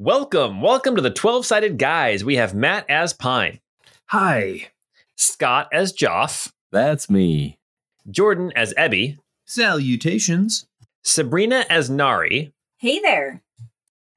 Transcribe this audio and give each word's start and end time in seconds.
Welcome, 0.00 0.60
welcome 0.62 0.94
to 0.94 1.02
the 1.02 1.10
12 1.10 1.44
sided 1.44 1.76
guys. 1.76 2.24
We 2.24 2.36
have 2.36 2.54
Matt 2.54 2.88
as 2.88 3.12
Pine, 3.12 3.58
Hi. 4.06 4.68
Scott 5.16 5.68
as 5.72 5.92
Joff, 5.92 6.52
That's 6.70 7.10
me. 7.10 7.58
Jordan 8.08 8.52
as 8.54 8.72
Ebby, 8.74 9.16
Salutations. 9.44 10.66
Sabrina 11.02 11.64
as 11.68 11.90
Nari, 11.90 12.52
Hey 12.76 13.00
there. 13.00 13.42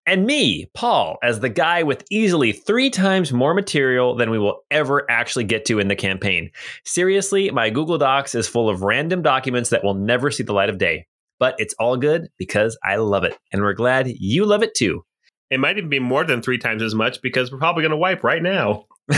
and 0.05 0.27
me, 0.27 0.67
Paul, 0.75 1.17
as 1.23 1.39
the 1.39 1.49
guy 1.49 1.81
with 1.81 2.05
easily 2.11 2.51
three 2.51 2.91
times 2.91 3.33
more 3.33 3.55
material 3.55 4.15
than 4.15 4.29
we 4.29 4.37
will 4.37 4.61
ever 4.69 5.09
actually 5.09 5.45
get 5.45 5.65
to 5.65 5.79
in 5.79 5.87
the 5.87 5.95
campaign. 5.95 6.51
Seriously, 6.85 7.49
my 7.49 7.71
Google 7.71 7.97
Docs 7.97 8.35
is 8.35 8.47
full 8.47 8.69
of 8.69 8.83
random 8.83 9.23
documents 9.23 9.71
that 9.71 9.83
will 9.83 9.95
never 9.95 10.29
see 10.29 10.43
the 10.43 10.53
light 10.53 10.69
of 10.69 10.77
day. 10.77 11.07
But 11.39 11.55
it's 11.57 11.73
all 11.79 11.97
good 11.97 12.27
because 12.37 12.77
I 12.83 12.97
love 12.97 13.23
it, 13.23 13.35
and 13.51 13.63
we're 13.63 13.73
glad 13.73 14.07
you 14.07 14.45
love 14.45 14.61
it 14.61 14.75
too. 14.75 15.03
It 15.51 15.59
might 15.59 15.77
even 15.77 15.89
be 15.89 15.99
more 15.99 16.23
than 16.23 16.41
three 16.41 16.57
times 16.57 16.81
as 16.81 16.95
much 16.95 17.21
because 17.21 17.51
we're 17.51 17.59
probably 17.59 17.83
going 17.83 17.91
to 17.91 17.97
wipe 17.97 18.23
right 18.23 18.41
now. 18.41 18.85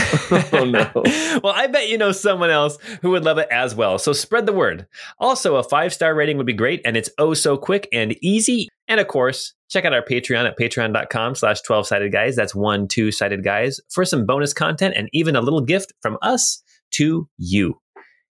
Oh, 0.52 0.64
no. 0.64 0.90
well, 1.42 1.52
I 1.54 1.68
bet 1.68 1.88
you 1.88 1.98
know 1.98 2.10
someone 2.10 2.50
else 2.50 2.78
who 3.02 3.10
would 3.10 3.24
love 3.24 3.38
it 3.38 3.48
as 3.50 3.74
well. 3.74 3.98
So 3.98 4.12
spread 4.12 4.46
the 4.46 4.52
word. 4.52 4.86
Also, 5.18 5.56
a 5.56 5.62
five 5.62 5.92
star 5.94 6.14
rating 6.14 6.36
would 6.36 6.46
be 6.46 6.52
great, 6.52 6.80
and 6.84 6.96
it's 6.96 7.10
oh 7.18 7.34
so 7.34 7.56
quick 7.56 7.88
and 7.92 8.16
easy. 8.20 8.68
And 8.88 8.98
of 9.00 9.08
course, 9.08 9.54
check 9.68 9.84
out 9.84 9.92
our 9.92 10.02
Patreon 10.02 10.46
at 10.46 10.58
patreon.com 10.58 11.34
slash 11.34 11.60
12 11.62 11.86
sided 11.86 12.12
guys. 12.12 12.36
That's 12.36 12.54
one, 12.54 12.88
two 12.88 13.12
sided 13.12 13.44
guys 13.44 13.80
for 13.90 14.04
some 14.04 14.26
bonus 14.26 14.52
content 14.52 14.94
and 14.96 15.08
even 15.12 15.36
a 15.36 15.40
little 15.40 15.60
gift 15.60 15.92
from 16.00 16.18
us 16.22 16.62
to 16.92 17.28
you. 17.38 17.80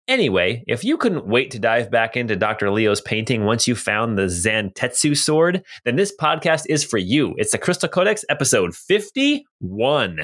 Anyway, 0.08 0.64
if 0.68 0.84
you 0.84 0.98
couldn't 0.98 1.26
wait 1.26 1.50
to 1.50 1.58
dive 1.58 1.90
back 1.90 2.16
into 2.16 2.36
Dr. 2.36 2.70
Leo's 2.70 3.02
painting 3.02 3.44
once 3.44 3.68
you 3.68 3.74
found 3.74 4.18
the 4.18 4.28
Zantetsu 4.28 5.18
sword, 5.18 5.64
then 5.84 5.96
this 5.96 6.14
podcast 6.16 6.66
is 6.70 6.84
for 6.84 7.00
you. 7.00 7.34
It's 7.38 7.52
the 7.52 7.58
Crystal 7.58 7.90
Codex 7.90 8.24
episode 8.30 8.76
51. 8.76 10.20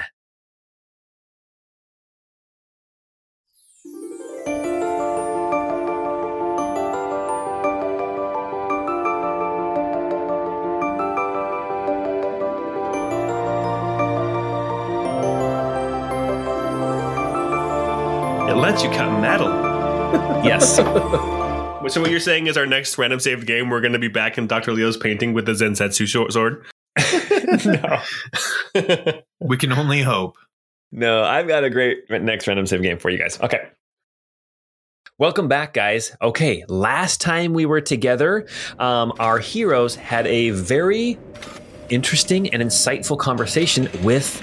It 18.48 18.58
lets 18.58 18.84
you 18.84 18.90
cut 18.92 19.20
metal. 19.20 19.61
Yes. 20.44 20.80
So 21.88 22.00
what 22.00 22.12
you're 22.12 22.20
saying 22.20 22.46
is 22.46 22.58
our 22.58 22.68
next 22.68 22.96
random 23.00 23.20
saved 23.20 23.48
game, 23.48 23.72
we're 23.72 23.82
going 23.82 23.94
to 23.94 24.00
be 24.00 24.08
back 24.08 24.38
in 24.38 24.46
Dr. 24.46 24.72
Leo's 24.72 24.98
painting 24.98 25.34
with 25.34 25.48
the 25.48 25.54
Zensetsu 25.54 26.06
short 26.06 26.32
sword. 26.32 26.64
no. 27.66 29.22
We 29.40 29.58
can 29.58 29.74
only 29.74 30.04
hope. 30.04 30.38
No, 30.92 31.24
I've 31.24 31.48
got 31.48 31.64
a 31.64 31.72
great 31.72 32.08
next 32.08 32.48
random 32.48 32.68
save 32.68 32.84
game 32.84 33.00
for 33.00 33.10
you 33.10 33.18
guys. 33.18 33.40
Okay. 33.42 33.68
Welcome 35.18 35.48
back, 35.48 35.74
guys. 35.74 36.16
Okay, 36.22 36.64
last 36.68 37.20
time 37.20 37.54
we 37.54 37.66
were 37.66 37.82
together, 37.82 38.48
um, 38.78 39.12
our 39.20 39.40
heroes 39.40 39.96
had 39.96 40.28
a 40.28 40.52
very 40.52 41.18
interesting 41.90 42.54
and 42.54 42.62
insightful 42.62 43.18
conversation 43.18 43.90
with 44.04 44.40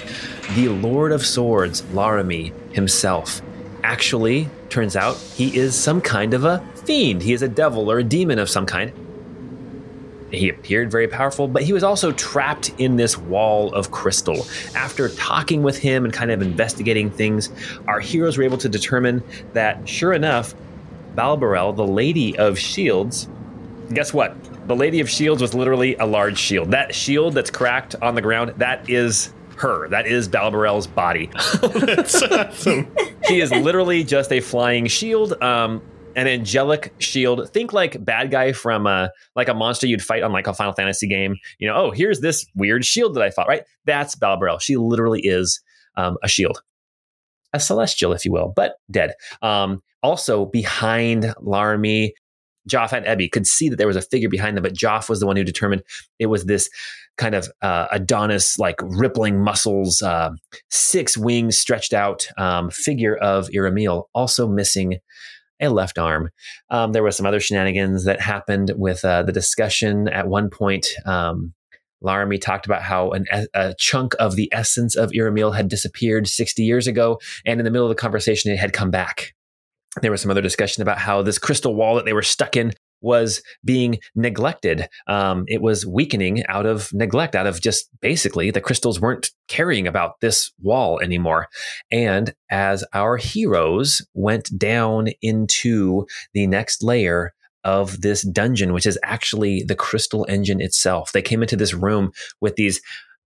the 0.55 0.67
Lord 0.67 1.13
of 1.13 1.25
Swords, 1.25 1.85
Laramie 1.93 2.51
himself. 2.73 3.41
Actually, 3.83 4.49
turns 4.69 4.95
out 4.95 5.17
he 5.17 5.55
is 5.55 5.75
some 5.75 6.01
kind 6.01 6.33
of 6.33 6.45
a 6.45 6.59
fiend. 6.75 7.21
He 7.21 7.33
is 7.33 7.41
a 7.41 7.47
devil 7.47 7.91
or 7.91 7.99
a 7.99 8.03
demon 8.03 8.39
of 8.39 8.49
some 8.49 8.65
kind. 8.65 8.91
He 10.31 10.49
appeared 10.49 10.91
very 10.91 11.07
powerful, 11.07 11.47
but 11.47 11.63
he 11.63 11.73
was 11.73 11.83
also 11.83 12.11
trapped 12.11 12.69
in 12.77 12.97
this 12.97 13.17
wall 13.17 13.73
of 13.73 13.89
crystal. 13.89 14.45
After 14.75 15.09
talking 15.09 15.63
with 15.63 15.77
him 15.77 16.05
and 16.05 16.13
kind 16.13 16.29
of 16.29 16.41
investigating 16.41 17.09
things, 17.09 17.49
our 17.87 17.99
heroes 17.99 18.37
were 18.37 18.43
able 18.43 18.57
to 18.59 18.69
determine 18.69 19.23
that, 19.53 19.89
sure 19.89 20.13
enough, 20.13 20.53
Balbarel, 21.15 21.75
the 21.75 21.87
Lady 21.87 22.37
of 22.37 22.59
Shields, 22.59 23.27
guess 23.93 24.13
what? 24.13 24.35
The 24.67 24.75
Lady 24.75 24.99
of 24.99 25.09
Shields 25.09 25.41
was 25.41 25.55
literally 25.55 25.95
a 25.95 26.05
large 26.05 26.37
shield. 26.37 26.71
That 26.71 26.93
shield 26.93 27.33
that's 27.33 27.49
cracked 27.49 27.95
on 28.01 28.13
the 28.13 28.21
ground, 28.21 28.53
that 28.57 28.87
is 28.87 29.33
her. 29.57 29.87
That 29.89 30.05
is 30.05 30.29
Balbarel's 30.29 30.87
body. 30.87 31.29
That's 31.61 32.21
awesome. 32.23 32.87
She 33.29 33.39
is 33.39 33.51
literally 33.51 34.03
just 34.03 34.31
a 34.31 34.41
flying 34.41 34.87
shield. 34.87 35.41
Um, 35.41 35.81
an 36.15 36.27
angelic 36.27 36.93
shield. 36.97 37.49
Think 37.51 37.71
like 37.71 38.03
bad 38.03 38.31
guy 38.31 38.51
from 38.51 38.87
uh, 38.87 39.09
like 39.35 39.47
a 39.47 39.53
monster 39.53 39.87
you'd 39.87 40.01
fight 40.01 40.23
on 40.23 40.31
like 40.31 40.47
a 40.47 40.53
Final 40.53 40.73
Fantasy 40.73 41.07
game. 41.07 41.37
You 41.59 41.67
know, 41.67 41.75
oh, 41.75 41.91
here's 41.91 42.19
this 42.19 42.45
weird 42.55 42.83
shield 42.83 43.15
that 43.15 43.23
I 43.23 43.29
fought. 43.29 43.47
Right, 43.47 43.63
that's 43.85 44.15
Balbarel. 44.15 44.59
She 44.59 44.75
literally 44.75 45.21
is 45.21 45.61
um, 45.95 46.17
a 46.23 46.27
shield, 46.27 46.61
a 47.53 47.59
celestial, 47.59 48.11
if 48.11 48.25
you 48.25 48.31
will, 48.31 48.51
but 48.55 48.75
dead. 48.89 49.13
Um, 49.41 49.81
also 50.01 50.45
behind 50.45 51.33
Laramie, 51.41 52.13
Joff 52.69 52.93
and 52.93 53.05
Ebby 53.05 53.31
could 53.31 53.47
see 53.47 53.69
that 53.69 53.75
there 53.77 53.87
was 53.87 53.95
a 53.95 54.01
figure 54.01 54.29
behind 54.29 54.55
them, 54.55 54.63
but 54.63 54.73
Joff 54.73 55.09
was 55.09 55.19
the 55.19 55.25
one 55.25 55.35
who 55.35 55.43
determined 55.43 55.83
it 56.19 56.27
was 56.27 56.45
this 56.45 56.69
kind 57.17 57.35
of 57.35 57.49
uh, 57.61 57.87
Adonis, 57.91 58.57
like 58.57 58.75
rippling 58.81 59.43
muscles, 59.43 60.01
uh, 60.01 60.31
six 60.69 61.17
wings 61.17 61.57
stretched 61.57 61.93
out 61.93 62.27
um, 62.37 62.69
figure 62.69 63.15
of 63.17 63.49
Iramil, 63.49 64.05
also 64.13 64.47
missing 64.47 64.99
a 65.59 65.69
left 65.69 65.97
arm. 65.97 66.29
Um, 66.69 66.93
there 66.93 67.03
was 67.03 67.17
some 67.17 67.25
other 67.25 67.39
shenanigans 67.39 68.05
that 68.05 68.21
happened 68.21 68.71
with 68.75 69.03
uh, 69.03 69.23
the 69.23 69.33
discussion. 69.33 70.07
At 70.07 70.27
one 70.27 70.49
point, 70.49 70.87
um, 71.05 71.53
Laramie 72.01 72.37
talked 72.37 72.65
about 72.65 72.81
how 72.81 73.11
an, 73.11 73.25
a 73.53 73.75
chunk 73.77 74.15
of 74.19 74.35
the 74.35 74.49
essence 74.53 74.95
of 74.95 75.11
Iramil 75.11 75.55
had 75.55 75.67
disappeared 75.67 76.27
60 76.27 76.63
years 76.63 76.87
ago, 76.87 77.19
and 77.45 77.59
in 77.59 77.65
the 77.65 77.71
middle 77.71 77.85
of 77.85 77.95
the 77.95 78.01
conversation, 78.01 78.51
it 78.51 78.59
had 78.59 78.73
come 78.73 78.91
back. 78.91 79.33
There 80.01 80.11
was 80.11 80.21
some 80.21 80.31
other 80.31 80.41
discussion 80.41 80.81
about 80.81 80.99
how 80.99 81.21
this 81.21 81.39
crystal 81.39 81.75
wall 81.75 81.95
that 81.95 82.05
they 82.05 82.13
were 82.13 82.21
stuck 82.21 82.55
in 82.55 82.73
was 83.01 83.41
being 83.63 83.99
neglected. 84.15 84.87
Um, 85.07 85.45
it 85.47 85.61
was 85.61 85.85
weakening 85.85 86.45
out 86.47 86.65
of 86.65 86.93
neglect, 86.93 87.35
out 87.35 87.47
of 87.47 87.61
just 87.61 87.89
basically 88.01 88.51
the 88.51 88.61
crystals 88.61 88.99
weren't 88.99 89.31
caring 89.47 89.87
about 89.87 90.19
this 90.21 90.51
wall 90.61 90.99
anymore. 90.99 91.47
And 91.91 92.33
as 92.51 92.83
our 92.93 93.17
heroes 93.17 94.05
went 94.13 94.57
down 94.57 95.07
into 95.21 96.05
the 96.33 96.47
next 96.47 96.83
layer 96.83 97.33
of 97.63 98.01
this 98.01 98.21
dungeon, 98.21 98.73
which 98.73 98.85
is 98.85 98.99
actually 99.03 99.63
the 99.63 99.75
crystal 99.75 100.25
engine 100.29 100.61
itself, 100.61 101.11
they 101.11 101.21
came 101.21 101.41
into 101.41 101.55
this 101.55 101.73
room 101.73 102.11
with 102.41 102.55
these 102.55 102.81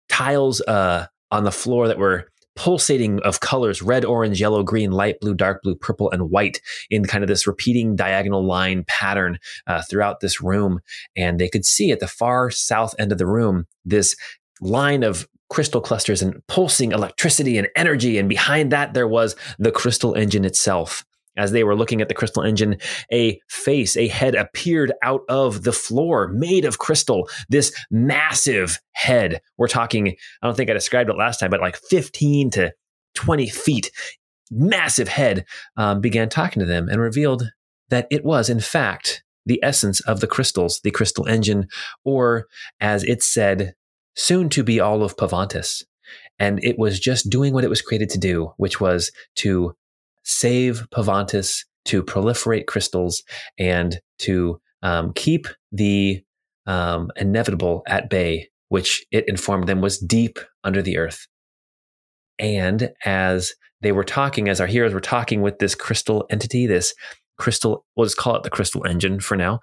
tiles 0.09 0.62
uh, 0.62 1.07
on 1.31 1.44
the 1.44 1.52
floor 1.52 1.88
that 1.88 1.97
were 1.97 2.28
pulsating 2.56 3.19
of 3.22 3.40
colors 3.40 3.81
red, 3.81 4.06
orange, 4.06 4.40
yellow, 4.40 4.64
green, 4.64 4.91
light 4.91 5.19
blue, 5.19 5.34
dark 5.34 5.62
blue, 5.64 5.75
purple, 5.75 6.12
and 6.12 6.30
white 6.30 6.62
in 6.90 7.06
kind 7.06 7.24
of 7.24 7.28
this 7.28 7.47
repeating 7.47 7.96
diagonal 7.96 8.46
line 8.46 8.84
pattern 8.88 9.40
uh, 9.68 9.81
throughout 9.90 10.19
this 10.19 10.41
room. 10.41 10.80
And 11.16 11.40
they 11.40 11.50
could 11.50 11.66
see 11.66 11.91
at 11.91 12.00
the 12.00 12.08
far 12.08 12.50
south 12.52 12.96
end 13.00 13.12
of 13.12 13.18
the 13.18 13.28
room 13.28 13.66
this 13.86 14.16
line 14.62 15.03
of 15.03 15.28
crystal 15.50 15.81
clusters 15.81 16.22
and 16.22 16.46
pulsing 16.47 16.91
electricity 16.91 17.58
and 17.58 17.68
energy. 17.75 18.18
And 18.18 18.28
behind 18.28 18.72
that, 18.72 18.94
there 18.94 19.08
was 19.08 19.35
the 19.59 19.72
crystal 19.72 20.16
engine 20.16 20.46
itself. 20.46 21.06
As 21.35 21.51
they 21.51 21.63
were 21.63 21.75
looking 21.75 22.01
at 22.01 22.09
the 22.09 22.13
crystal 22.13 22.44
engine, 22.44 22.77
a 23.11 23.39
face, 23.49 23.97
a 23.97 24.07
head 24.07 24.35
appeared 24.35 24.94
out 25.01 25.21
of 25.27 25.63
the 25.63 25.71
floor 25.71 26.27
made 26.27 26.66
of 26.66 26.77
crystal. 26.77 27.27
This 27.49 27.73
massive 27.89 28.79
head. 28.91 29.41
We're 29.57 29.67
talking, 29.67 30.09
I 30.09 30.47
don't 30.47 30.55
think 30.55 30.69
I 30.69 30.73
described 30.73 31.09
it 31.09 31.17
last 31.17 31.39
time, 31.39 31.49
but 31.49 31.61
like 31.61 31.75
15 31.75 32.51
to 32.51 32.73
20 33.16 33.49
feet, 33.49 33.91
massive 34.51 35.07
head, 35.07 35.45
um, 35.75 36.01
began 36.01 36.29
talking 36.29 36.59
to 36.59 36.66
them 36.66 36.88
and 36.88 37.01
revealed 37.01 37.51
that 37.89 38.07
it 38.11 38.23
was, 38.23 38.49
in 38.49 38.59
fact, 38.59 39.23
the 39.45 39.59
essence 39.63 39.99
of 40.01 40.19
the 40.19 40.27
crystals, 40.27 40.79
the 40.83 40.91
crystal 40.91 41.27
engine, 41.27 41.67
or 42.03 42.47
as 42.79 43.03
it 43.03 43.22
said, 43.22 43.75
soon 44.16 44.49
to 44.49 44.63
be 44.63 44.79
all 44.79 45.03
of 45.03 45.17
Pavantis. 45.17 45.83
And 46.40 46.63
it 46.63 46.78
was 46.78 46.99
just 46.99 47.29
doing 47.29 47.53
what 47.53 47.63
it 47.63 47.69
was 47.69 47.81
created 47.81 48.09
to 48.11 48.19
do, 48.19 48.53
which 48.58 48.79
was 48.79 49.11
to 49.35 49.75
save 50.23 50.87
Pavantis, 50.93 51.64
to 51.85 52.02
proliferate 52.02 52.66
crystals, 52.66 53.23
and 53.58 53.99
to 54.20 54.59
um, 54.81 55.11
keep 55.14 55.47
the 55.72 56.23
um, 56.66 57.11
inevitable 57.17 57.84
at 57.87 58.09
bay, 58.09 58.49
which 58.70 59.05
it 59.11 59.28
informed 59.28 59.67
them 59.67 59.81
was 59.81 59.99
deep 59.99 60.40
under 60.64 60.81
the 60.81 60.97
earth. 60.97 61.28
And 62.40 62.91
as 63.05 63.53
they 63.81 63.91
were 63.91 64.03
talking, 64.05 64.47
as 64.47 64.61
our 64.61 64.67
heroes 64.67 64.93
were 64.93 65.02
talking 65.02 65.41
with 65.41 65.59
this 65.59 65.75
crystal 65.75 66.25
entity, 66.29 66.66
this 66.66 66.93
crystal, 67.37 67.85
we'll 67.96 68.05
just 68.05 68.17
call 68.17 68.35
it 68.35 68.43
the 68.43 68.49
crystal 68.49 68.85
engine 68.85 69.20
for 69.20 69.35
now, 69.35 69.59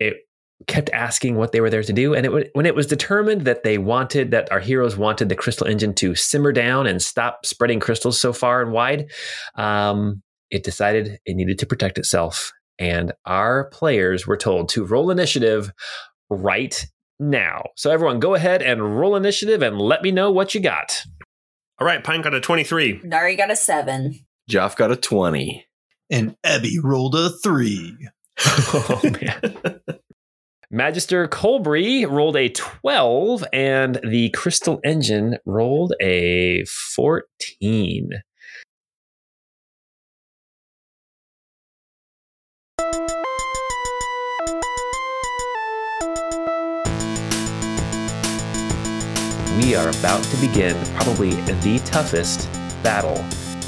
it 0.00 0.16
kept 0.66 0.90
asking 0.90 1.36
what 1.36 1.52
they 1.52 1.60
were 1.60 1.70
there 1.70 1.82
to 1.82 1.92
do. 1.92 2.14
And 2.14 2.26
it, 2.26 2.50
when 2.52 2.66
it 2.66 2.74
was 2.74 2.86
determined 2.86 3.42
that 3.42 3.62
they 3.62 3.78
wanted, 3.78 4.32
that 4.32 4.50
our 4.50 4.60
heroes 4.60 4.96
wanted 4.96 5.28
the 5.28 5.36
crystal 5.36 5.66
engine 5.66 5.94
to 5.94 6.14
simmer 6.14 6.52
down 6.52 6.86
and 6.86 7.00
stop 7.00 7.46
spreading 7.46 7.80
crystals 7.80 8.20
so 8.20 8.32
far 8.32 8.60
and 8.60 8.72
wide, 8.72 9.10
um, 9.54 10.22
it 10.50 10.64
decided 10.64 11.18
it 11.24 11.34
needed 11.34 11.58
to 11.60 11.66
protect 11.66 11.98
itself. 11.98 12.52
And 12.78 13.12
our 13.24 13.68
players 13.70 14.26
were 14.26 14.36
told 14.36 14.68
to 14.70 14.84
roll 14.84 15.10
initiative 15.10 15.70
right 16.28 16.86
now. 17.20 17.62
So 17.76 17.90
everyone, 17.90 18.20
go 18.20 18.34
ahead 18.34 18.62
and 18.62 18.98
roll 18.98 19.16
initiative 19.16 19.62
and 19.62 19.80
let 19.80 20.02
me 20.02 20.10
know 20.10 20.30
what 20.30 20.54
you 20.54 20.60
got. 20.60 21.02
All 21.80 21.86
right, 21.86 22.02
Pine 22.02 22.22
got 22.22 22.34
a 22.34 22.40
23. 22.40 23.02
Nari 23.04 23.36
got 23.36 23.50
a 23.50 23.56
seven. 23.56 24.26
Joff 24.50 24.76
got 24.76 24.90
a 24.90 24.96
20. 24.96 25.64
And 26.10 26.36
Ebby 26.44 26.76
rolled 26.82 27.14
a 27.14 27.30
three. 27.30 27.96
oh 28.46 29.00
man. 29.04 29.80
Magister 30.70 31.26
Colbury 31.28 32.04
rolled 32.04 32.36
a 32.36 32.50
12 32.50 33.42
and 33.54 33.98
the 34.04 34.28
Crystal 34.30 34.80
Engine 34.84 35.38
rolled 35.46 35.94
a 36.02 36.62
14. 36.66 38.10
We 49.56 49.74
are 49.74 49.88
about 49.88 50.22
to 50.22 50.36
begin 50.36 50.76
probably 50.96 51.30
the 51.30 51.80
toughest 51.86 52.46
battle 52.82 53.16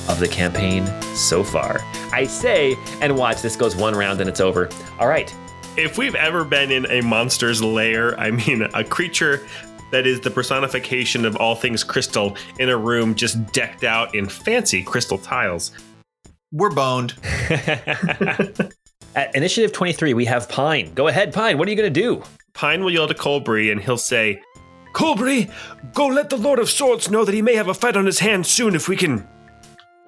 of 0.06 0.20
the 0.20 0.29
campaign 0.29 0.87
so 1.14 1.43
far. 1.43 1.81
I 2.12 2.26
say, 2.26 2.76
and 3.00 3.17
watch, 3.17 3.41
this 3.41 3.56
goes 3.56 3.75
one 3.75 3.94
round 3.94 4.20
and 4.20 4.29
it's 4.29 4.41
over. 4.41 4.69
All 4.99 5.08
right, 5.08 5.35
If 5.76 5.99
we've 5.99 6.14
ever 6.14 6.44
been 6.44 6.72
in 6.72 6.87
a 6.87 7.00
monster's 7.00 7.62
lair, 7.62 8.19
I 8.19 8.31
mean, 8.31 8.62
a 8.75 8.82
creature 8.82 9.46
that 9.93 10.06
is 10.06 10.20
the 10.20 10.31
personification 10.31 11.25
of 11.25 11.37
all 11.37 11.55
things 11.55 11.84
crystal 11.84 12.37
in 12.58 12.69
a 12.69 12.76
room 12.76 13.14
just 13.14 13.52
decked 13.52 13.84
out 13.84 14.14
in 14.14 14.28
fancy 14.28 14.82
crystal 14.82 15.19
tiles. 15.19 15.72
We're 16.52 16.70
boned. 16.70 17.14
At 19.14 19.34
initiative 19.34 19.72
23, 19.72 20.14
we 20.14 20.25
have 20.25 20.49
Pine. 20.49 20.93
Go 20.94 21.08
ahead, 21.08 21.32
Pine. 21.32 21.58
What 21.58 21.67
are 21.69 21.70
you 21.70 21.76
going 21.76 21.93
to 21.93 22.00
do? 22.00 22.23
Pine 22.52 22.82
will 22.82 22.90
yell 22.90 23.08
to 23.08 23.14
Colbury 23.14 23.70
and 23.70 23.81
he'll 23.81 23.96
say, 23.96 24.43
Colbury, 24.93 25.49
go 25.94 26.06
let 26.08 26.31
the 26.31 26.37
Lord 26.37 26.58
of 26.58 26.69
Swords 26.69 27.11
know 27.11 27.25
that 27.25 27.34
he 27.34 27.43
may 27.43 27.55
have 27.55 27.69
a 27.69 27.75
fight 27.75 27.96
on 27.96 28.06
his 28.06 28.19
hands 28.19 28.49
soon 28.49 28.75
if 28.75 28.88
we 28.88 28.96
can 28.96 29.26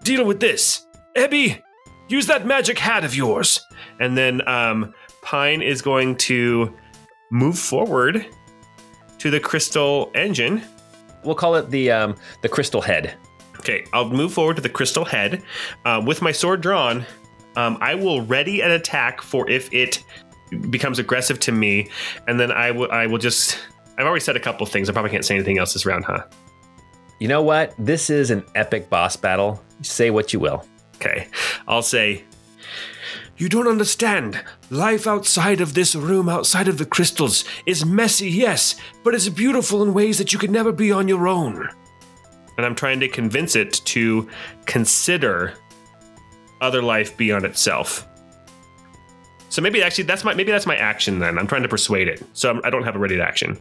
deal 0.03 0.25
with 0.25 0.41
this. 0.41 0.87
Ebby, 1.17 1.62
use 2.08 2.26
that 2.26 2.47
magic 2.47 2.79
hat 2.79 3.05
of 3.05 3.15
yours. 3.15 3.65
And 4.00 4.17
then 4.17 4.47
um, 4.49 4.94
Pine 5.23 5.63
is 5.63 5.81
going 5.81 6.17
to 6.17 6.75
move 7.31 7.59
forward 7.59 8.27
to 9.19 9.31
the 9.31 9.41
crystal 9.41 10.11
engine. 10.15 10.63
We'll 11.25 11.37
call 11.37 11.55
it 11.55 11.71
the 11.71 11.91
um, 11.91 12.17
the 12.43 12.49
crystal 12.49 12.83
head. 12.83 13.15
Okay, 13.59 13.87
I'll 13.93 14.11
move 14.11 14.33
forward 14.33 14.57
to 14.57 14.63
the 14.63 14.69
crystal 14.69 15.05
head 15.05 15.43
um, 15.85 16.05
with 16.05 16.21
my 16.21 16.33
sword 16.33 16.61
drawn. 16.61 17.07
Um, 17.55 17.79
I 17.81 17.95
will 17.95 18.23
ready 18.23 18.61
an 18.61 18.73
attack 18.73 19.23
for 19.23 19.49
if 19.49 19.73
it 19.73 20.03
becomes 20.71 20.99
aggressive 20.99 21.39
to 21.41 21.53
me, 21.53 21.89
and 22.27 22.39
then 22.39 22.51
I 22.51 22.73
will. 22.73 22.91
I 22.91 23.07
will 23.07 23.19
just. 23.19 23.59
I've 23.97 24.07
already 24.07 24.25
said 24.25 24.37
a 24.37 24.41
couple 24.41 24.67
things. 24.67 24.91
I 24.91 24.93
probably 24.93 25.11
can't 25.11 25.25
say 25.25 25.35
anything 25.35 25.59
else 25.59 25.75
this 25.75 25.87
round, 25.87 26.05
huh? 26.05 26.25
You 27.21 27.29
know 27.29 27.43
what? 27.43 27.75
This 27.79 28.11
is 28.11 28.31
an 28.31 28.45
epic 28.57 28.91
boss 28.91 29.17
battle. 29.17 29.63
Say 29.83 30.11
what 30.11 30.33
you 30.33 30.41
will. 30.41 30.67
Okay, 30.97 31.29
I'll 31.69 31.83
say. 31.83 32.25
You 33.37 33.49
don't 33.49 33.69
understand. 33.69 34.43
Life 34.70 35.06
outside 35.06 35.61
of 35.61 35.75
this 35.75 35.94
room, 35.94 36.29
outside 36.29 36.69
of 36.69 36.79
the 36.79 36.87
crystals, 36.87 37.44
is 37.67 37.84
messy, 37.84 38.31
yes, 38.31 38.76
but 39.02 39.14
it's 39.14 39.29
beautiful 39.29 39.82
in 39.82 39.94
ways 39.94 40.19
that 40.19 40.32
you 40.32 40.38
could 40.38 40.50
never 40.50 40.73
be 40.73 40.93
on 40.93 41.08
your 41.08 41.26
own. 41.26 41.69
And 42.56 42.67
I'm 42.67 42.75
trying 42.75 43.00
to 43.00 43.08
convince 43.08 43.56
it 43.56 43.73
to 43.87 44.29
consider 44.67 45.55
other 46.61 46.82
life 46.82 47.17
beyond 47.17 47.44
itself. 47.44 48.06
So 49.49 49.61
maybe 49.61 49.82
actually 49.82 50.05
that's 50.05 50.25
my 50.25 50.32
maybe 50.32 50.50
that's 50.50 50.67
my 50.67 50.76
action 50.76 51.19
then. 51.19 51.38
I'm 51.38 51.46
trying 51.46 51.62
to 51.62 51.69
persuade 51.69 52.08
it. 52.08 52.23
So 52.32 52.49
I'm, 52.49 52.61
I 52.64 52.70
don't 52.70 52.84
have 52.84 52.96
a 52.96 52.99
ready 52.99 53.17
to 53.17 53.23
action. 53.23 53.58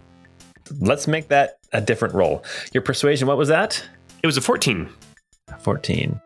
Let's 0.80 1.08
make 1.08 1.28
that 1.30 1.60
a 1.74 1.82
different 1.82 2.14
roll. 2.14 2.46
Your 2.74 2.82
persuasion, 2.82 3.28
what 3.28 3.38
was 3.38 3.50
that? 3.50 3.84
It 4.24 4.28
was 4.28 4.38
a 4.38 4.42
14. 4.42 4.90
14. 5.62 6.20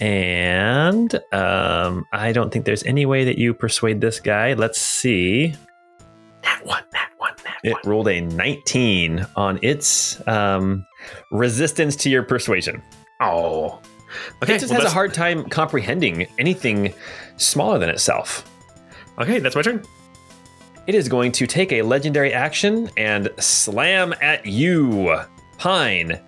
And 0.00 1.14
um, 1.32 2.04
I 2.12 2.32
don't 2.32 2.52
think 2.52 2.64
there's 2.64 2.82
any 2.84 3.06
way 3.06 3.24
that 3.24 3.38
you 3.38 3.54
persuade 3.54 4.00
this 4.00 4.20
guy. 4.20 4.54
Let's 4.54 4.80
see. 4.80 5.54
That 6.42 6.64
one, 6.64 6.82
that 6.92 7.10
one, 7.18 7.32
that 7.44 7.58
It 7.62 7.72
one. 7.72 7.80
It 7.80 7.88
rolled 7.88 8.08
a 8.08 8.20
19 8.20 9.26
on 9.36 9.58
its 9.62 10.26
um, 10.28 10.86
resistance 11.30 11.96
to 11.96 12.10
your 12.10 12.22
persuasion. 12.22 12.82
Oh. 13.20 13.80
Okay, 14.42 14.54
it 14.54 14.60
just 14.60 14.72
well, 14.72 14.80
has 14.80 14.90
a 14.90 14.94
hard 14.94 15.14
time 15.14 15.48
comprehending 15.48 16.26
anything 16.38 16.94
smaller 17.36 17.78
than 17.78 17.88
itself. 17.88 18.50
Okay, 19.18 19.38
that's 19.38 19.56
my 19.56 19.62
turn. 19.62 19.82
It 20.86 20.94
is 20.94 21.08
going 21.08 21.32
to 21.32 21.46
take 21.46 21.72
a 21.72 21.82
legendary 21.82 22.32
action 22.32 22.90
and 22.96 23.30
slam 23.38 24.14
at 24.20 24.44
you. 24.44 25.18
Pine 25.56 26.20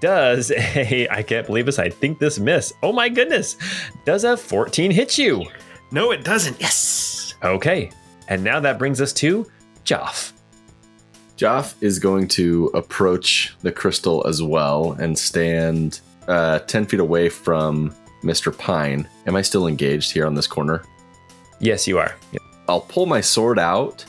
does 0.00 0.50
a, 0.56 1.08
I 1.10 1.22
can't 1.22 1.46
believe 1.46 1.66
this, 1.66 1.78
I 1.78 1.88
think 1.88 2.18
this 2.18 2.38
miss. 2.38 2.72
Oh 2.82 2.92
my 2.92 3.08
goodness. 3.08 3.56
Does 4.04 4.24
a 4.24 4.36
14 4.36 4.90
hit 4.90 5.18
you? 5.18 5.46
No, 5.90 6.10
it 6.10 6.24
doesn't. 6.24 6.60
Yes. 6.60 7.34
Okay. 7.42 7.90
And 8.28 8.42
now 8.42 8.60
that 8.60 8.78
brings 8.78 9.00
us 9.00 9.12
to 9.14 9.46
Joff. 9.84 10.32
Joff 11.36 11.74
is 11.80 11.98
going 11.98 12.28
to 12.28 12.70
approach 12.74 13.56
the 13.62 13.72
crystal 13.72 14.26
as 14.26 14.42
well 14.42 14.92
and 14.92 15.18
stand 15.18 16.00
uh, 16.28 16.60
10 16.60 16.86
feet 16.86 17.00
away 17.00 17.28
from 17.28 17.94
Mr. 18.22 18.56
Pine. 18.56 19.08
Am 19.26 19.36
I 19.36 19.42
still 19.42 19.66
engaged 19.66 20.12
here 20.12 20.26
on 20.26 20.34
this 20.34 20.46
corner? 20.46 20.82
Yes, 21.60 21.86
you 21.86 21.98
are. 21.98 22.14
I'll 22.68 22.80
pull 22.80 23.06
my 23.06 23.20
sword 23.20 23.58
out, 23.58 24.04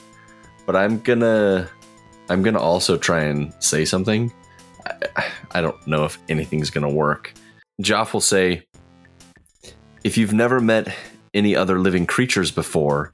but 0.65 0.75
I'm 0.75 0.99
gonna 0.99 1.69
I'm 2.29 2.41
gonna 2.41 2.59
also 2.59 2.97
try 2.97 3.21
and 3.23 3.53
say 3.59 3.85
something. 3.85 4.31
I, 4.85 5.25
I 5.51 5.61
don't 5.61 5.85
know 5.87 6.05
if 6.05 6.17
anything's 6.29 6.69
gonna 6.69 6.89
work. 6.89 7.33
Joff 7.81 8.13
will 8.13 8.21
say, 8.21 8.63
"If 10.03 10.17
you've 10.17 10.33
never 10.33 10.59
met 10.59 10.93
any 11.33 11.55
other 11.55 11.79
living 11.79 12.05
creatures 12.05 12.51
before, 12.51 13.13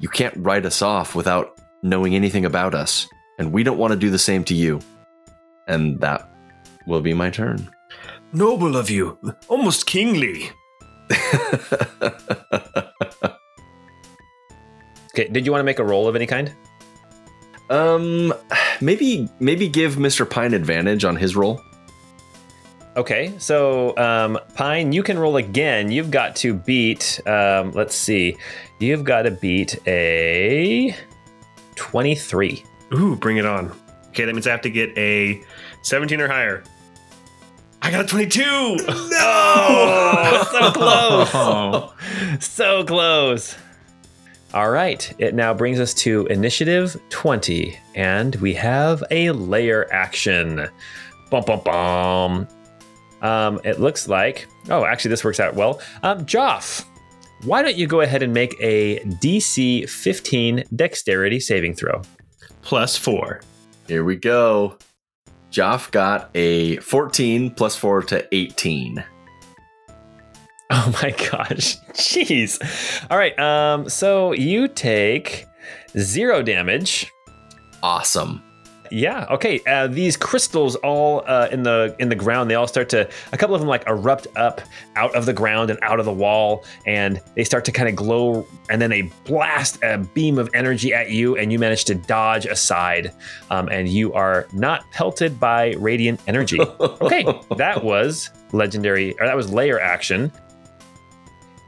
you 0.00 0.08
can't 0.08 0.34
write 0.36 0.66
us 0.66 0.82
off 0.82 1.14
without 1.14 1.58
knowing 1.82 2.14
anything 2.14 2.44
about 2.44 2.74
us, 2.74 3.08
and 3.38 3.52
we 3.52 3.62
don't 3.62 3.78
want 3.78 3.92
to 3.92 3.98
do 3.98 4.10
the 4.10 4.18
same 4.18 4.44
to 4.44 4.54
you." 4.54 4.80
And 5.68 6.00
that 6.00 6.28
will 6.86 7.00
be 7.00 7.14
my 7.14 7.30
turn. 7.30 7.70
Noble 8.32 8.76
of 8.76 8.90
you. 8.90 9.18
Almost 9.48 9.86
kingly. 9.86 10.50
Okay, 15.14 15.28
did 15.28 15.44
you 15.44 15.52
want 15.52 15.60
to 15.60 15.64
make 15.64 15.78
a 15.78 15.84
roll 15.84 16.08
of 16.08 16.16
any 16.16 16.26
kind? 16.26 16.54
Um, 17.72 18.34
maybe 18.80 19.28
maybe 19.40 19.68
give 19.68 19.94
Mr. 19.94 20.28
Pine 20.28 20.54
advantage 20.54 21.04
on 21.04 21.16
his 21.16 21.34
roll. 21.34 21.60
Okay, 22.94 23.32
so 23.38 23.96
um, 23.96 24.38
Pine, 24.54 24.92
you 24.92 25.02
can 25.02 25.18
roll 25.18 25.38
again. 25.38 25.90
You've 25.90 26.10
got 26.10 26.36
to 26.36 26.52
beat, 26.52 27.20
um, 27.26 27.72
let's 27.72 27.94
see, 27.94 28.36
you've 28.80 29.02
got 29.02 29.22
to 29.22 29.30
beat 29.30 29.78
a 29.86 30.94
23. 31.76 32.64
Ooh, 32.92 33.16
bring 33.16 33.38
it 33.38 33.46
on. 33.46 33.72
Okay, 34.08 34.26
that 34.26 34.34
means 34.34 34.46
I 34.46 34.50
have 34.50 34.60
to 34.62 34.70
get 34.70 34.96
a 34.98 35.42
17 35.82 36.20
or 36.20 36.28
higher. 36.28 36.62
I 37.80 37.90
got 37.90 38.04
a 38.04 38.08
22. 38.08 38.42
No! 38.86 40.44
so 40.50 40.72
close. 40.72 41.30
Oh. 41.34 41.94
So 42.40 42.84
close. 42.84 43.56
All 44.54 44.70
right, 44.70 45.10
it 45.18 45.34
now 45.34 45.54
brings 45.54 45.80
us 45.80 45.94
to 45.94 46.26
initiative 46.26 47.00
20, 47.08 47.74
and 47.94 48.34
we 48.36 48.52
have 48.52 49.02
a 49.10 49.30
lair 49.30 49.90
action. 49.90 50.68
Bum, 51.30 51.44
bum, 51.44 51.60
bum. 51.64 52.48
Um, 53.22 53.60
it 53.64 53.80
looks 53.80 54.08
like, 54.08 54.46
oh, 54.68 54.84
actually, 54.84 55.08
this 55.08 55.24
works 55.24 55.40
out 55.40 55.54
well. 55.54 55.80
Um, 56.02 56.26
Joff, 56.26 56.84
why 57.44 57.62
don't 57.62 57.76
you 57.76 57.86
go 57.86 58.02
ahead 58.02 58.22
and 58.22 58.34
make 58.34 58.54
a 58.60 58.98
DC 59.22 59.88
15 59.88 60.64
dexterity 60.76 61.40
saving 61.40 61.74
throw? 61.74 62.02
Plus 62.60 62.94
four. 62.94 63.40
Here 63.88 64.04
we 64.04 64.16
go. 64.16 64.76
Joff 65.50 65.90
got 65.90 66.30
a 66.34 66.76
14 66.78 67.50
plus 67.52 67.74
4 67.76 68.02
to 68.04 68.34
18. 68.34 69.04
Oh 70.74 70.98
my 71.02 71.10
gosh. 71.10 71.76
Jeez. 71.92 72.58
All 73.10 73.18
right. 73.18 73.38
Um, 73.38 73.90
so 73.90 74.32
you 74.32 74.68
take 74.68 75.44
zero 75.98 76.42
damage. 76.42 77.12
Awesome. 77.82 78.42
Yeah. 78.90 79.26
Okay. 79.30 79.60
Uh, 79.66 79.86
these 79.86 80.16
crystals 80.16 80.76
all 80.76 81.24
uh, 81.26 81.48
in 81.50 81.62
the 81.62 81.94
in 81.98 82.08
the 82.08 82.14
ground. 82.14 82.50
They 82.50 82.54
all 82.54 82.66
start 82.66 82.88
to. 82.90 83.08
A 83.32 83.36
couple 83.36 83.54
of 83.54 83.60
them 83.60 83.68
like 83.68 83.86
erupt 83.86 84.26
up 84.36 84.60
out 84.96 85.14
of 85.14 85.24
the 85.26 85.32
ground 85.32 85.70
and 85.70 85.78
out 85.82 85.98
of 85.98 86.04
the 86.04 86.12
wall, 86.12 86.64
and 86.86 87.20
they 87.34 87.44
start 87.44 87.64
to 87.66 87.72
kind 87.72 87.88
of 87.88 87.96
glow. 87.96 88.46
And 88.70 88.80
then 88.80 88.90
they 88.90 89.02
blast 89.24 89.82
a 89.82 89.98
beam 89.98 90.38
of 90.38 90.50
energy 90.54 90.92
at 90.92 91.10
you, 91.10 91.36
and 91.36 91.50
you 91.52 91.58
manage 91.58 91.84
to 91.86 91.94
dodge 91.94 92.44
aside, 92.46 93.12
um, 93.50 93.68
and 93.68 93.88
you 93.88 94.12
are 94.12 94.46
not 94.52 94.90
pelted 94.90 95.38
by 95.40 95.72
radiant 95.78 96.20
energy. 96.26 96.58
Okay, 97.02 97.24
that 97.56 97.82
was 97.82 98.30
legendary, 98.52 99.12
or 99.18 99.26
that 99.26 99.36
was 99.36 99.52
lair 99.52 99.80
action. 99.80 100.30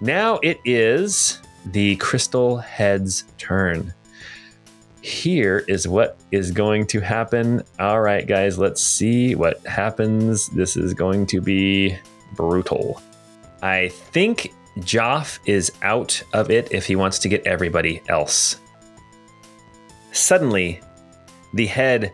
Now 0.05 0.39
it 0.43 0.61
is 0.67 1.41
the 1.65 1.97
crystal 1.97 2.59
head's 2.59 3.25
turn. 3.39 3.95
here 5.05 5.65
is 5.69 5.87
what 5.87 6.17
is 6.31 6.51
going 6.51 6.87
to 6.87 7.01
happen. 7.01 7.63
All 7.79 8.01
right, 8.01 8.27
guys, 8.27 8.59
let's 8.59 8.83
see 8.83 9.35
what 9.35 9.65
happens. 9.67 10.49
This 10.49 10.79
is 10.79 10.95
going 10.95 11.27
to 11.27 11.43
be 11.43 11.99
brutal. 12.33 13.03
I 13.63 13.89
think 13.89 14.55
Joff 14.79 15.39
is 15.45 15.73
out 15.83 16.23
of 16.33 16.51
it 16.51 16.73
if 16.73 16.87
he 16.87 16.97
wants 16.97 17.19
to 17.21 17.29
get 17.29 17.47
everybody 17.47 18.01
else. 18.09 18.61
Suddenly, 20.13 20.81
the 21.53 21.67
head 21.67 22.13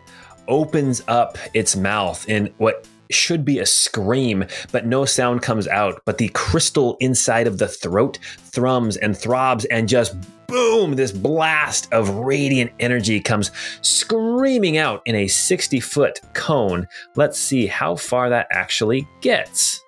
opens 0.49 1.01
up 1.07 1.37
its 1.53 1.77
mouth 1.77 2.27
in 2.27 2.53
what 2.57 2.85
should 3.13 3.45
be 3.45 3.59
a 3.59 3.65
scream, 3.65 4.45
but 4.71 4.85
no 4.85 5.05
sound 5.05 5.41
comes 5.41 5.67
out. 5.67 6.01
But 6.05 6.17
the 6.17 6.29
crystal 6.29 6.97
inside 6.99 7.47
of 7.47 7.57
the 7.57 7.67
throat 7.67 8.19
thrums 8.37 8.97
and 8.97 9.17
throbs, 9.17 9.65
and 9.65 9.87
just 9.87 10.15
boom, 10.47 10.95
this 10.95 11.11
blast 11.11 11.91
of 11.93 12.09
radiant 12.09 12.71
energy 12.79 13.21
comes 13.21 13.51
screaming 13.81 14.77
out 14.77 15.01
in 15.05 15.15
a 15.15 15.27
60 15.27 15.79
foot 15.79 16.19
cone. 16.33 16.87
Let's 17.15 17.39
see 17.39 17.67
how 17.67 17.95
far 17.95 18.29
that 18.29 18.47
actually 18.51 19.07
gets. 19.21 19.81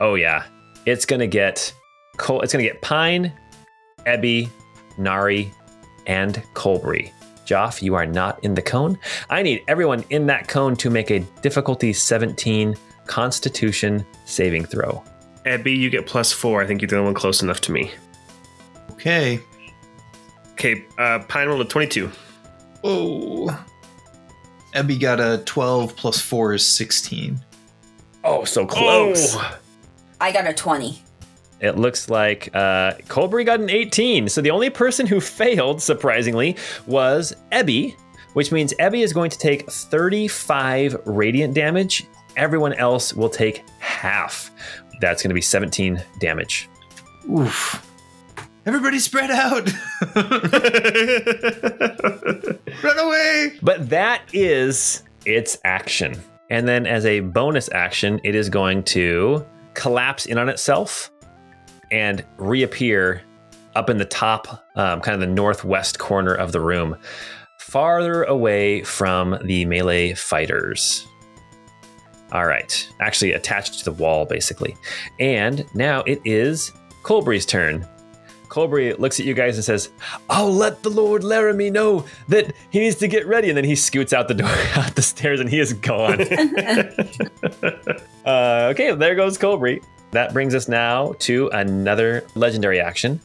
Oh, 0.00 0.14
yeah, 0.14 0.44
it's 0.84 1.06
gonna 1.06 1.26
get 1.26 1.72
Col- 2.18 2.42
it's 2.42 2.52
gonna 2.52 2.64
get 2.64 2.82
Pine, 2.82 3.32
Ebby, 4.06 4.48
Nari, 4.98 5.50
and 6.06 6.42
Colbury. 6.54 7.12
Joff, 7.46 7.80
you 7.80 7.94
are 7.94 8.04
not 8.04 8.42
in 8.44 8.54
the 8.54 8.62
cone. 8.62 8.98
I 9.30 9.42
need 9.42 9.62
everyone 9.68 10.04
in 10.10 10.26
that 10.26 10.48
cone 10.48 10.76
to 10.76 10.90
make 10.90 11.10
a 11.10 11.20
difficulty 11.40 11.92
17 11.92 12.76
Constitution 13.06 14.04
saving 14.24 14.64
throw. 14.64 15.02
Ebby, 15.44 15.76
you 15.76 15.88
get 15.90 16.06
plus 16.06 16.32
four. 16.32 16.60
I 16.60 16.66
think 16.66 16.82
you're 16.82 16.88
the 16.88 16.96
only 16.96 17.06
one 17.06 17.14
close 17.14 17.40
enough 17.40 17.60
to 17.62 17.72
me. 17.72 17.92
Okay. 18.92 19.40
Okay, 20.52 20.84
uh, 20.98 21.20
Pine 21.28 21.48
rolled 21.48 21.60
a 21.60 21.64
22. 21.64 22.10
Oh. 22.82 23.64
Ebby 24.74 25.00
got 25.00 25.20
a 25.20 25.42
12 25.44 25.94
plus 25.96 26.20
4 26.20 26.54
is 26.54 26.66
16. 26.66 27.40
Oh, 28.24 28.44
so 28.44 28.66
close. 28.66 29.36
Oh, 29.36 29.58
I 30.20 30.32
got 30.32 30.46
a 30.46 30.52
20. 30.52 31.02
It 31.60 31.76
looks 31.76 32.10
like 32.10 32.54
uh, 32.54 32.94
Colbury 33.08 33.44
got 33.44 33.60
an 33.60 33.70
18. 33.70 34.28
So 34.28 34.40
the 34.40 34.50
only 34.50 34.70
person 34.70 35.06
who 35.06 35.20
failed, 35.20 35.80
surprisingly, 35.80 36.56
was 36.86 37.34
Ebby, 37.52 37.96
which 38.34 38.52
means 38.52 38.74
Ebby 38.74 39.02
is 39.02 39.12
going 39.12 39.30
to 39.30 39.38
take 39.38 39.70
35 39.70 40.96
radiant 41.06 41.54
damage. 41.54 42.06
Everyone 42.36 42.74
else 42.74 43.14
will 43.14 43.30
take 43.30 43.64
half. 43.78 44.50
That's 45.00 45.22
going 45.22 45.30
to 45.30 45.34
be 45.34 45.40
17 45.40 46.02
damage. 46.20 46.68
Oof. 47.30 47.82
Everybody 48.66 48.98
spread 48.98 49.30
out. 49.30 49.72
Run 52.82 52.98
away. 52.98 53.52
But 53.62 53.88
that 53.88 54.22
is 54.32 55.04
its 55.24 55.58
action. 55.64 56.20
And 56.50 56.68
then 56.68 56.86
as 56.86 57.06
a 57.06 57.20
bonus 57.20 57.70
action, 57.72 58.20
it 58.24 58.34
is 58.34 58.48
going 58.48 58.82
to 58.84 59.46
collapse 59.74 60.26
in 60.26 60.36
on 60.38 60.48
itself 60.48 61.10
and 61.90 62.24
reappear 62.36 63.22
up 63.74 63.90
in 63.90 63.98
the 63.98 64.04
top, 64.04 64.64
um, 64.76 65.00
kind 65.00 65.14
of 65.14 65.20
the 65.20 65.34
northwest 65.34 65.98
corner 65.98 66.34
of 66.34 66.52
the 66.52 66.60
room, 66.60 66.96
farther 67.58 68.24
away 68.24 68.82
from 68.82 69.38
the 69.44 69.64
melee 69.66 70.14
fighters. 70.14 71.06
All 72.32 72.46
right, 72.46 72.88
actually 73.00 73.32
attached 73.32 73.78
to 73.78 73.84
the 73.84 73.92
wall, 73.92 74.24
basically. 74.24 74.76
And 75.20 75.64
now 75.74 76.00
it 76.02 76.20
is 76.24 76.72
Colbury's 77.02 77.46
turn. 77.46 77.86
Colbury 78.48 78.94
looks 78.94 79.20
at 79.20 79.26
you 79.26 79.34
guys 79.34 79.56
and 79.56 79.64
says, 79.64 79.90
I'll 80.30 80.52
let 80.52 80.82
the 80.82 80.88
Lord 80.88 81.22
Laramie 81.22 81.70
know 81.70 82.04
that 82.28 82.52
he 82.70 82.80
needs 82.80 82.96
to 82.96 83.08
get 83.08 83.26
ready. 83.26 83.48
And 83.48 83.56
then 83.56 83.64
he 83.64 83.76
scoots 83.76 84.12
out 84.12 84.28
the 84.28 84.34
door, 84.34 84.48
out 84.76 84.94
the 84.94 85.02
stairs, 85.02 85.40
and 85.40 85.48
he 85.48 85.60
is 85.60 85.72
gone. 85.72 86.20
uh, 88.24 88.72
okay, 88.72 88.94
there 88.94 89.14
goes 89.14 89.38
Colbury. 89.38 89.82
That 90.16 90.32
brings 90.32 90.54
us 90.54 90.66
now 90.66 91.12
to 91.18 91.48
another 91.48 92.24
legendary 92.34 92.80
action. 92.80 93.20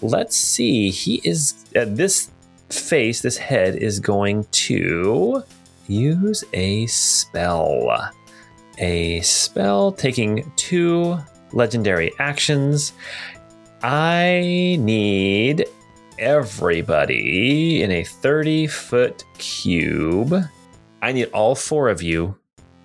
Let's 0.00 0.36
see. 0.36 0.88
He 0.88 1.20
is 1.24 1.64
uh, 1.74 1.86
this 1.88 2.30
face, 2.70 3.20
this 3.20 3.36
head 3.36 3.74
is 3.74 3.98
going 3.98 4.44
to 4.52 5.42
use 5.88 6.44
a 6.52 6.86
spell. 6.86 8.12
A 8.78 9.22
spell 9.22 9.90
taking 9.90 10.52
two 10.54 11.18
legendary 11.50 12.12
actions. 12.20 12.92
I 13.82 14.76
need 14.78 15.66
everybody 16.20 17.82
in 17.82 17.90
a 17.90 18.04
30 18.04 18.68
foot 18.68 19.24
cube. 19.38 20.32
I 21.02 21.10
need 21.10 21.30
all 21.32 21.56
four 21.56 21.88
of 21.88 22.02
you 22.02 22.38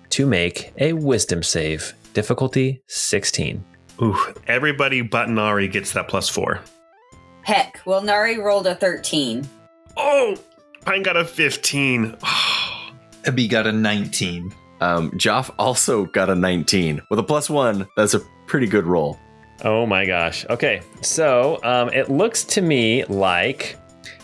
to 0.08 0.26
make 0.26 0.72
a 0.78 0.94
wisdom 0.94 1.44
save. 1.44 1.94
Difficulty 2.12 2.82
16. 2.86 3.64
Ooh, 4.02 4.16
everybody 4.46 5.02
but 5.02 5.28
Nari 5.28 5.68
gets 5.68 5.92
that 5.92 6.08
plus 6.08 6.28
four. 6.28 6.60
Heck, 7.42 7.80
well, 7.84 8.02
Nari 8.02 8.38
rolled 8.38 8.66
a 8.66 8.74
13. 8.74 9.48
Oh, 9.96 10.36
Pine 10.84 11.02
got 11.02 11.16
a 11.16 11.24
15. 11.24 12.16
Ebby 13.24 13.50
got 13.50 13.66
a 13.66 13.72
19. 13.72 14.52
Um, 14.80 15.10
Joff 15.12 15.52
also 15.58 16.06
got 16.06 16.30
a 16.30 16.34
19 16.34 17.02
with 17.10 17.18
a 17.18 17.22
plus 17.22 17.50
one. 17.50 17.86
That's 17.96 18.14
a 18.14 18.20
pretty 18.46 18.66
good 18.66 18.86
roll. 18.86 19.18
Oh 19.62 19.84
my 19.84 20.06
gosh. 20.06 20.46
Okay. 20.48 20.80
So 21.02 21.60
um, 21.62 21.90
it 21.90 22.10
looks 22.10 22.44
to 22.44 22.62
me 22.62 23.04
like 23.04 23.76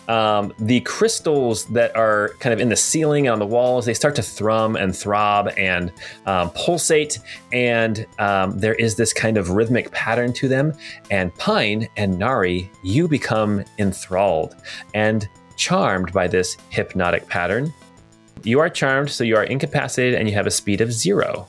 um, 0.07 0.53
the 0.59 0.79
crystals 0.81 1.65
that 1.65 1.95
are 1.95 2.29
kind 2.39 2.53
of 2.53 2.59
in 2.59 2.69
the 2.69 2.75
ceiling 2.75 3.27
and 3.27 3.33
on 3.33 3.39
the 3.39 3.45
walls, 3.45 3.85
they 3.85 3.93
start 3.93 4.15
to 4.15 4.23
thrum 4.23 4.75
and 4.75 4.95
throb 4.95 5.49
and 5.57 5.91
um, 6.25 6.49
pulsate. 6.51 7.19
And 7.51 8.05
um, 8.19 8.57
there 8.57 8.75
is 8.75 8.95
this 8.95 9.13
kind 9.13 9.37
of 9.37 9.51
rhythmic 9.51 9.91
pattern 9.91 10.33
to 10.33 10.47
them. 10.47 10.73
And 11.11 11.35
Pine 11.35 11.87
and 11.97 12.17
Nari, 12.17 12.69
you 12.83 13.07
become 13.07 13.63
enthralled 13.79 14.55
and 14.93 15.27
charmed 15.57 16.13
by 16.13 16.27
this 16.27 16.55
hypnotic 16.69 17.27
pattern. 17.27 17.73
You 18.43 18.59
are 18.59 18.69
charmed, 18.69 19.09
so 19.09 19.23
you 19.23 19.35
are 19.35 19.43
incapacitated 19.43 20.19
and 20.19 20.29
you 20.29 20.35
have 20.35 20.47
a 20.47 20.51
speed 20.51 20.79
of 20.79 20.93
zero. 20.93 21.47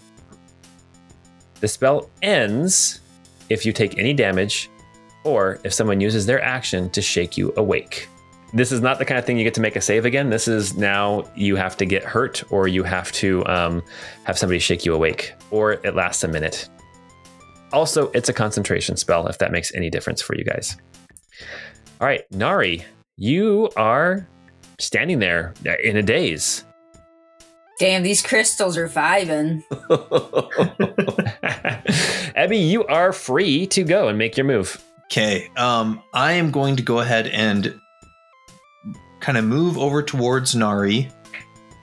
The 1.60 1.68
spell 1.68 2.10
ends 2.22 3.00
if 3.48 3.66
you 3.66 3.72
take 3.72 3.98
any 3.98 4.14
damage 4.14 4.70
or 5.24 5.60
if 5.64 5.72
someone 5.72 6.00
uses 6.00 6.26
their 6.26 6.42
action 6.42 6.88
to 6.90 7.02
shake 7.02 7.36
you 7.36 7.52
awake. 7.56 8.08
This 8.52 8.72
is 8.72 8.80
not 8.80 8.98
the 8.98 9.04
kind 9.04 9.18
of 9.18 9.26
thing 9.26 9.36
you 9.36 9.44
get 9.44 9.54
to 9.54 9.60
make 9.60 9.76
a 9.76 9.80
save 9.80 10.04
again. 10.06 10.30
This 10.30 10.48
is 10.48 10.76
now 10.76 11.24
you 11.34 11.56
have 11.56 11.76
to 11.78 11.84
get 11.84 12.02
hurt 12.02 12.42
or 12.50 12.66
you 12.66 12.82
have 12.82 13.12
to 13.12 13.44
um, 13.46 13.82
have 14.24 14.38
somebody 14.38 14.58
shake 14.58 14.86
you 14.86 14.94
awake, 14.94 15.34
or 15.50 15.72
it 15.72 15.94
lasts 15.94 16.24
a 16.24 16.28
minute. 16.28 16.68
Also, 17.72 18.10
it's 18.12 18.30
a 18.30 18.32
concentration 18.32 18.96
spell 18.96 19.26
if 19.26 19.38
that 19.38 19.52
makes 19.52 19.74
any 19.74 19.90
difference 19.90 20.22
for 20.22 20.34
you 20.34 20.44
guys. 20.44 20.76
All 22.00 22.06
right, 22.06 22.24
Nari, 22.30 22.84
you 23.16 23.68
are 23.76 24.26
standing 24.78 25.18
there 25.18 25.52
in 25.84 25.96
a 25.96 26.02
daze. 26.02 26.64
Damn, 27.78 28.02
these 28.02 28.22
crystals 28.22 28.76
are 28.76 28.88
vibing. 28.88 29.62
Ebby, 32.38 32.68
you 32.68 32.84
are 32.86 33.12
free 33.12 33.66
to 33.68 33.84
go 33.84 34.08
and 34.08 34.16
make 34.16 34.36
your 34.36 34.46
move. 34.46 34.82
Okay. 35.04 35.48
Um, 35.56 36.02
I 36.14 36.32
am 36.32 36.50
going 36.50 36.76
to 36.76 36.82
go 36.82 37.00
ahead 37.00 37.26
and 37.28 37.78
kind 39.20 39.38
of 39.38 39.44
move 39.44 39.78
over 39.78 40.02
towards 40.02 40.54
Nari 40.54 41.10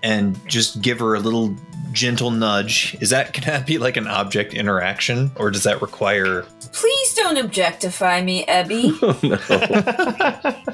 and 0.03 0.39
just 0.47 0.81
give 0.81 0.99
her 0.99 1.15
a 1.15 1.19
little 1.19 1.55
gentle 1.91 2.29
nudge. 2.31 2.95
Is 3.01 3.09
that 3.09 3.33
can 3.33 3.43
that 3.45 3.65
be 3.67 3.77
like 3.77 3.97
an 3.97 4.07
object 4.07 4.53
interaction, 4.53 5.31
or 5.35 5.51
does 5.51 5.63
that 5.63 5.81
require? 5.81 6.43
Please 6.73 7.13
don't 7.15 7.37
objectify 7.37 8.21
me, 8.21 8.45
Ebby. 8.45 8.95
Oh, 10.67 10.73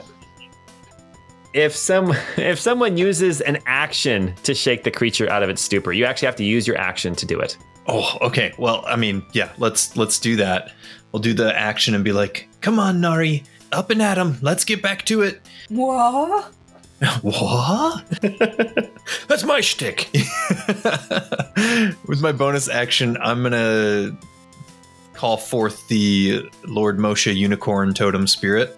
if 1.54 1.76
some 1.76 2.14
if 2.38 2.60
someone 2.60 2.98
uses 2.98 3.42
an 3.42 3.60
action 3.66 4.34
to 4.44 4.54
shake 4.54 4.84
the 4.84 4.92
creature 4.92 5.30
out 5.30 5.44
of 5.44 5.50
its 5.50 5.62
stupor, 5.62 5.92
you 5.92 6.06
actually 6.06 6.28
have 6.28 6.36
to 6.38 6.46
use 6.46 6.66
your 6.66 6.78
action 6.78 7.16
to 7.16 7.26
do 7.26 7.40
it. 7.40 7.58
Oh, 7.88 8.18
okay. 8.22 8.54
Well, 8.58 8.84
I 8.88 8.96
mean, 8.96 9.26
yeah. 9.34 9.52
Let's 9.58 9.98
let's 9.98 10.20
do 10.20 10.38
that. 10.38 10.72
We'll 11.12 11.22
do 11.22 11.34
the 11.34 11.54
action 11.58 11.94
and 11.94 12.04
be 12.06 12.14
like, 12.14 12.48
"Come 12.62 12.80
on, 12.80 13.02
Nari, 13.02 13.44
up 13.72 13.90
and 13.90 14.02
at 14.02 14.18
'em. 14.18 14.38
Let's 14.42 14.64
get 14.66 14.82
back 14.82 15.06
to 15.06 15.22
it." 15.22 15.42
what? 15.70 16.52
what? 17.22 18.04
That's 19.28 19.44
my 19.44 19.62
shtick. 19.62 20.10
With 22.08 22.22
my 22.22 22.32
bonus 22.32 22.70
action, 22.70 23.18
I'm 23.22 23.42
gonna 23.44 24.18
call 25.14 25.38
forth 25.38 25.88
the 25.88 26.48
Lord 26.66 26.98
Moshe 26.98 27.34
Unicorn 27.36 27.94
Totem 27.94 28.28
Spirit, 28.28 28.78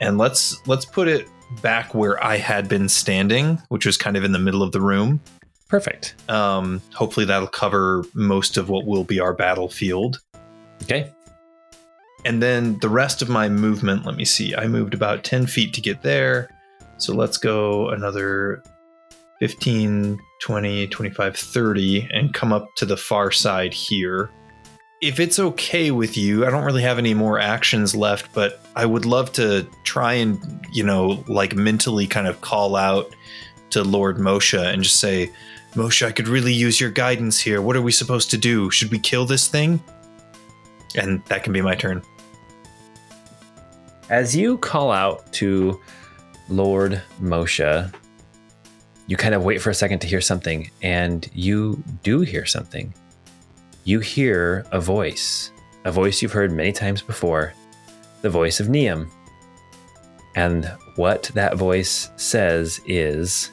and 0.00 0.16
let's 0.16 0.66
let's 0.66 0.84
put 0.86 1.08
it 1.08 1.28
back 1.60 1.94
where 1.94 2.22
I 2.24 2.38
had 2.38 2.68
been 2.68 2.88
standing, 2.88 3.60
which 3.68 3.84
was 3.84 3.96
kind 3.96 4.16
of 4.16 4.24
in 4.24 4.32
the 4.32 4.38
middle 4.38 4.62
of 4.62 4.72
the 4.72 4.80
room. 4.80 5.20
Perfect. 5.68 6.14
Um, 6.30 6.80
hopefully, 6.94 7.26
that'll 7.26 7.48
cover 7.48 8.04
most 8.14 8.56
of 8.56 8.68
what 8.68 8.86
will 8.86 9.04
be 9.04 9.20
our 9.20 9.34
battlefield. 9.34 10.20
Okay. 10.82 11.10
And 12.24 12.42
then 12.42 12.78
the 12.78 12.88
rest 12.88 13.22
of 13.22 13.28
my 13.28 13.48
movement, 13.48 14.06
let 14.06 14.16
me 14.16 14.24
see. 14.24 14.54
I 14.54 14.66
moved 14.66 14.94
about 14.94 15.24
10 15.24 15.46
feet 15.46 15.74
to 15.74 15.80
get 15.80 16.02
there. 16.02 16.48
So 16.96 17.14
let's 17.14 17.36
go 17.36 17.90
another 17.90 18.62
15, 19.40 20.18
20, 20.42 20.86
25, 20.86 21.36
30 21.36 22.08
and 22.12 22.32
come 22.32 22.52
up 22.52 22.74
to 22.76 22.86
the 22.86 22.96
far 22.96 23.30
side 23.30 23.74
here. 23.74 24.30
If 25.02 25.20
it's 25.20 25.38
okay 25.38 25.90
with 25.90 26.16
you, 26.16 26.46
I 26.46 26.50
don't 26.50 26.64
really 26.64 26.82
have 26.82 26.98
any 26.98 27.12
more 27.12 27.38
actions 27.38 27.94
left, 27.94 28.32
but 28.32 28.60
I 28.74 28.86
would 28.86 29.04
love 29.04 29.32
to 29.32 29.66
try 29.82 30.14
and, 30.14 30.66
you 30.72 30.82
know, 30.82 31.22
like 31.28 31.54
mentally 31.54 32.06
kind 32.06 32.26
of 32.26 32.40
call 32.40 32.74
out 32.74 33.14
to 33.70 33.82
Lord 33.82 34.16
Moshe 34.16 34.58
and 34.58 34.82
just 34.82 35.00
say, 35.00 35.30
Moshe, 35.74 36.06
I 36.06 36.12
could 36.12 36.28
really 36.28 36.54
use 36.54 36.80
your 36.80 36.90
guidance 36.90 37.38
here. 37.38 37.60
What 37.60 37.76
are 37.76 37.82
we 37.82 37.92
supposed 37.92 38.30
to 38.30 38.38
do? 38.38 38.70
Should 38.70 38.90
we 38.90 38.98
kill 38.98 39.26
this 39.26 39.48
thing? 39.48 39.82
And 40.96 41.22
that 41.26 41.42
can 41.42 41.52
be 41.52 41.60
my 41.60 41.74
turn. 41.74 42.02
As 44.10 44.36
you 44.36 44.58
call 44.58 44.92
out 44.92 45.32
to 45.34 45.80
Lord 46.50 47.00
Moshe, 47.22 47.94
you 49.06 49.16
kind 49.16 49.34
of 49.34 49.44
wait 49.44 49.62
for 49.62 49.70
a 49.70 49.74
second 49.74 50.00
to 50.00 50.06
hear 50.06 50.20
something, 50.20 50.70
and 50.82 51.28
you 51.32 51.82
do 52.02 52.20
hear 52.20 52.44
something. 52.44 52.92
You 53.84 54.00
hear 54.00 54.66
a 54.72 54.80
voice, 54.80 55.52
a 55.84 55.92
voice 55.92 56.20
you've 56.20 56.32
heard 56.32 56.52
many 56.52 56.70
times 56.70 57.00
before, 57.00 57.54
the 58.20 58.28
voice 58.28 58.60
of 58.60 58.66
Neum. 58.66 59.10
And 60.36 60.70
what 60.96 61.30
that 61.34 61.56
voice 61.56 62.10
says 62.16 62.82
is 62.86 63.52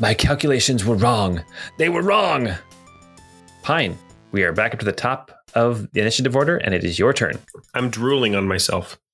My 0.00 0.14
calculations 0.14 0.84
were 0.84 0.96
wrong. 0.96 1.42
They 1.76 1.90
were 1.90 2.02
wrong. 2.02 2.54
Pine, 3.62 3.98
we 4.32 4.42
are 4.42 4.52
back 4.52 4.72
up 4.72 4.80
to 4.80 4.86
the 4.86 4.92
top 4.92 5.30
of 5.54 5.90
the 5.92 6.00
initiative 6.00 6.34
order, 6.34 6.56
and 6.56 6.74
it 6.74 6.82
is 6.82 6.98
your 6.98 7.12
turn. 7.12 7.38
I'm 7.74 7.90
drooling 7.90 8.34
on 8.34 8.48
myself. 8.48 8.98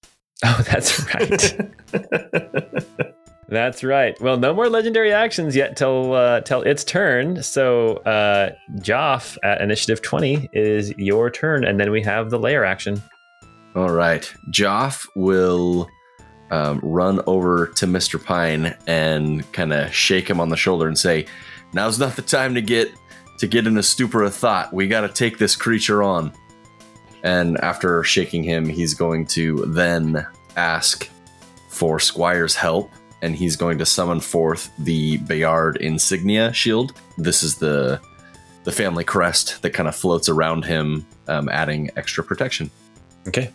Oh, 0.44 0.64
that's 0.70 1.04
right. 1.12 1.74
that's 3.48 3.82
right. 3.82 4.20
Well, 4.20 4.36
no 4.36 4.54
more 4.54 4.68
legendary 4.68 5.12
actions 5.12 5.56
yet 5.56 5.76
till 5.76 6.14
uh, 6.14 6.42
till 6.42 6.62
its 6.62 6.84
turn. 6.84 7.42
So, 7.42 7.96
uh, 7.96 8.52
Joff 8.76 9.36
at 9.42 9.60
initiative 9.60 10.00
twenty 10.00 10.48
is 10.52 10.96
your 10.96 11.28
turn, 11.28 11.64
and 11.64 11.80
then 11.80 11.90
we 11.90 12.02
have 12.02 12.30
the 12.30 12.38
lair 12.38 12.64
action. 12.64 13.02
All 13.74 13.90
right. 13.90 14.32
Joff 14.52 15.08
will 15.16 15.88
um, 16.52 16.78
run 16.84 17.20
over 17.26 17.66
to 17.74 17.86
Mr. 17.86 18.24
Pine 18.24 18.76
and 18.86 19.50
kind 19.52 19.72
of 19.72 19.92
shake 19.92 20.30
him 20.30 20.40
on 20.40 20.50
the 20.50 20.56
shoulder 20.56 20.86
and 20.86 20.96
say, 20.96 21.26
"Now's 21.72 21.98
not 21.98 22.14
the 22.14 22.22
time 22.22 22.54
to 22.54 22.62
get 22.62 22.92
to 23.38 23.46
get 23.46 23.66
in 23.66 23.78
a 23.78 23.82
stupor 23.82 24.22
of 24.22 24.34
thought. 24.34 24.72
We 24.72 24.88
got 24.88 25.02
to 25.02 25.08
take 25.08 25.38
this 25.38 25.56
creature 25.56 26.02
on." 26.02 26.32
And 27.22 27.58
after 27.58 28.04
shaking 28.04 28.42
him, 28.44 28.68
he's 28.68 28.94
going 28.94 29.26
to 29.26 29.64
then 29.66 30.26
ask 30.56 31.08
for 31.68 31.98
Squire's 31.98 32.54
help, 32.54 32.90
and 33.22 33.34
he's 33.34 33.56
going 33.56 33.78
to 33.78 33.86
summon 33.86 34.20
forth 34.20 34.70
the 34.78 35.18
Bayard 35.18 35.76
insignia 35.78 36.52
shield. 36.52 36.92
This 37.16 37.42
is 37.42 37.56
the 37.56 38.00
the 38.64 38.72
family 38.72 39.04
crest 39.04 39.62
that 39.62 39.70
kind 39.70 39.88
of 39.88 39.96
floats 39.96 40.28
around 40.28 40.64
him, 40.64 41.06
um, 41.26 41.48
adding 41.48 41.90
extra 41.96 42.22
protection. 42.22 42.70
Okay. 43.26 43.50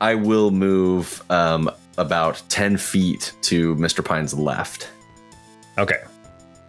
I 0.00 0.14
will 0.16 0.50
move 0.50 1.22
um, 1.30 1.70
about 1.96 2.42
10 2.48 2.76
feet 2.76 3.34
to 3.42 3.76
Mr. 3.76 4.04
Pine's 4.04 4.34
left. 4.34 4.88
Okay. 5.76 6.02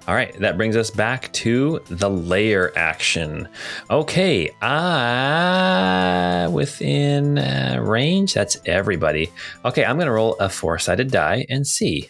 All 0.10 0.16
right, 0.16 0.34
that 0.40 0.58
brings 0.58 0.76
us 0.76 0.90
back 0.90 1.32
to 1.34 1.82
the 1.86 2.10
lair 2.10 2.76
action. 2.76 3.48
Okay, 3.92 4.50
ah, 4.60 6.48
within 6.52 7.38
uh, 7.38 7.78
range, 7.80 8.34
that's 8.34 8.58
everybody. 8.66 9.32
Okay, 9.66 9.86
I'm 9.86 10.00
gonna 10.00 10.12
roll 10.12 10.36
a 10.40 10.50
four 10.50 10.80
sided 10.80 11.12
die 11.12 11.46
and 11.48 11.68
see. 11.68 12.10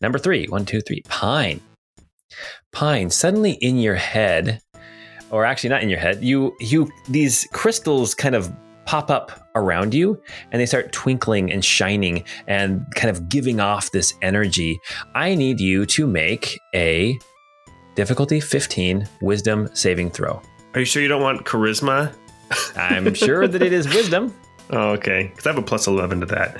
Number 0.00 0.18
three, 0.18 0.46
one, 0.46 0.64
two, 0.64 0.80
three, 0.80 1.02
pine. 1.02 1.60
Pine, 2.72 3.10
suddenly 3.10 3.52
in 3.60 3.78
your 3.78 3.94
head, 3.94 4.60
or 5.30 5.44
actually 5.44 5.70
not 5.70 5.84
in 5.84 5.88
your 5.88 6.00
head, 6.00 6.24
you, 6.24 6.52
you, 6.58 6.90
these 7.08 7.46
crystals 7.52 8.12
kind 8.12 8.34
of 8.34 8.52
pop 8.86 9.08
up 9.08 9.41
around 9.54 9.94
you 9.94 10.20
and 10.50 10.60
they 10.60 10.66
start 10.66 10.92
twinkling 10.92 11.52
and 11.52 11.64
shining 11.64 12.24
and 12.46 12.84
kind 12.94 13.14
of 13.14 13.28
giving 13.28 13.60
off 13.60 13.90
this 13.90 14.14
energy. 14.22 14.80
I 15.14 15.34
need 15.34 15.60
you 15.60 15.86
to 15.86 16.06
make 16.06 16.58
a 16.74 17.18
difficulty 17.94 18.40
15 18.40 19.08
wisdom 19.20 19.68
saving 19.74 20.10
throw. 20.10 20.40
Are 20.74 20.80
you 20.80 20.86
sure 20.86 21.02
you 21.02 21.08
don't 21.08 21.22
want 21.22 21.44
charisma? 21.44 22.14
I'm 22.76 23.14
sure 23.14 23.46
that 23.48 23.62
it 23.62 23.72
is 23.72 23.88
wisdom. 23.88 24.34
Oh, 24.70 24.92
okay. 24.92 25.24
Because 25.24 25.46
I 25.46 25.50
have 25.50 25.58
a 25.58 25.62
plus 25.62 25.86
11 25.86 26.20
to 26.20 26.26
that. 26.26 26.58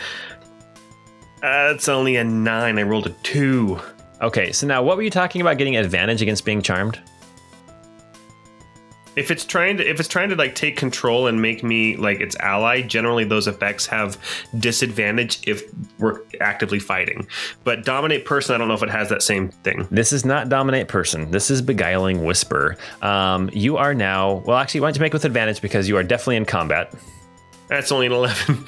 Uh, 1.42 1.78
only 1.90 2.16
a 2.16 2.24
nine. 2.24 2.78
I 2.78 2.82
rolled 2.82 3.06
a 3.06 3.10
two. 3.22 3.80
Okay, 4.20 4.52
so 4.52 4.66
now 4.66 4.82
what 4.82 4.96
were 4.98 5.02
you 5.02 5.08
talking 5.08 5.40
about 5.40 5.56
getting 5.56 5.76
advantage 5.76 6.20
against 6.20 6.44
being 6.44 6.60
charmed? 6.60 7.00
If 9.16 9.30
it's 9.30 9.44
trying 9.44 9.76
to 9.76 9.88
if 9.88 10.00
it's 10.00 10.08
trying 10.08 10.30
to 10.30 10.36
like 10.36 10.54
take 10.54 10.76
control 10.76 11.26
and 11.26 11.40
make 11.40 11.62
me 11.62 11.96
like 11.96 12.20
its 12.20 12.36
ally, 12.40 12.82
generally 12.82 13.24
those 13.24 13.46
effects 13.46 13.86
have 13.86 14.18
disadvantage 14.58 15.46
if 15.46 15.62
we're 15.98 16.20
actively 16.40 16.78
fighting. 16.78 17.26
But 17.64 17.84
dominate 17.84 18.24
person, 18.24 18.54
I 18.54 18.58
don't 18.58 18.68
know 18.68 18.74
if 18.74 18.82
it 18.82 18.90
has 18.90 19.08
that 19.10 19.22
same 19.22 19.48
thing. 19.48 19.86
This 19.90 20.12
is 20.12 20.24
not 20.24 20.48
dominate 20.48 20.88
person. 20.88 21.30
This 21.30 21.50
is 21.50 21.60
beguiling 21.62 22.24
whisper. 22.24 22.76
Um, 23.02 23.50
you 23.52 23.76
are 23.76 23.94
now 23.94 24.42
well. 24.46 24.56
Actually, 24.56 24.80
why 24.80 24.88
don't 24.88 24.96
you 24.96 25.00
make 25.02 25.12
with 25.12 25.24
advantage 25.24 25.60
because 25.60 25.88
you 25.88 25.96
are 25.96 26.02
definitely 26.02 26.36
in 26.36 26.44
combat. 26.44 26.94
That's 27.68 27.92
only 27.92 28.06
an 28.06 28.12
eleven. 28.12 28.64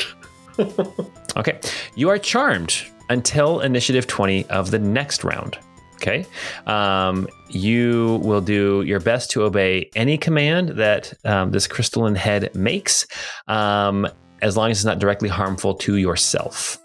Okay. 1.37 1.59
You 1.97 2.09
are 2.11 2.19
charmed 2.19 2.85
until 3.11 3.61
initiative 3.61 4.07
20 4.07 4.47
of 4.47 4.71
the 4.71 4.79
next 4.79 5.25
round. 5.25 5.59
Okay. 6.05 6.27
Um, 6.67 7.27
you 7.49 8.21
will 8.23 8.43
do 8.43 8.83
your 8.83 9.01
best 9.01 9.31
to 9.31 9.43
obey 9.43 9.89
any 9.97 10.19
command 10.19 10.71
that 10.71 11.15
um, 11.25 11.51
this 11.51 11.67
crystalline 11.67 12.15
head 12.15 12.55
makes, 12.55 13.07
um, 13.49 14.07
as 14.43 14.55
long 14.55 14.71
as 14.71 14.79
it's 14.79 14.85
not 14.85 14.99
directly 14.99 15.31
harmful 15.31 15.75
to 15.77 15.97
yourself. 15.97 16.77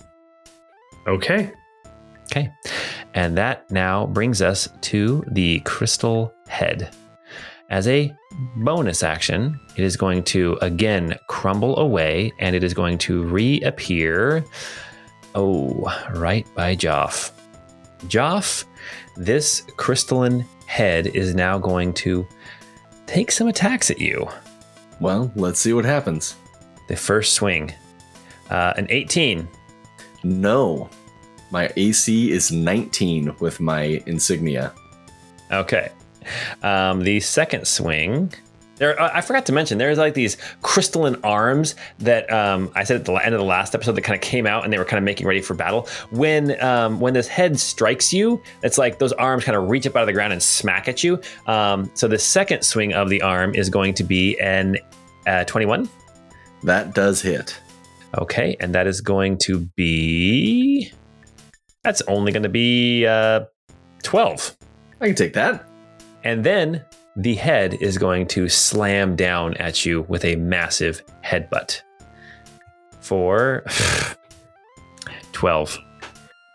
okay. 1.05 1.51
Okay. 2.31 2.49
And 3.13 3.35
that 3.37 3.69
now 3.71 4.05
brings 4.05 4.41
us 4.41 4.69
to 4.81 5.23
the 5.31 5.59
crystal 5.61 6.33
head. 6.47 6.95
As 7.69 7.87
a 7.87 8.15
bonus 8.57 9.03
action, 9.03 9.59
it 9.75 9.83
is 9.83 9.97
going 9.97 10.23
to 10.25 10.57
again 10.61 11.17
crumble 11.27 11.77
away 11.77 12.31
and 12.39 12.55
it 12.55 12.63
is 12.63 12.73
going 12.73 12.99
to 12.99 13.23
reappear. 13.23 14.45
Oh, 15.35 15.91
right 16.13 16.47
by 16.55 16.75
Joff. 16.75 17.31
Joff, 18.07 18.63
this 19.19 19.63
crystalline 19.75 20.45
head 20.65 21.07
is 21.07 21.35
now 21.35 21.59
going 21.59 21.93
to 21.93 22.25
take 23.05 23.31
some 23.31 23.49
attacks 23.49 23.91
at 23.91 23.99
you. 23.99 24.27
Well, 25.01 25.29
let's 25.35 25.59
see 25.59 25.73
what 25.73 25.83
happens. 25.83 26.37
The 26.87 26.95
first 26.95 27.33
swing, 27.33 27.73
uh, 28.49 28.73
an 28.77 28.87
18. 28.89 29.47
No, 30.23 30.89
my 31.51 31.71
AC 31.75 32.31
is 32.31 32.51
19 32.51 33.35
with 33.39 33.59
my 33.59 34.01
insignia. 34.05 34.73
Okay. 35.51 35.91
Um, 36.63 37.01
the 37.01 37.19
second 37.19 37.67
swing. 37.67 38.31
There, 38.79 38.99
uh, 38.99 39.11
I 39.13 39.21
forgot 39.21 39.45
to 39.47 39.51
mention 39.51 39.77
there's 39.77 39.97
like 39.97 40.13
these 40.13 40.37
crystalline 40.61 41.17
arms 41.23 41.75
that 41.99 42.31
um, 42.33 42.71
I 42.75 42.83
said 42.83 42.97
at 42.97 43.05
the 43.05 43.13
end 43.13 43.35
of 43.35 43.39
the 43.39 43.45
last 43.45 43.75
episode 43.75 43.91
that 43.93 44.01
kind 44.01 44.15
of 44.15 44.21
came 44.21 44.47
out 44.47 44.63
and 44.63 44.73
they 44.73 44.77
were 44.77 44.85
kind 44.85 44.97
of 44.97 45.03
making 45.03 45.27
ready 45.27 45.41
for 45.41 45.53
battle. 45.53 45.87
When 46.11 46.59
um, 46.63 46.99
when 46.99 47.13
this 47.13 47.27
head 47.27 47.59
strikes 47.59 48.11
you, 48.11 48.41
it's 48.63 48.77
like 48.77 48.97
those 48.97 49.13
arms 49.13 49.43
kind 49.43 49.57
of 49.57 49.69
reach 49.69 49.85
up 49.85 49.95
out 49.95 50.01
of 50.01 50.07
the 50.07 50.13
ground 50.13 50.33
and 50.33 50.41
smack 50.41 50.87
at 50.87 51.03
you. 51.03 51.21
Um, 51.45 51.91
so 51.93 52.07
the 52.07 52.17
second 52.17 52.63
swing 52.63 52.93
of 52.93 53.09
the 53.09 53.21
arm 53.21 53.53
is 53.53 53.69
going 53.69 53.93
to 53.95 54.03
be 54.03 54.39
an 54.39 54.77
uh, 55.27 55.43
21. 55.43 55.89
That 56.63 56.95
does 56.95 57.21
hit. 57.21 57.59
Okay, 58.17 58.55
and 58.59 58.73
that 58.73 58.87
is 58.87 59.01
going 59.01 59.37
to 59.39 59.59
be. 59.75 60.91
That's 61.83 62.01
only 62.03 62.31
going 62.31 62.43
to 62.43 62.49
be 62.49 63.05
uh, 63.05 63.41
12. 64.03 64.57
I 65.01 65.07
can 65.07 65.15
take 65.15 65.33
that. 65.33 65.65
And 66.23 66.43
then 66.43 66.83
the 67.15 67.35
head 67.35 67.75
is 67.75 67.97
going 67.97 68.27
to 68.27 68.47
slam 68.49 69.15
down 69.15 69.55
at 69.57 69.85
you 69.85 70.03
with 70.03 70.25
a 70.25 70.35
massive 70.35 71.01
headbutt. 71.23 71.81
For 72.99 73.65
12. 75.31 75.77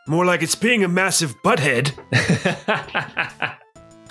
More 0.06 0.24
like 0.24 0.42
it's 0.42 0.54
being 0.54 0.84
a 0.84 0.88
massive 0.88 1.34
butthead. 1.42 1.92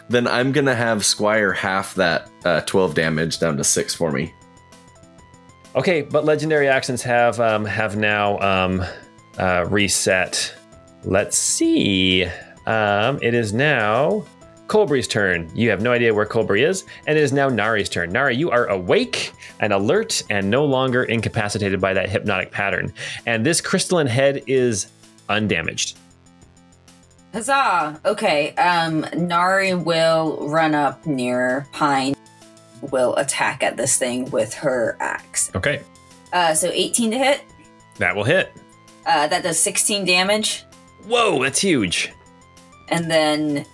Then 0.09 0.27
I'm 0.27 0.51
gonna 0.51 0.75
have 0.75 1.05
Squire 1.05 1.53
half 1.53 1.95
that 1.95 2.29
uh, 2.45 2.61
12 2.61 2.93
damage 2.93 3.39
down 3.39 3.57
to 3.57 3.63
six 3.63 3.95
for 3.95 4.11
me. 4.11 4.33
okay, 5.75 6.01
but 6.01 6.25
legendary 6.25 6.67
actions 6.67 7.01
have 7.01 7.39
um, 7.39 7.65
have 7.65 7.95
now 7.95 8.37
um, 8.39 8.85
uh, 9.39 9.65
reset. 9.69 10.53
Let's 11.03 11.37
see. 11.37 12.25
Um, 12.65 13.19
it 13.21 13.33
is 13.33 13.53
now 13.53 14.23
Colbury's 14.73 15.07
turn. 15.07 15.51
You 15.53 15.69
have 15.69 15.83
no 15.83 15.91
idea 15.91 16.11
where 16.11 16.25
Colbury 16.25 16.63
is, 16.63 16.85
and 17.05 17.15
it 17.15 17.21
is 17.23 17.31
now 17.31 17.47
Nari's 17.47 17.87
turn. 17.89 18.11
Nari, 18.11 18.35
you 18.35 18.49
are 18.49 18.65
awake 18.69 19.31
and 19.59 19.71
alert 19.71 20.23
and 20.31 20.49
no 20.49 20.65
longer 20.65 21.03
incapacitated 21.03 21.79
by 21.79 21.93
that 21.93 22.09
hypnotic 22.09 22.49
pattern. 22.49 22.91
And 23.27 23.45
this 23.45 23.61
crystalline 23.61 24.07
head 24.07 24.41
is 24.47 24.87
undamaged. 25.29 25.99
Huzzah! 27.33 28.01
Okay, 28.03 28.55
um, 28.55 29.05
Nari 29.15 29.75
will 29.75 30.47
run 30.49 30.73
up 30.73 31.05
near 31.05 31.67
Pine, 31.71 32.15
will 32.89 33.15
attack 33.17 33.61
at 33.61 33.77
this 33.77 33.95
thing 33.99 34.27
with 34.31 34.55
her 34.55 34.97
axe. 34.99 35.51
Okay, 35.53 35.81
Uh, 36.33 36.55
so 36.55 36.71
18 36.73 37.11
to 37.11 37.17
hit. 37.19 37.41
that 37.99 38.15
will 38.15 38.23
hit. 38.23 38.51
Uh, 39.05 39.27
that 39.27 39.43
does 39.43 39.59
16 39.59 40.03
damage. 40.03 40.65
Whoa, 41.05 41.43
that's 41.43 41.59
huge. 41.59 42.11
And 42.89 43.11
then 43.11 43.67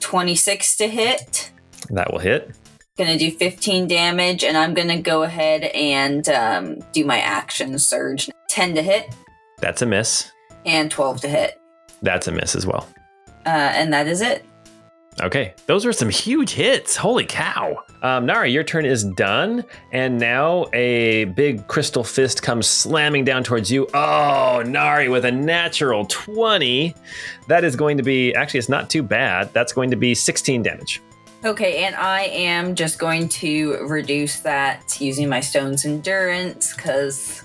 26 0.00 0.76
to 0.78 0.88
hit. 0.88 1.50
That 1.90 2.12
will 2.12 2.18
hit. 2.18 2.50
Gonna 2.98 3.18
do 3.18 3.30
15 3.30 3.86
damage, 3.88 4.44
and 4.44 4.56
I'm 4.56 4.74
gonna 4.74 5.00
go 5.00 5.22
ahead 5.22 5.64
and 5.64 6.28
um, 6.28 6.78
do 6.92 7.04
my 7.04 7.18
action 7.20 7.78
surge. 7.78 8.28
10 8.48 8.74
to 8.74 8.82
hit 8.82 9.14
That's 9.58 9.80
a 9.80 9.86
miss. 9.86 10.30
and 10.66 10.90
12 10.90 11.20
to 11.22 11.28
hit. 11.28 11.60
That's 12.02 12.26
a 12.28 12.32
miss 12.32 12.54
as 12.56 12.66
well. 12.66 12.88
Uh, 13.46 13.48
and 13.48 13.92
that 13.92 14.06
is 14.08 14.20
it. 14.20 14.44
Okay, 15.20 15.54
those 15.66 15.84
were 15.84 15.92
some 15.92 16.08
huge 16.08 16.52
hits. 16.52 16.96
Holy 16.96 17.26
cow. 17.26 17.84
Um, 18.00 18.24
Nari, 18.24 18.52
your 18.52 18.64
turn 18.64 18.86
is 18.86 19.04
done. 19.04 19.64
And 19.92 20.18
now 20.18 20.66
a 20.72 21.24
big 21.24 21.66
crystal 21.68 22.02
fist 22.02 22.42
comes 22.42 22.66
slamming 22.66 23.24
down 23.24 23.44
towards 23.44 23.70
you. 23.70 23.86
Oh, 23.92 24.62
Nari 24.66 25.08
with 25.10 25.26
a 25.26 25.30
natural 25.32 26.06
20. 26.06 26.94
That 27.48 27.64
is 27.64 27.76
going 27.76 27.98
to 27.98 28.02
be, 28.02 28.34
actually, 28.34 28.58
it's 28.58 28.70
not 28.70 28.88
too 28.88 29.02
bad. 29.02 29.52
That's 29.52 29.74
going 29.74 29.90
to 29.90 29.96
be 29.96 30.14
16 30.14 30.62
damage. 30.62 31.02
Okay, 31.44 31.84
and 31.84 31.94
I 31.96 32.22
am 32.22 32.74
just 32.74 32.98
going 32.98 33.28
to 33.30 33.86
reduce 33.86 34.40
that 34.40 35.00
using 35.00 35.28
my 35.28 35.40
stone's 35.40 35.84
endurance 35.84 36.74
because 36.74 37.44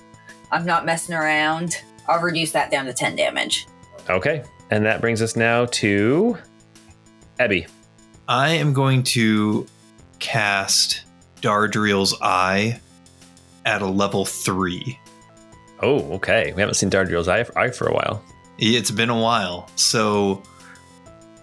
I'm 0.50 0.66
not 0.66 0.84
messing 0.84 1.14
around. 1.14 1.82
I'll 2.08 2.20
reduce 2.20 2.52
that 2.52 2.70
down 2.70 2.86
to 2.86 2.92
10 2.92 3.16
damage. 3.16 3.66
Okay, 4.08 4.44
and 4.70 4.84
that 4.84 5.00
brings 5.00 5.20
us 5.22 5.34
now 5.34 5.66
to 5.66 6.38
Ebby. 7.38 7.68
I 8.28 8.50
am 8.50 8.72
going 8.72 9.02
to 9.04 9.66
cast 10.18 11.02
Dardriel's 11.40 12.16
Eye 12.20 12.80
at 13.64 13.82
a 13.82 13.86
level 13.86 14.24
three. 14.24 14.98
Oh, 15.80 16.12
okay. 16.14 16.52
We 16.54 16.60
haven't 16.60 16.74
seen 16.74 16.90
Dardriel's 16.90 17.28
eye, 17.28 17.46
eye 17.54 17.70
for 17.70 17.86
a 17.86 17.94
while. 17.94 18.22
It's 18.58 18.90
been 18.90 19.10
a 19.10 19.20
while. 19.20 19.68
So 19.76 20.42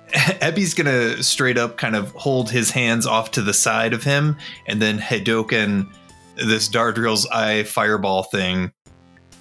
Ebby's 0.13 0.73
gonna 0.73 1.21
straight 1.21 1.57
up 1.57 1.77
kind 1.77 1.95
of 1.95 2.11
hold 2.11 2.49
his 2.49 2.71
hands 2.71 3.05
off 3.05 3.31
to 3.31 3.41
the 3.41 3.53
side 3.53 3.93
of 3.93 4.03
him 4.03 4.37
and 4.67 4.81
then 4.81 4.97
Hadoken 4.99 5.91
this 6.35 6.67
Dardriel's 6.67 7.27
eye 7.27 7.63
fireball 7.63 8.23
thing 8.23 8.71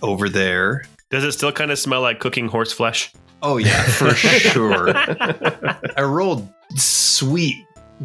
over 0.03 0.29
there. 0.29 0.85
Does 1.11 1.25
it 1.25 1.33
still 1.33 1.53
kind 1.53 1.71
of 1.71 1.79
smell 1.79 2.03
like 2.03 2.21
cooking 2.21 2.49
horse 2.49 2.73
flesh? 2.73 3.13
Oh 3.43 3.57
yeah, 3.57 3.83
for 3.83 4.11
sure. 4.15 4.93
I 4.95 6.03
rolled 6.03 6.49
sweet 6.77 7.57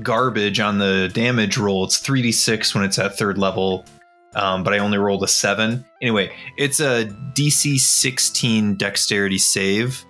garbage 0.01 0.59
on 0.59 0.79
the 0.79 1.09
damage 1.13 1.57
roll. 1.57 1.85
It's 1.85 2.01
3d6 2.01 2.73
when 2.75 2.83
it's 2.83 2.97
at 2.99 3.17
third 3.17 3.37
level, 3.37 3.85
um, 4.35 4.63
but 4.63 4.73
I 4.73 4.79
only 4.79 4.97
rolled 4.97 5.23
a 5.23 5.27
7. 5.27 5.85
Anyway, 6.01 6.31
it's 6.57 6.79
a 6.79 7.05
DC 7.33 7.77
16 7.79 8.75
dexterity 8.75 9.37
save. 9.37 10.03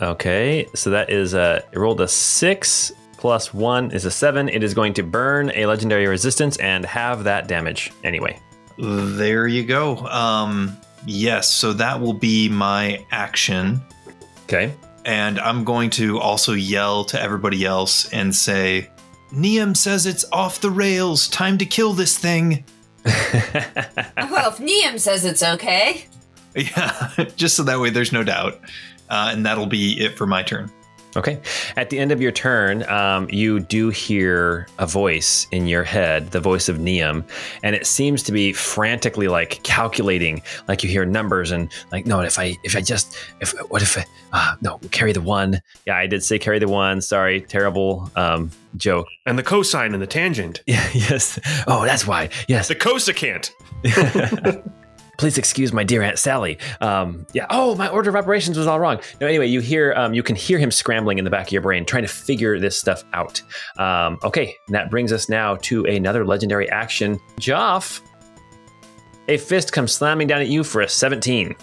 Okay, 0.00 0.66
so 0.74 0.90
that 0.90 1.10
is 1.10 1.32
a 1.32 1.62
it 1.72 1.78
rolled 1.78 2.00
a 2.00 2.08
six 2.08 2.92
plus 3.18 3.54
one 3.54 3.92
is 3.92 4.04
a 4.04 4.10
seven. 4.10 4.48
It 4.48 4.64
is 4.64 4.74
going 4.74 4.94
to 4.94 5.02
burn 5.04 5.52
a 5.54 5.66
legendary 5.66 6.08
resistance 6.08 6.56
and 6.56 6.84
have 6.84 7.24
that 7.24 7.46
damage 7.46 7.92
anyway. 8.02 8.40
There 8.78 9.46
you 9.46 9.64
go. 9.64 9.98
Um, 9.98 10.76
yes, 11.06 11.50
so 11.50 11.72
that 11.74 12.00
will 12.00 12.14
be 12.14 12.48
my 12.48 13.04
action. 13.10 13.80
Okay. 14.44 14.74
And 15.04 15.40
I'm 15.40 15.64
going 15.64 15.90
to 15.90 16.20
also 16.20 16.52
yell 16.52 17.04
to 17.06 17.20
everybody 17.20 17.64
else 17.64 18.12
and 18.12 18.34
say, 18.34 18.88
Niam 19.32 19.74
says 19.74 20.06
it's 20.06 20.24
off 20.32 20.60
the 20.60 20.70
rails. 20.70 21.28
Time 21.28 21.58
to 21.58 21.66
kill 21.66 21.92
this 21.92 22.18
thing. 22.18 22.64
Well, 24.30 24.50
if 24.50 24.60
Niam 24.60 24.98
says 24.98 25.24
it's 25.24 25.42
okay. 25.42 26.06
Yeah, 26.54 27.08
just 27.36 27.56
so 27.56 27.62
that 27.62 27.80
way 27.80 27.88
there's 27.88 28.12
no 28.12 28.22
doubt. 28.22 28.60
Uh, 29.08 29.30
and 29.32 29.46
that'll 29.46 29.66
be 29.66 29.98
it 29.98 30.18
for 30.18 30.26
my 30.26 30.42
turn. 30.42 30.70
Okay. 31.14 31.38
At 31.76 31.90
the 31.90 31.98
end 31.98 32.10
of 32.10 32.22
your 32.22 32.32
turn, 32.32 32.88
um, 32.88 33.28
you 33.30 33.60
do 33.60 33.90
hear 33.90 34.66
a 34.78 34.86
voice 34.86 35.46
in 35.50 35.66
your 35.66 35.84
head, 35.84 36.30
the 36.30 36.40
voice 36.40 36.68
of 36.68 36.78
Neum, 36.78 37.24
and 37.62 37.76
it 37.76 37.86
seems 37.86 38.22
to 38.24 38.32
be 38.32 38.52
frantically 38.52 39.28
like 39.28 39.62
calculating. 39.62 40.42
Like 40.68 40.82
you 40.82 40.88
hear 40.88 41.04
numbers 41.04 41.50
and 41.50 41.70
like, 41.90 42.06
no, 42.06 42.20
if 42.20 42.38
I 42.38 42.56
if 42.64 42.76
I 42.76 42.80
just 42.80 43.16
if 43.40 43.52
what 43.68 43.82
if 43.82 43.98
I 43.98 44.06
uh, 44.32 44.56
no 44.62 44.78
carry 44.90 45.12
the 45.12 45.20
one? 45.20 45.60
Yeah, 45.86 45.96
I 45.96 46.06
did 46.06 46.24
say 46.24 46.38
carry 46.38 46.58
the 46.58 46.68
one. 46.68 47.02
Sorry, 47.02 47.42
terrible 47.42 48.10
um, 48.16 48.50
joke. 48.76 49.06
And 49.26 49.38
the 49.38 49.42
cosine 49.42 49.92
and 49.92 50.02
the 50.02 50.06
tangent. 50.06 50.62
Yeah. 50.66 50.82
Yes. 51.02 51.38
Oh, 51.66 51.84
that's 51.84 52.06
why. 52.06 52.30
Yes. 52.48 52.68
The 52.68 52.74
cosecant. 52.74 53.50
Please 55.22 55.38
excuse 55.38 55.72
my 55.72 55.84
dear 55.84 56.02
Aunt 56.02 56.18
Sally. 56.18 56.58
Um, 56.80 57.24
yeah. 57.32 57.46
Oh, 57.48 57.76
my 57.76 57.86
order 57.86 58.10
of 58.10 58.16
operations 58.16 58.58
was 58.58 58.66
all 58.66 58.80
wrong. 58.80 58.98
No. 59.20 59.28
Anyway, 59.28 59.46
you 59.46 59.60
hear, 59.60 59.94
um, 59.96 60.14
you 60.14 60.22
can 60.24 60.34
hear 60.34 60.58
him 60.58 60.72
scrambling 60.72 61.18
in 61.18 61.24
the 61.24 61.30
back 61.30 61.46
of 61.46 61.52
your 61.52 61.62
brain, 61.62 61.84
trying 61.84 62.02
to 62.02 62.08
figure 62.08 62.58
this 62.58 62.76
stuff 62.76 63.04
out. 63.12 63.40
Um, 63.78 64.18
okay, 64.24 64.56
and 64.66 64.74
that 64.74 64.90
brings 64.90 65.12
us 65.12 65.28
now 65.28 65.54
to 65.62 65.84
another 65.84 66.24
legendary 66.24 66.68
action. 66.70 67.20
Joff, 67.38 68.00
a 69.28 69.36
fist 69.36 69.70
comes 69.70 69.92
slamming 69.92 70.26
down 70.26 70.40
at 70.40 70.48
you 70.48 70.64
for 70.64 70.80
a 70.80 70.88
17. 70.88 71.54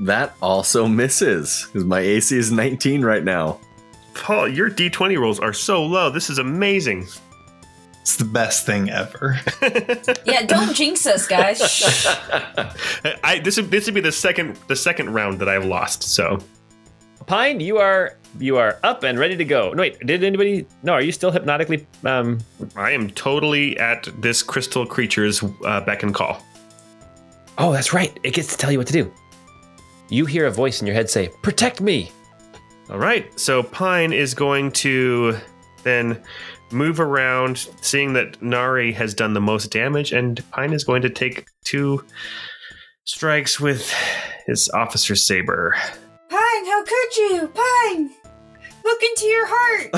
That 0.00 0.32
also 0.40 0.88
misses 0.88 1.66
because 1.66 1.84
my 1.84 2.00
AC 2.00 2.34
is 2.34 2.50
19 2.50 3.02
right 3.04 3.24
now. 3.24 3.60
Paul, 4.14 4.48
your 4.48 4.70
D20 4.70 5.18
rolls 5.18 5.38
are 5.38 5.52
so 5.52 5.84
low. 5.84 6.08
This 6.08 6.30
is 6.30 6.38
amazing. 6.38 7.08
It's 8.08 8.16
the 8.16 8.24
best 8.24 8.64
thing 8.64 8.88
ever. 8.88 9.38
Yeah, 10.24 10.46
don't 10.46 10.74
jinx 10.74 11.06
us, 11.06 11.26
guys. 11.26 11.60
I 13.22 13.38
this 13.44 13.58
would 13.58 13.70
this 13.70 13.84
would 13.84 13.94
be 13.94 14.00
the 14.00 14.12
second 14.12 14.56
the 14.66 14.76
second 14.76 15.12
round 15.12 15.38
that 15.40 15.48
I've 15.50 15.66
lost. 15.66 16.04
So 16.04 16.38
Pine, 17.26 17.60
you 17.60 17.76
are 17.76 18.16
you 18.38 18.56
are 18.56 18.78
up 18.82 19.02
and 19.02 19.18
ready 19.18 19.36
to 19.36 19.44
go. 19.44 19.74
No, 19.74 19.82
wait, 19.82 19.98
did 20.06 20.24
anybody? 20.24 20.64
No, 20.82 20.94
are 20.94 21.02
you 21.02 21.12
still 21.12 21.30
hypnotically? 21.30 21.86
Um, 22.02 22.38
I 22.76 22.92
am 22.92 23.10
totally 23.10 23.78
at 23.78 24.08
this 24.22 24.42
crystal 24.42 24.86
creature's 24.86 25.44
uh, 25.66 25.82
beck 25.82 26.02
and 26.02 26.14
call. 26.14 26.42
oh, 27.58 27.72
that's 27.74 27.92
right. 27.92 28.18
It 28.22 28.32
gets 28.32 28.48
to 28.52 28.56
tell 28.56 28.72
you 28.72 28.78
what 28.78 28.86
to 28.86 28.92
do. 28.94 29.12
You 30.08 30.24
hear 30.24 30.46
a 30.46 30.50
voice 30.50 30.80
in 30.80 30.86
your 30.86 30.94
head 30.94 31.10
say, 31.10 31.28
"Protect 31.42 31.82
me." 31.82 32.10
All 32.88 32.98
right. 32.98 33.38
So 33.38 33.62
Pine 33.62 34.14
is 34.14 34.32
going 34.32 34.72
to 34.72 35.36
then 35.82 36.22
move 36.70 37.00
around, 37.00 37.68
seeing 37.80 38.12
that 38.14 38.40
Nari 38.42 38.92
has 38.92 39.14
done 39.14 39.34
the 39.34 39.40
most 39.40 39.70
damage, 39.70 40.12
and 40.12 40.42
Pine 40.50 40.72
is 40.72 40.84
going 40.84 41.02
to 41.02 41.10
take 41.10 41.46
two 41.64 42.04
strikes 43.04 43.58
with 43.58 43.92
his 44.46 44.68
officer's 44.70 45.26
saber. 45.26 45.74
Pine, 46.28 46.66
how 46.66 46.84
could 46.84 47.16
you? 47.16 47.52
Pine, 47.54 48.10
look 48.84 49.02
into 49.02 49.26
your 49.26 49.46
heart. 49.48 49.90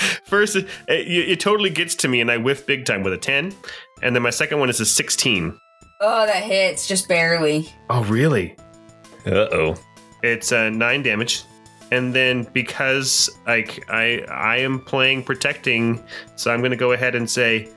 First, 0.24 0.56
it, 0.56 0.66
it, 0.88 1.30
it 1.30 1.40
totally 1.40 1.70
gets 1.70 1.94
to 1.96 2.08
me, 2.08 2.20
and 2.20 2.30
I 2.30 2.36
whiff 2.36 2.66
big 2.66 2.84
time 2.84 3.02
with 3.02 3.12
a 3.12 3.18
10. 3.18 3.54
And 4.02 4.14
then 4.14 4.22
my 4.22 4.30
second 4.30 4.58
one 4.58 4.70
is 4.70 4.80
a 4.80 4.86
16. 4.86 5.58
Oh, 6.00 6.26
that 6.26 6.42
hits 6.42 6.88
just 6.88 7.08
barely. 7.08 7.68
Oh, 7.88 8.02
really? 8.04 8.56
Uh 9.24 9.46
oh. 9.52 9.76
It's 10.24 10.50
uh, 10.50 10.70
nine 10.70 11.02
damage. 11.02 11.44
And 11.92 12.14
then 12.14 12.44
because 12.54 13.28
like 13.46 13.84
I 13.90 14.24
I 14.30 14.56
am 14.56 14.80
playing 14.80 15.24
protecting, 15.24 16.02
so 16.36 16.50
I'm 16.50 16.62
gonna 16.62 16.74
go 16.74 16.92
ahead 16.92 17.14
and 17.14 17.28
say, 17.28 17.68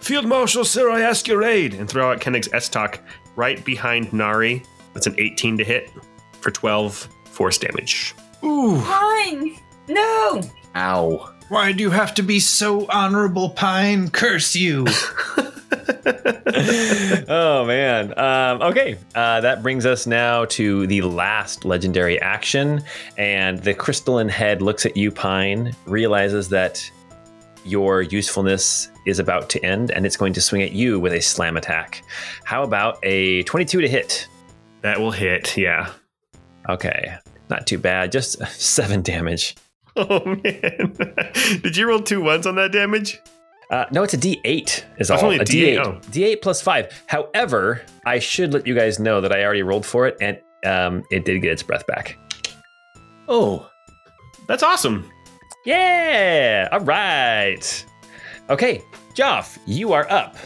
Field 0.00 0.24
Marshal, 0.26 0.64
sir, 0.64 0.90
I 0.90 1.02
ask 1.02 1.28
your 1.28 1.44
aid, 1.44 1.74
and 1.74 1.86
throw 1.86 2.10
out 2.10 2.18
Koenig's 2.18 2.48
S 2.54 2.70
talk 2.70 2.98
right 3.36 3.62
behind 3.62 4.10
Nari. 4.10 4.62
That's 4.94 5.06
an 5.06 5.14
18 5.18 5.58
to 5.58 5.64
hit 5.64 5.90
for 6.40 6.50
12 6.50 7.08
force 7.26 7.58
damage. 7.58 8.14
Ooh, 8.42 8.80
Pine, 8.82 9.58
no. 9.86 10.40
Ow. 10.74 11.31
Why 11.52 11.70
do 11.70 11.82
you 11.82 11.90
have 11.90 12.14
to 12.14 12.22
be 12.22 12.40
so 12.40 12.86
honorable, 12.88 13.50
Pine? 13.50 14.08
Curse 14.08 14.56
you. 14.56 14.86
oh 17.28 17.66
man. 17.66 18.18
Um, 18.18 18.62
okay, 18.62 18.96
uh, 19.14 19.42
that 19.42 19.62
brings 19.62 19.84
us 19.84 20.06
now 20.06 20.46
to 20.46 20.86
the 20.86 21.02
last 21.02 21.66
legendary 21.66 22.18
action, 22.22 22.82
and 23.18 23.58
the 23.58 23.74
crystalline 23.74 24.30
head 24.30 24.62
looks 24.62 24.86
at 24.86 24.96
you, 24.96 25.10
Pine, 25.10 25.76
realizes 25.84 26.48
that 26.48 26.90
your 27.66 28.00
usefulness 28.00 28.88
is 29.04 29.18
about 29.18 29.50
to 29.50 29.62
end, 29.62 29.90
and 29.90 30.06
it's 30.06 30.16
going 30.16 30.32
to 30.32 30.40
swing 30.40 30.62
at 30.62 30.72
you 30.72 30.98
with 30.98 31.12
a 31.12 31.20
slam 31.20 31.58
attack. 31.58 32.02
How 32.44 32.62
about 32.62 32.98
a 33.02 33.42
22 33.42 33.82
to 33.82 33.88
hit? 33.88 34.26
That 34.80 34.98
will 34.98 35.10
hit, 35.10 35.54
yeah. 35.58 35.92
Okay, 36.70 37.14
not 37.50 37.66
too 37.66 37.76
bad. 37.76 38.10
Just 38.10 38.42
seven 38.58 39.02
damage. 39.02 39.54
Oh 39.96 40.24
man. 40.24 40.94
Did 41.62 41.76
you 41.76 41.86
roll 41.86 42.00
two 42.00 42.22
ones 42.22 42.46
on 42.46 42.54
that 42.56 42.72
damage? 42.72 43.20
Uh, 43.70 43.84
no, 43.90 44.02
it's 44.02 44.14
a 44.14 44.18
D8 44.18 44.84
is 44.98 45.08
That's 45.08 45.22
all. 45.22 45.24
only 45.24 45.38
a 45.38 45.42
a 45.42 45.44
D8, 45.44 45.76
D8. 45.76 45.86
oh. 45.86 46.00
D8 46.10 46.42
plus 46.42 46.60
five. 46.62 47.02
However, 47.06 47.82
I 48.06 48.18
should 48.18 48.52
let 48.54 48.66
you 48.66 48.74
guys 48.74 48.98
know 48.98 49.20
that 49.20 49.32
I 49.32 49.44
already 49.44 49.62
rolled 49.62 49.84
for 49.86 50.06
it, 50.06 50.16
and 50.20 50.38
um, 50.64 51.04
it 51.10 51.24
did 51.24 51.40
get 51.42 51.52
its 51.52 51.62
breath 51.62 51.86
back. 51.86 52.16
Oh, 53.28 53.68
That's 54.48 54.62
awesome. 54.62 55.10
Yeah. 55.64 56.68
All 56.72 56.80
right. 56.80 57.86
Okay, 58.50 58.82
Joff, 59.14 59.58
you 59.66 59.92
are 59.92 60.10
up. 60.10 60.36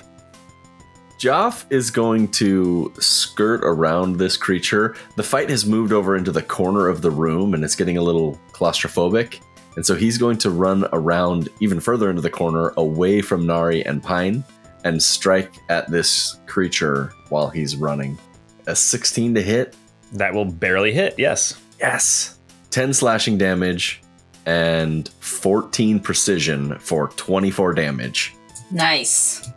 Joff 1.18 1.64
is 1.70 1.90
going 1.90 2.29
to 2.33 2.92
skirt 2.98 3.62
around 3.64 4.16
this 4.16 4.37
creature. 4.37 4.96
The 5.16 5.22
fight 5.22 5.48
has 5.48 5.64
moved 5.64 5.92
over 5.92 6.16
into 6.16 6.31
the 6.31 6.42
corner 6.42 6.88
of 6.88 7.00
the 7.00 7.11
room 7.11 7.55
and 7.55 7.64
it's 7.64 7.74
getting 7.74 7.96
a 7.96 8.02
little 8.02 8.38
claustrophobic. 8.52 9.40
And 9.76 9.85
so 9.85 9.94
he's 9.94 10.18
going 10.18 10.37
to 10.38 10.50
run 10.50 10.87
around 10.92 11.48
even 11.61 11.81
further 11.81 12.11
into 12.11 12.22
the 12.22 12.31
corner 12.31 12.72
away 12.76 13.22
from 13.22 13.46
Nari 13.46 13.85
and 13.85 14.02
Pine 14.02 14.44
and 14.85 15.02
strike 15.02 15.55
at 15.70 15.90
this 15.90 16.38
creature 16.46 17.12
while 17.31 17.48
he's 17.48 17.76
running. 17.76 18.18
A 18.66 18.76
16 18.76 19.35
to 19.35 19.42
hit. 19.42 19.74
That 20.12 20.35
will 20.35 20.44
barely 20.44 20.92
hit. 20.92 21.14
Yes. 21.18 21.61
Yes. 21.81 22.38
10 22.70 22.92
slashing 22.92 23.38
damage 23.38 24.02
and 24.44 25.09
14 25.20 25.98
precision 25.98 26.79
for 26.79 27.09
24 27.09 27.72
damage. 27.72 28.35
Nice. 28.70 29.48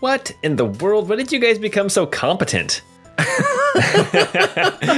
What 0.00 0.32
in 0.42 0.56
the 0.56 0.66
world? 0.66 1.08
When 1.08 1.18
did 1.18 1.32
you 1.32 1.38
guys 1.38 1.58
become 1.58 1.88
so 1.88 2.06
competent? 2.06 2.82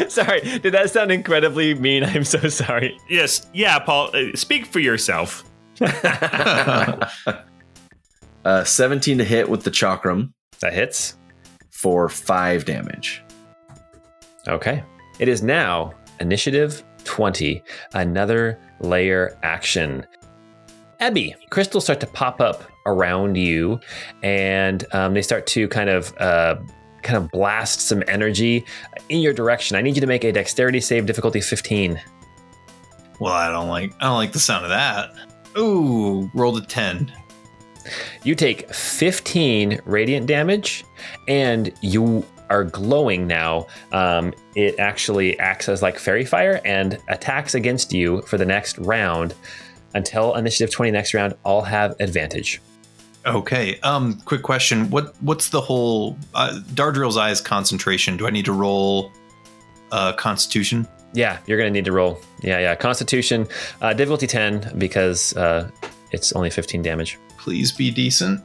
sorry, 0.09 0.40
did 0.61 0.73
that 0.75 0.90
sound 0.90 1.12
incredibly 1.12 1.75
mean? 1.75 2.05
I'm 2.05 2.25
so 2.25 2.49
sorry. 2.49 2.99
Yes, 3.09 3.47
yeah, 3.53 3.79
Paul. 3.79 4.11
Uh, 4.14 4.35
speak 4.35 4.66
for 4.66 4.81
yourself. 4.81 5.45
Uh, 8.45 8.64
17 8.64 9.18
to 9.18 9.25
hit 9.25 9.49
with 9.49 9.62
the 9.62 9.71
chakram 9.71 10.33
That 10.61 10.73
hits. 10.73 11.16
for 11.71 12.09
5 12.09 12.64
damage. 12.64 13.23
Okay. 14.49 14.83
It 15.21 15.29
is 15.29 15.45
now 15.45 15.95
initiative 16.18 16.83
20, 17.05 17.62
another 17.95 18.59
lair 18.81 19.38
action. 19.45 20.05
Ebby, 21.03 21.35
crystals 21.51 21.83
start 21.83 21.99
to 21.99 22.07
pop 22.07 22.41
up 22.41 22.62
around 22.87 23.37
you, 23.37 23.81
and 24.23 24.87
um, 24.93 25.15
they 25.15 25.23
start 25.23 25.49
to 25.49 25.67
kind 25.67 25.91
of 25.91 26.17
uh, 26.19 26.55
kind 27.03 27.17
of 27.17 27.29
blast 27.33 27.81
some 27.81 28.05
energy 28.07 28.65
in 29.09 29.19
your 29.19 29.33
direction. 29.33 29.77
I 29.77 29.83
need 29.83 29.97
you 29.97 30.01
to 30.01 30.07
make 30.07 30.23
a 30.23 30.31
dexterity 30.31 30.79
save, 30.79 31.07
difficulty 31.07 31.41
15. 31.41 32.01
Well, 33.19 33.33
I 33.33 33.51
don't 33.51 33.67
like 33.67 33.93
I 34.01 34.05
don't 34.05 34.15
like 34.15 34.31
the 34.31 34.38
sound 34.38 34.65
of 34.65 34.71
that. 34.71 35.12
Ooh, 35.59 36.31
rolled 36.35 36.59
a 36.59 36.67
ten. 36.67 37.12
You 38.23 38.37
take 38.37 38.73
15 38.73 39.81
radiant 39.85 40.29
damage, 40.29 40.85
and 41.27 41.73
you 41.81 42.25
are 42.49 42.62
glowing 42.62 43.27
now. 43.27 43.67
Um, 43.91 44.33
it 44.55 44.79
actually 44.79 45.37
acts 45.41 45.69
as 45.69 45.83
like 45.83 45.99
fairy 45.99 46.25
fire 46.25 46.61
and 46.65 46.97
attacks 47.09 47.57
against 47.57 47.93
you 47.93 48.23
for 48.23 48.38
the 48.38 48.47
next 48.47 48.79
round 48.79 49.35
until 49.94 50.35
initiative 50.35 50.70
20 50.70 50.90
next 50.90 51.14
round. 51.14 51.35
All 51.44 51.62
have 51.62 51.94
advantage. 52.00 52.61
Okay. 53.24 53.78
Um. 53.81 54.20
Quick 54.24 54.42
question. 54.42 54.90
What 54.90 55.14
What's 55.20 55.50
the 55.50 55.61
whole 55.61 56.16
uh, 56.35 56.61
Dardril's 56.74 57.16
eyes 57.16 57.40
concentration? 57.40 58.16
Do 58.16 58.26
I 58.26 58.31
need 58.31 58.46
to 58.46 58.52
roll 58.52 59.12
uh, 59.92 60.12
Constitution? 60.14 60.88
Yeah, 61.14 61.38
you're 61.46 61.59
gonna 61.59 61.70
need 61.70 61.85
to 61.85 61.92
roll. 61.92 62.20
Yeah, 62.40 62.59
yeah. 62.59 62.74
Constitution, 62.74 63.46
uh, 63.81 63.92
difficulty 63.92 64.26
10 64.26 64.78
because 64.78 65.37
uh, 65.37 65.70
it's 66.11 66.33
only 66.33 66.48
15 66.50 66.83
damage. 66.83 67.18
Please 67.37 67.70
be 67.70 67.90
decent. 67.90 68.40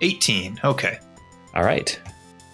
Eighteen. 0.00 0.58
Okay. 0.64 0.98
All 1.54 1.64
right. 1.64 1.98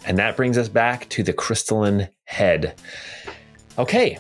And 0.07 0.19
that 0.19 0.37
brings 0.37 0.59
us 0.59 0.69
back 0.69 1.09
to 1.11 1.23
the 1.23 1.33
crystalline 1.33 2.09
head. 2.25 2.75
Okay. 3.79 4.19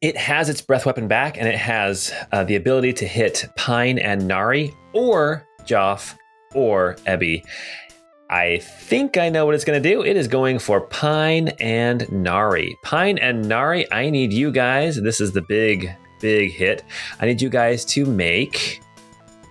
It 0.00 0.16
has 0.16 0.48
its 0.48 0.60
breath 0.60 0.86
weapon 0.86 1.08
back 1.08 1.38
and 1.38 1.46
it 1.46 1.56
has 1.56 2.12
uh, 2.32 2.44
the 2.44 2.56
ability 2.56 2.92
to 2.94 3.06
hit 3.06 3.46
Pine 3.56 3.98
and 3.98 4.26
Nari 4.26 4.74
or 4.92 5.46
Joff 5.64 6.16
or 6.54 6.96
Ebby. 7.06 7.42
I 8.30 8.58
think 8.58 9.16
I 9.18 9.28
know 9.28 9.44
what 9.46 9.54
it's 9.54 9.64
going 9.64 9.80
to 9.82 9.88
do. 9.88 10.02
It 10.02 10.16
is 10.16 10.26
going 10.26 10.58
for 10.58 10.80
Pine 10.80 11.48
and 11.60 12.10
Nari. 12.10 12.76
Pine 12.82 13.18
and 13.18 13.46
Nari, 13.48 13.90
I 13.92 14.10
need 14.10 14.32
you 14.32 14.50
guys. 14.50 15.00
This 15.00 15.20
is 15.20 15.32
the 15.32 15.42
big, 15.42 15.90
big 16.20 16.50
hit. 16.50 16.84
I 17.20 17.26
need 17.26 17.40
you 17.40 17.50
guys 17.50 17.84
to 17.86 18.06
make 18.06 18.80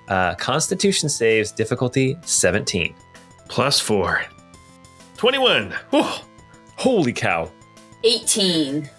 uh, 0.07 0.35
Constitution 0.35 1.07
saves 1.07 1.51
difficulty 1.51 2.17
17. 2.23 2.95
Plus 3.47 3.79
four. 3.79 4.23
21. 5.17 5.71
Whew. 5.91 6.03
Holy 6.75 7.13
cow. 7.13 7.51
18. 8.03 8.89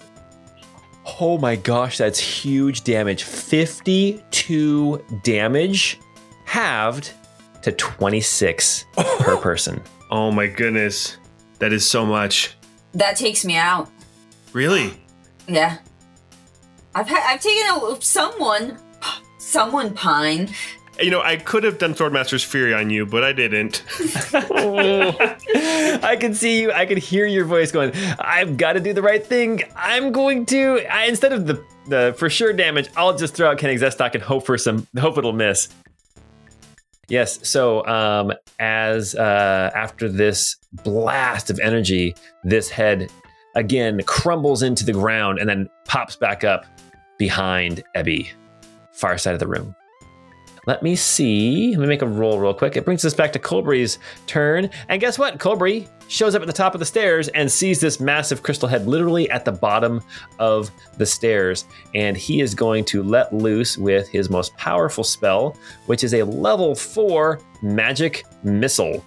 Oh 1.21 1.39
my 1.39 1.55
gosh, 1.57 1.99
that's 1.99 2.19
huge 2.19 2.83
damage. 2.85 3.23
52 3.23 5.05
damage 5.23 6.01
halved 6.45 7.13
to 7.63 7.73
26 7.73 8.85
per 8.97 9.37
person. 9.37 9.81
Oh 10.11 10.31
my 10.31 10.47
goodness. 10.47 11.17
That 11.61 11.73
is 11.73 11.87
so 11.87 12.05
much. 12.05 12.57
That 12.93 13.17
takes 13.17 13.45
me 13.45 13.57
out. 13.57 13.91
Really? 14.53 14.95
Yeah. 15.49 15.79
I've 16.95 17.09
ha- 17.09 17.25
I've 17.27 17.41
taken 17.41 17.67
a 17.71 18.01
someone 18.01 18.79
someone 19.39 19.95
pine. 19.95 20.51
You 21.01 21.11
know, 21.11 21.23
I 21.23 21.37
could 21.37 21.65
have 21.65 21.79
done 21.79 21.95
Swordmaster's 21.95 22.45
Fury 22.45 22.73
on 22.73 22.89
you, 22.89 23.05
but 23.05 23.25
I 23.25 23.33
didn't. 23.33 23.83
I 26.05 26.17
can 26.21 26.35
see 26.35 26.61
you, 26.63 26.73
I 26.73 26.87
can 26.87 26.99
hear 26.99 27.27
your 27.27 27.45
voice 27.47 27.73
going, 27.73 27.93
I've 28.21 28.57
got 28.57 28.75
to 28.75 28.81
do 28.81 28.93
the 28.93 29.03
right 29.03 29.25
thing. 29.25 29.63
I'm 29.77 30.13
going 30.13 30.47
to 30.47 30.85
I, 30.89 31.07
instead 31.07 31.33
of 31.33 31.47
the 31.47 31.65
the 31.89 32.15
for 32.17 32.31
sure 32.31 32.53
damage, 32.53 32.89
I'll 32.97 33.17
just 33.17 33.35
throw 33.35 33.51
out 33.51 33.59
Kenning 33.59 33.79
Zestock 33.79 34.15
and 34.15 34.23
hope 34.23 34.47
for 34.47 34.57
some 34.57 34.87
hope 34.99 35.19
it'll 35.19 35.33
miss. 35.33 35.69
Yes, 37.09 37.47
so 37.47 37.85
um 37.87 38.33
as 38.61 39.15
uh 39.17 39.71
after 39.75 40.09
this 40.09 40.57
blast 40.85 41.51
of 41.51 41.59
energy, 41.59 42.15
this 42.45 42.71
head 42.71 43.11
again 43.57 44.01
crumbles 44.07 44.63
into 44.63 44.85
the 44.85 44.93
ground 44.93 45.41
and 45.41 45.49
then 45.49 45.69
pops 45.87 46.15
back 46.15 46.45
up 46.45 46.67
behind 47.19 47.83
Ebby, 47.97 48.29
far 48.93 49.19
side 49.19 49.35
of 49.35 49.41
the 49.41 49.49
room. 49.49 49.75
Let 50.67 50.83
me 50.83 50.97
see. 50.97 51.71
Let 51.71 51.81
me 51.81 51.87
make 51.87 52.03
a 52.03 52.07
roll 52.07 52.39
real 52.39 52.55
quick. 52.55 52.77
It 52.77 52.85
brings 52.85 53.05
us 53.05 53.15
back 53.15 53.33
to 53.33 53.39
Colbury's 53.39 53.99
turn. 54.27 54.71
And 54.89 55.01
guess 55.01 55.19
what? 55.19 55.39
Colbury 55.39 55.89
shows 56.09 56.35
up 56.35 56.43
at 56.43 56.47
the 56.47 56.53
top 56.53 56.75
of 56.75 56.81
the 56.81 56.87
stairs 56.87 57.29
and 57.29 57.51
sees 57.51 57.81
this 57.81 58.01
massive 58.01 58.43
crystal 58.43 58.69
head 58.69 58.87
literally 58.87 59.31
at 59.31 59.45
the 59.45 59.53
bottom 59.53 60.03
of 60.39 60.71
the 60.99 61.07
stairs. 61.07 61.65
And 61.95 62.17
he 62.17 62.41
is 62.41 62.55
going 62.55 62.85
to 62.87 63.03
let 63.03 63.33
loose 63.33 63.77
with 63.79 64.09
his 64.09 64.31
most 64.31 64.57
powerful 64.57 65.05
spell, 65.05 65.57
which 65.87 66.05
is 66.05 66.15
a 66.15 66.23
level 66.23 66.75
four 66.75 67.41
magic 67.63 68.25
missile. 68.43 69.05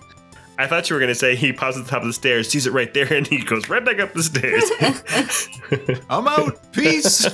I 0.60 0.66
thought 0.66 0.90
you 0.90 0.96
were 0.96 1.00
going 1.00 1.10
to 1.10 1.16
say 1.16 1.36
he 1.36 1.54
pops 1.54 1.78
at 1.78 1.84
the 1.84 1.90
top 1.90 2.02
of 2.02 2.08
the 2.08 2.14
stairs, 2.14 2.50
sees 2.50 2.66
it 2.66 2.74
right 2.74 2.92
there, 2.94 3.12
and 3.14 3.28
he 3.28 3.40
goes 3.40 3.70
right 3.70 3.84
back 3.84 4.00
up 4.00 4.14
the 4.14 4.24
stairs. 4.24 6.02
I'm 6.10 6.28
out. 6.28 6.72
Peace. 6.72 7.28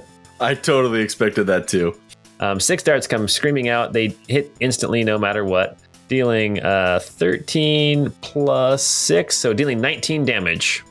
I 0.40 0.54
totally 0.54 1.02
expected 1.02 1.46
that 1.48 1.68
too. 1.68 1.94
Um, 2.40 2.58
six 2.58 2.82
darts 2.82 3.06
come 3.06 3.28
screaming 3.28 3.68
out. 3.68 3.92
They 3.92 4.16
hit 4.26 4.50
instantly 4.60 5.04
no 5.04 5.18
matter 5.18 5.44
what, 5.44 5.78
dealing 6.08 6.60
uh, 6.62 6.98
13 7.00 8.10
plus 8.22 8.82
6, 8.82 9.36
so 9.36 9.52
dealing 9.52 9.80
19 9.80 10.24
damage. 10.24 10.82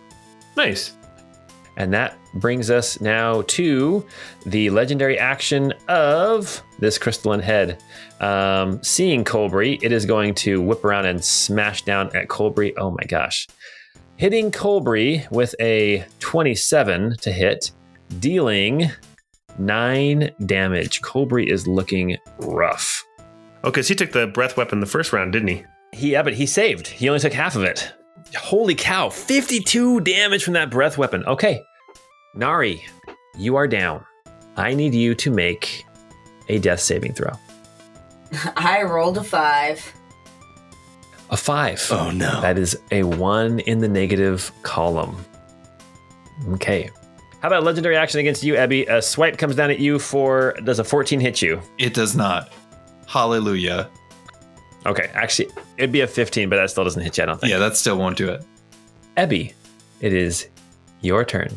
nice. 0.56 0.94
And 1.78 1.94
that 1.94 2.18
brings 2.36 2.70
us 2.70 3.00
now 3.00 3.42
to 3.44 4.06
the 4.46 4.70
legendary 4.70 5.18
action 5.18 5.74
of 5.88 6.62
this 6.78 6.98
crystalline 6.98 7.40
head. 7.40 7.82
Um, 8.20 8.84
seeing 8.84 9.24
Colbury, 9.24 9.80
it 9.82 9.92
is 9.92 10.06
going 10.06 10.36
to 10.36 10.62
whip 10.62 10.84
around 10.84 11.06
and 11.06 11.24
smash 11.24 11.84
down 11.84 12.14
at 12.16 12.28
Colbury. 12.28 12.76
Oh 12.78 12.92
my 12.92 13.06
gosh. 13.06 13.48
Hitting 14.18 14.52
Colbury 14.52 15.26
with 15.32 15.56
a 15.62 16.06
27 16.20 17.16
to 17.22 17.32
hit, 17.32 17.72
dealing 18.20 18.92
nine 19.60 20.32
damage. 20.46 21.02
Colbury 21.02 21.50
is 21.50 21.68
looking 21.68 22.18
rough. 22.40 23.06
Oh, 23.64 23.70
because 23.70 23.88
he 23.88 23.96
took 23.96 24.12
the 24.12 24.28
breath 24.28 24.58
weapon 24.58 24.80
the 24.80 24.86
first 24.86 25.14
round, 25.14 25.34
didn't 25.34 25.50
he? 25.50 25.66
He, 25.92 26.12
yeah, 26.12 26.24
but 26.24 26.34
he 26.34 26.46
saved. 26.46 26.88
He 26.88 27.10
only 27.10 27.20
took 27.20 27.34
half 27.34 27.56
of 27.56 27.64
it. 27.64 27.94
Holy 28.36 28.76
cow, 28.76 29.10
52 29.10 30.02
damage 30.02 30.44
from 30.44 30.54
that 30.54 30.70
breath 30.70 30.98
weapon. 30.98 31.26
Okay, 31.26 31.62
Nari, 32.36 32.84
you 33.38 33.56
are 33.56 33.68
down. 33.68 34.06
I 34.56 34.74
need 34.74 34.94
you 34.94 35.16
to 35.16 35.32
make 35.32 35.86
a 36.48 36.60
death 36.60 36.80
saving 36.80 37.14
throw. 37.14 37.32
I 38.56 38.84
rolled 38.84 39.18
a 39.18 39.24
five. 39.24 39.94
A 41.32 41.38
five. 41.38 41.86
Oh 41.92 42.12
no. 42.12 42.42
That 42.42 42.58
is 42.58 42.78
a 42.92 43.04
one 43.04 43.60
in 43.60 43.80
the 43.80 43.88
negative 43.88 44.52
column. 44.64 45.18
Okay. 46.54 46.90
How 47.42 47.48
about 47.48 47.64
legendary 47.64 47.96
action 47.96 48.20
against 48.20 48.44
you, 48.44 48.56
Ebby? 48.56 48.90
A 48.90 49.02
swipe 49.02 49.38
comes 49.38 49.56
down 49.56 49.72
at 49.72 49.80
you 49.80 49.98
for 50.00 50.54
does 50.64 50.80
a 50.80 50.84
14 50.84 51.20
hit 51.20 51.42
you? 51.42 51.62
it 51.78 51.94
does 51.94 52.16
not. 52.16 52.52
Hallelujah. 53.08 53.90
Okay, 54.86 55.10
actually, 55.14 55.50
it'd 55.78 55.92
be 55.92 56.02
a 56.02 56.08
15, 56.08 56.50
but 56.50 56.56
that 56.58 56.70
still 56.70 56.84
doesn't 56.84 57.02
hit 57.02 57.18
you, 57.18 57.24
I 57.24 57.26
don't 57.28 57.40
think. 57.40 57.52
Yeah, 57.52 57.60
that 57.60 57.76
still 57.76 57.98
won't 57.98 58.18
do 58.18 58.30
it. 58.30 58.44
Ebby, 59.18 59.54
it 60.02 60.14
is 60.14 60.48
your 61.02 61.26
turn. 61.26 61.50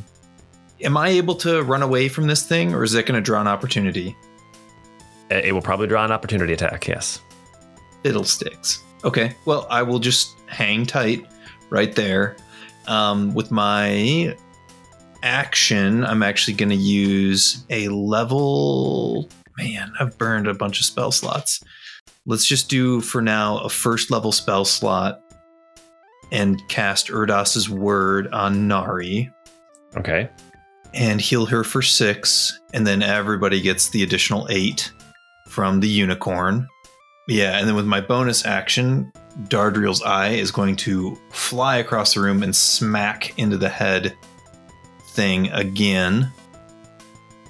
Am 0.82 0.96
I 0.96 1.08
able 1.10 1.34
to 1.36 1.62
run 1.62 1.82
away 1.82 2.08
from 2.08 2.26
this 2.26 2.42
thing, 2.44 2.74
or 2.74 2.82
is 2.82 2.94
it 2.94 3.06
going 3.06 3.14
to 3.14 3.24
draw 3.24 3.40
an 3.40 3.46
opportunity? 3.46 4.16
Uh, 5.30 5.36
It 5.36 5.52
will 5.52 5.62
probably 5.62 5.86
draw 5.86 6.04
an 6.04 6.10
opportunity 6.10 6.52
attack, 6.52 6.88
yes. 6.88 7.20
Fiddlesticks. 8.02 8.82
Okay, 9.04 9.34
well, 9.44 9.66
I 9.70 9.82
will 9.82 9.98
just 10.00 10.36
hang 10.46 10.84
tight 10.86 11.24
right 11.70 11.94
there. 11.94 12.36
Um, 12.88 13.32
with 13.34 13.52
my 13.52 14.36
action, 15.22 16.04
I'm 16.04 16.22
actually 16.22 16.54
going 16.54 16.70
to 16.70 16.74
use 16.74 17.64
a 17.70 17.88
level. 17.88 19.28
Man, 19.58 19.92
I've 20.00 20.16
burned 20.18 20.46
a 20.46 20.54
bunch 20.54 20.80
of 20.80 20.86
spell 20.86 21.12
slots. 21.12 21.62
Let's 22.26 22.46
just 22.46 22.68
do 22.68 23.00
for 23.00 23.20
now 23.20 23.58
a 23.58 23.68
first 23.68 24.10
level 24.10 24.32
spell 24.32 24.64
slot 24.64 25.20
and 26.30 26.66
cast 26.68 27.08
Erdos's 27.08 27.68
word 27.68 28.28
on 28.28 28.66
Nari 28.68 29.30
Okay. 29.96 30.30
and 30.94 31.20
heal 31.20 31.44
her 31.46 31.62
for 31.64 31.82
six, 31.82 32.58
and 32.72 32.86
then 32.86 33.02
everybody 33.02 33.60
gets 33.60 33.90
the 33.90 34.02
additional 34.02 34.46
eight 34.50 34.90
from 35.48 35.80
the 35.80 35.88
unicorn. 35.88 36.66
Yeah, 37.28 37.58
and 37.58 37.68
then 37.68 37.74
with 37.76 37.86
my 37.86 38.00
bonus 38.00 38.46
action, 38.46 39.12
Dardriel's 39.44 40.02
eye 40.02 40.30
is 40.30 40.50
going 40.50 40.76
to 40.76 41.18
fly 41.30 41.76
across 41.76 42.14
the 42.14 42.20
room 42.20 42.42
and 42.42 42.54
smack 42.56 43.38
into 43.38 43.56
the 43.58 43.68
head 43.68 44.16
thing 45.12 45.48
again. 45.50 46.32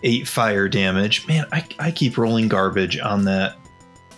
Eight 0.02 0.26
fire 0.26 0.68
damage. 0.68 1.26
Man, 1.26 1.46
I, 1.52 1.64
I 1.78 1.90
keep 1.90 2.18
rolling 2.18 2.48
garbage 2.48 2.98
on 2.98 3.24
that. 3.26 3.56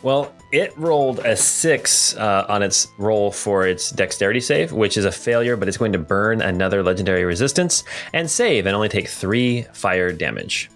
Well, 0.02 0.34
it 0.52 0.76
rolled 0.78 1.18
a 1.20 1.36
six 1.36 2.16
uh, 2.16 2.46
on 2.48 2.62
its 2.62 2.88
roll 2.98 3.30
for 3.30 3.66
its 3.66 3.90
dexterity 3.90 4.40
save, 4.40 4.70
which 4.72 4.96
is 4.96 5.04
a 5.04 5.10
failure, 5.12 5.56
but 5.56 5.66
it's 5.66 5.76
going 5.76 5.92
to 5.92 5.98
burn 5.98 6.42
another 6.42 6.82
legendary 6.82 7.24
resistance 7.24 7.84
and 8.12 8.30
save 8.30 8.66
and 8.66 8.76
only 8.76 8.88
take 8.88 9.08
three 9.08 9.62
fire 9.72 10.12
damage. 10.12 10.70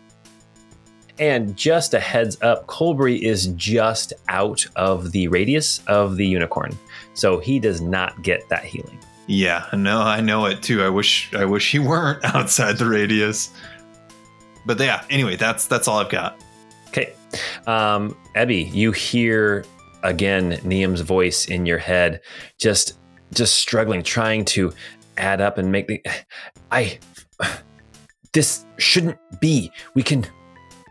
And 1.18 1.56
just 1.56 1.94
a 1.94 2.00
heads 2.00 2.38
up, 2.42 2.66
Colbury 2.66 3.22
is 3.22 3.48
just 3.48 4.12
out 4.28 4.66
of 4.76 5.12
the 5.12 5.28
radius 5.28 5.82
of 5.86 6.16
the 6.16 6.26
unicorn, 6.26 6.76
so 7.14 7.38
he 7.38 7.58
does 7.58 7.80
not 7.80 8.22
get 8.22 8.48
that 8.48 8.64
healing. 8.64 8.98
Yeah, 9.28 9.66
no, 9.74 10.00
I 10.00 10.22
know 10.22 10.46
it 10.46 10.62
too. 10.62 10.82
I 10.82 10.88
wish 10.88 11.32
I 11.34 11.44
wish 11.44 11.70
he 11.70 11.78
weren't 11.78 12.24
outside 12.34 12.78
the 12.78 12.86
radius. 12.86 13.50
But 14.64 14.80
yeah, 14.80 15.04
anyway, 15.10 15.36
that's 15.36 15.66
that's 15.66 15.86
all 15.86 15.98
I've 15.98 16.08
got. 16.08 16.42
Okay. 16.88 17.12
Um, 17.66 18.16
Ebby, 18.34 18.72
you 18.72 18.90
hear 18.90 19.66
again 20.02 20.52
Niam's 20.64 21.02
voice 21.02 21.44
in 21.44 21.66
your 21.66 21.76
head, 21.76 22.22
just 22.58 22.98
just 23.32 23.54
struggling, 23.54 24.02
trying 24.02 24.46
to 24.46 24.72
add 25.18 25.42
up 25.42 25.58
and 25.58 25.70
make 25.70 25.88
the 25.88 26.02
I 26.72 26.98
this 28.32 28.64
shouldn't 28.78 29.18
be. 29.40 29.70
We 29.92 30.02
can 30.02 30.26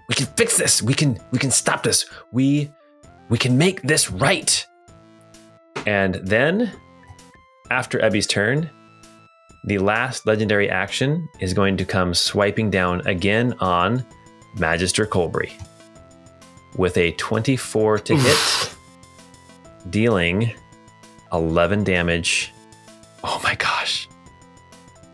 we 0.10 0.14
can 0.14 0.28
fix 0.38 0.58
this. 0.58 0.84
We 0.84 0.94
can 0.94 1.20
we 1.32 1.40
can 1.40 1.50
stop 1.50 1.82
this. 1.82 2.06
We 2.32 2.72
we 3.30 3.40
can 3.40 3.58
make 3.58 3.82
this 3.82 4.12
right. 4.12 4.66
And 5.88 6.16
then 6.16 6.72
after 7.72 8.00
Ebby's 8.00 8.28
turn, 8.28 8.70
the 9.64 9.78
last 9.80 10.26
legendary 10.26 10.70
action 10.70 11.28
is 11.40 11.54
going 11.54 11.78
to 11.78 11.86
come 11.86 12.14
swiping 12.14 12.70
down 12.70 13.06
again 13.08 13.54
on 13.60 14.06
Magister 14.58 15.06
Colbury 15.06 15.54
with 16.78 16.98
a 16.98 17.12
24 17.14 18.00
to 18.00 18.16
hit, 18.16 18.76
dealing 19.90 20.54
11 21.34 21.84
damage. 21.84 22.54
Oh 23.24 23.40
my 23.44 23.56
gosh. 23.56 24.08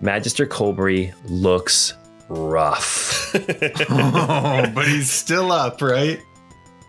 Magister 0.02 0.46
Colbury 0.46 1.14
looks 1.26 1.94
rough. 2.28 3.34
oh, 3.36 4.72
but 4.76 4.88
he's 4.88 5.12
still 5.12 5.52
up, 5.52 5.82
right? 5.82 6.22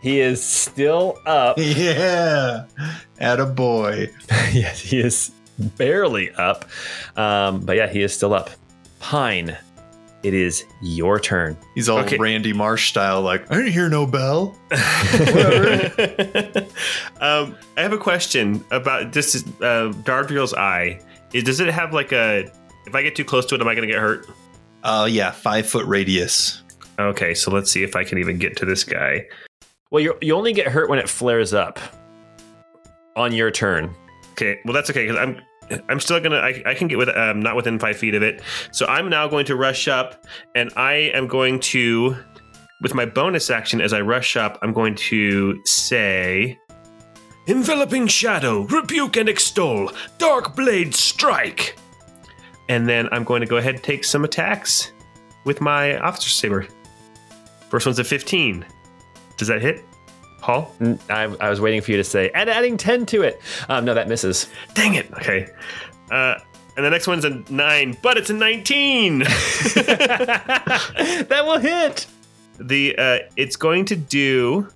he 0.05 0.20
is 0.20 0.42
still 0.42 1.18
up. 1.24 1.57
Yeah. 1.59 2.66
At 3.18 3.40
a 3.40 3.46
boy. 3.46 4.11
yes, 4.53 4.81
he 4.81 5.00
is 5.00 5.31
barely 5.59 6.33
up. 6.35 6.67
Um, 7.17 7.61
but 7.61 7.77
yeah, 7.77 7.87
he 7.88 8.03
is 8.03 8.14
still 8.14 8.35
up. 8.35 8.51
Pine, 9.01 9.57
it 10.23 10.35
is 10.35 10.64
your 10.81 11.21
turn. 11.21 11.57
He's 11.75 11.88
all 11.88 11.99
Okay. 11.99 12.17
Randy 12.17 12.53
Marsh 12.53 12.88
style, 12.88 13.23
like, 13.23 13.51
I 13.51 13.57
didn't 13.57 13.73
hear 13.73 13.88
no 13.88 14.07
bell. 14.07 14.57
um, 17.21 17.57
I 17.77 17.83
have 17.83 17.93
a 17.93 17.99
question 17.99 18.64
about 18.71 19.12
this. 19.12 19.35
Is, 19.35 19.45
uh, 19.61 19.93
Dardriel's 20.05 20.55
eye. 20.55 21.01
Is, 21.33 21.45
does 21.45 21.61
it 21.61 21.69
have 21.69 21.93
like 21.93 22.12
a? 22.12 22.51
If 22.87 22.95
I 22.95 23.03
get 23.03 23.14
too 23.17 23.25
close 23.25 23.45
to 23.47 23.55
it, 23.55 23.61
am 23.61 23.69
I 23.69 23.75
going 23.75 23.87
to 23.87 23.93
get 23.93 24.01
hurt? 24.01 24.27
Uh 24.85 25.09
yeah, 25.11 25.31
five 25.31 25.67
foot 25.67 25.87
radius. 25.87 26.62
Okay, 26.99 27.35
so 27.35 27.51
let's 27.51 27.71
see 27.71 27.83
if 27.83 27.97
I 27.97 28.05
can 28.05 28.19
even 28.19 28.38
get 28.38 28.57
to 28.59 28.67
this 28.67 28.85
guy. 28.85 29.27
Well, 29.90 30.03
you 30.03 30.14
you 30.21 30.35
only 30.35 30.53
get 30.53 30.69
hurt 30.69 30.90
when 30.90 30.99
it 30.99 31.09
flares 31.09 31.55
up 31.55 31.81
on 33.17 33.33
your 33.33 33.51
turn. 33.51 33.95
Okay, 34.35 34.61
well 34.64 34.75
that's 34.75 34.90
okay 34.90 35.07
because 35.07 35.16
I'm 35.16 35.40
I'm 35.88 36.01
still 36.01 36.20
gonna 36.20 36.37
I, 36.37 36.62
I 36.66 36.75
can 36.75 36.88
get 36.88 36.99
with 36.99 37.09
um 37.09 37.40
not 37.40 37.57
within 37.57 37.79
five 37.79 37.97
feet 37.97 38.14
of 38.14 38.23
it. 38.23 38.42
So 38.73 38.87
I'm 38.87 39.09
now 39.09 39.29
going 39.29 39.47
to 39.47 39.57
rush 39.57 39.88
up 39.88 40.25
and 40.55 40.70
I 40.77 40.94
am 41.14 41.27
going 41.27 41.61
to 41.61 42.16
with 42.83 42.94
my 42.94 43.07
bonus 43.07 43.49
action 43.49 43.81
as 43.81 43.92
I 43.92 44.01
rush 44.01 44.37
up, 44.37 44.59
I'm 44.61 44.73
going 44.73 44.94
to 44.97 45.61
say 45.64 46.59
Enveloping 47.47 48.07
shadow, 48.07 48.62
rebuke 48.62 49.18
and 49.18 49.29
extol, 49.29 49.92
dark 50.16 50.57
blade 50.57 50.94
strike. 50.94 51.77
And 52.70 52.88
then 52.88 53.07
I'm 53.12 53.23
going 53.23 53.42
to 53.42 53.47
go 53.47 53.59
ahead 53.59 53.75
and 53.75 53.85
take 53.85 54.03
some 54.03 54.25
attacks 54.25 54.92
with 55.44 55.61
my 55.61 55.99
officer 55.99 56.31
saber. 56.31 56.66
First 57.68 57.85
one's 57.85 57.99
a 57.99 58.05
15. 58.05 58.64
Does 59.37 59.49
that 59.49 59.61
hit? 59.61 59.85
Paul? 60.44 60.70
I 61.09 61.48
was 61.48 61.59
waiting 61.59 61.80
for 61.80 61.90
you 61.90 61.96
to 61.96 62.04
say, 62.04 62.30
and 62.35 62.50
adding 62.50 62.76
10 62.76 63.07
to 63.07 63.22
it. 63.22 63.40
Um, 63.70 63.87
no, 63.87 63.94
that 63.94 64.09
misses. 64.09 64.46
Dang 64.74 64.92
it. 64.92 65.11
Okay. 65.14 65.48
Uh, 66.11 66.35
and 66.76 66.85
the 66.85 66.90
next 66.90 67.07
one's 67.07 67.24
a 67.24 67.42
nine, 67.50 67.96
but 68.02 68.18
it's 68.18 68.28
a 68.28 68.35
19. 68.35 69.20
that 69.78 71.42
will 71.46 71.59
hit. 71.59 72.07
the 72.59 72.94
uh, 72.98 73.18
it's 73.37 73.57
going 73.57 73.87
to 73.87 73.96
do 73.96 74.68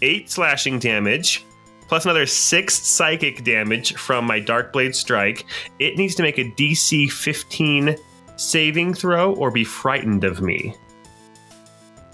eight 0.00 0.30
slashing 0.30 0.78
damage 0.78 1.44
plus 1.88 2.04
another 2.04 2.24
six 2.24 2.78
psychic 2.78 3.42
damage 3.42 3.94
from 3.96 4.24
my 4.24 4.38
dark 4.38 4.72
blade 4.72 4.94
strike. 4.94 5.44
It 5.80 5.96
needs 5.98 6.14
to 6.14 6.22
make 6.22 6.38
a 6.38 6.44
DC 6.52 7.10
15 7.10 7.96
saving 8.36 8.94
throw 8.94 9.34
or 9.34 9.50
be 9.50 9.64
frightened 9.64 10.22
of 10.22 10.40
me. 10.40 10.72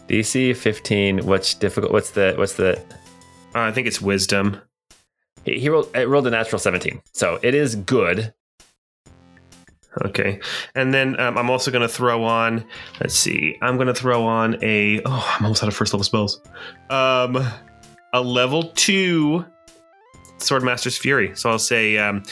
DC 0.09 0.57
15. 0.57 1.27
What's 1.27 1.55
difficult? 1.55 1.93
What's 1.93 2.11
the 2.11 2.35
what's 2.37 2.55
the? 2.55 2.79
Uh, 3.55 3.61
I 3.61 3.73
think 3.73 3.87
it's 3.87 4.01
wisdom. 4.01 4.61
He, 5.45 5.61
he 5.61 5.69
rolled. 5.69 5.95
It 5.95 6.09
rolled 6.09 6.27
a 6.27 6.31
natural 6.31 6.59
17, 6.59 7.01
so 7.13 7.39
it 7.43 7.55
is 7.55 7.75
good. 7.77 8.33
Okay. 10.05 10.41
And 10.75 10.93
then 10.93 11.19
um, 11.19 11.39
I'm 11.39 11.49
also 11.49 11.71
going 11.71 11.83
to 11.83 11.89
throw 11.89 12.25
on, 12.25 12.65
let's 13.01 13.15
see, 13.15 13.57
I'm 13.63 13.77
going 13.77 13.87
to 13.87 13.95
throw 13.95 14.25
on 14.25 14.63
a, 14.63 15.01
oh, 15.07 15.35
I'm 15.39 15.45
almost 15.45 15.63
out 15.63 15.69
of 15.69 15.75
first 15.75 15.95
level 15.95 16.05
spells. 16.05 16.41
Um, 16.91 17.39
a 18.13 18.21
level 18.21 18.65
two 18.75 19.45
Swordmaster's 20.39 20.99
Fury. 20.99 21.35
So 21.35 21.51
I'll 21.51 21.59
say, 21.59 21.97
um, 21.97 22.23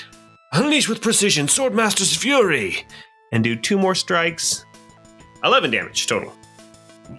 Unleash 0.52 0.88
with 0.88 1.00
precision, 1.00 1.46
Swordmaster's 1.46 2.16
Fury, 2.16 2.86
and 3.32 3.42
do 3.42 3.56
two 3.56 3.78
more 3.78 3.94
strikes. 3.94 4.64
11 5.42 5.70
damage 5.72 6.06
total. 6.06 6.32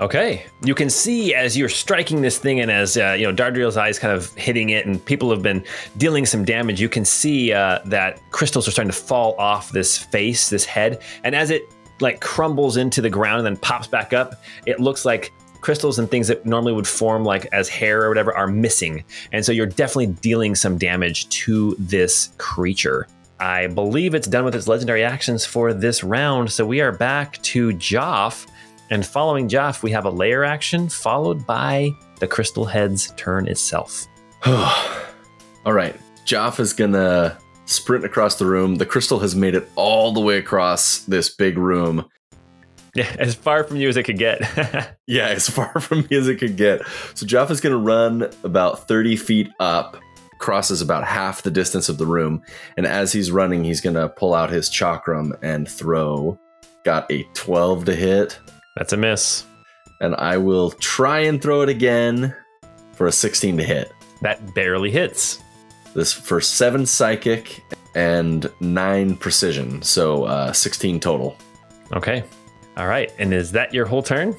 Okay, 0.02 0.46
you 0.62 0.76
can 0.76 0.90
see 0.90 1.34
as 1.34 1.58
you're 1.58 1.70
striking 1.70 2.22
this 2.22 2.38
thing, 2.38 2.60
and 2.60 2.70
as 2.70 2.98
uh, 2.98 3.16
you 3.18 3.26
know, 3.26 3.34
Dardriel's 3.34 3.78
eyes 3.78 3.98
kind 3.98 4.14
of 4.14 4.34
hitting 4.34 4.70
it, 4.70 4.86
and 4.86 5.04
people 5.06 5.30
have 5.30 5.42
been 5.42 5.64
dealing 5.98 6.26
some 6.26 6.44
damage. 6.44 6.82
You 6.82 6.90
can 6.90 7.06
see 7.06 7.54
uh, 7.54 7.80
that 7.86 8.20
crystals 8.32 8.68
are 8.68 8.72
starting 8.72 8.92
to 8.92 8.98
fall 8.98 9.36
off 9.40 9.72
this 9.72 9.98
face, 9.98 10.50
this 10.50 10.66
head, 10.66 11.02
and 11.24 11.34
as 11.34 11.50
it 11.50 11.64
like 12.02 12.20
crumbles 12.20 12.76
into 12.76 13.02
the 13.02 13.10
ground 13.10 13.38
and 13.38 13.46
then 13.46 13.58
pops 13.58 13.88
back 13.88 14.12
up, 14.12 14.42
it 14.66 14.82
looks 14.82 15.06
like 15.06 15.32
crystals 15.62 15.98
and 15.98 16.12
things 16.12 16.28
that 16.28 16.46
normally 16.46 16.74
would 16.74 16.88
form 16.88 17.24
like 17.24 17.48
as 17.54 17.70
hair 17.70 18.04
or 18.04 18.10
whatever 18.10 18.36
are 18.36 18.48
missing, 18.48 19.04
and 19.32 19.46
so 19.46 19.52
you're 19.52 19.66
definitely 19.66 20.08
dealing 20.08 20.56
some 20.56 20.78
damage 20.78 21.30
to 21.30 21.76
this 21.80 22.34
creature. 22.38 23.08
I 23.40 23.68
believe 23.68 24.16
it's 24.16 24.28
done 24.28 24.46
with 24.46 24.56
its 24.56 24.68
legendary 24.68 25.04
actions 25.04 25.46
for 25.46 25.74
this 25.74 26.04
round, 26.04 26.52
so 26.52 26.66
we 26.66 26.82
are 26.82 26.92
back 26.92 27.42
to 27.44 27.70
Joff. 27.74 28.48
And 28.90 29.06
following 29.06 29.50
Joff, 29.50 29.82
we 29.84 29.92
have 29.92 30.06
a 30.06 30.10
lair 30.10 30.44
action 30.44 30.90
followed 30.90 31.46
by 31.46 31.92
the 32.20 32.28
crystal 32.28 32.66
head's 32.66 33.12
turn 33.18 33.48
itself. 33.48 34.06
All 34.46 35.74
right. 35.74 35.96
Joff 36.26 36.60
is 36.60 36.74
gonna 36.74 37.38
sprint 37.66 38.06
across 38.06 38.36
the 38.38 38.46
room. 38.46 38.76
The 38.76 38.86
crystal 38.86 39.20
has 39.20 39.36
made 39.36 39.56
it 39.56 39.68
all 39.76 40.12
the 40.12 40.22
way 40.22 40.38
across 40.38 41.00
this 41.00 41.30
big 41.30 41.58
room. 41.58 42.06
Yeah, 42.96 43.14
as 43.20 43.36
far 43.36 43.64
from 43.64 43.78
you 43.78 43.90
as 43.90 43.98
it 43.98 44.04
could 44.04 44.18
get. 44.18 44.42
Yeah, 45.08 45.28
as 45.28 45.48
far 45.50 45.80
from 45.80 46.08
me 46.10 46.18
as 46.18 46.28
it 46.28 46.38
could 46.38 46.58
get. 46.58 46.82
So 47.14 47.26
Joff 47.28 47.52
is 47.52 47.62
gonna 47.62 47.78
run 47.78 48.30
about 48.44 48.88
30 48.88 49.16
feet 49.18 49.50
up. 49.60 49.98
crosses 50.40 50.82
about 50.82 51.04
half 51.04 51.42
the 51.44 51.52
distance 51.52 51.90
of 51.90 51.98
the 51.98 52.06
room. 52.06 52.42
And 52.78 52.86
as 52.86 53.12
he's 53.14 53.32
running, 53.32 53.64
he's 53.64 53.82
going 53.82 53.96
to 53.96 54.10
pull 54.10 54.34
out 54.34 54.50
his 54.50 54.70
chakram 54.70 55.32
and 55.42 55.68
throw. 55.68 56.38
Got 56.84 57.10
a 57.12 57.24
12 57.34 57.86
to 57.86 57.96
hit. 57.96 58.38
That's 58.76 58.94
a 58.94 58.98
miss. 58.98 59.46
And 60.02 60.16
I 60.16 60.38
will 60.38 60.72
try 60.72 61.20
and 61.20 61.42
throw 61.42 61.62
it 61.62 61.70
again 61.70 62.36
for 62.94 63.08
a 63.08 63.12
16 63.12 63.58
to 63.58 63.64
hit. 63.64 63.92
That 64.22 64.54
barely 64.54 64.92
hits. 64.92 65.42
This 65.94 66.12
for 66.12 66.42
seven 66.42 66.86
psychic 66.86 67.64
and 67.96 68.50
nine 68.60 69.16
precision. 69.16 69.82
So 69.82 70.26
uh, 70.26 70.52
16 70.52 71.00
total. 71.00 71.38
Okay. 71.94 72.24
All 72.78 72.88
right. 72.88 73.12
And 73.18 73.34
is 73.34 73.52
that 73.54 73.74
your 73.74 73.86
whole 73.86 74.04
turn? 74.04 74.36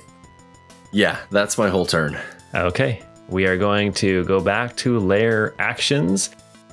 Yeah, 0.93 1.19
that's 1.31 1.59
my 1.59 1.69
whole 1.69 1.87
turn. 1.87 2.19
Okay. 2.55 3.03
We 3.29 3.47
are 3.47 3.57
going 3.57 3.93
to 3.95 4.25
go 4.25 4.41
back 4.41 4.77
to 4.79 4.99
lair 4.99 5.55
actions. 5.59 6.31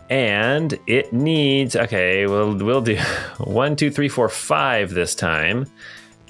And 0.09 0.77
it 0.85 1.13
needs 1.13 1.75
okay, 1.75 2.27
we'll 2.27 2.55
we'll 2.57 2.81
do 2.81 2.97
one, 3.37 3.75
two, 3.75 3.89
three, 3.89 4.09
four, 4.09 4.29
five 4.29 4.91
this 4.91 5.15
time. 5.15 5.65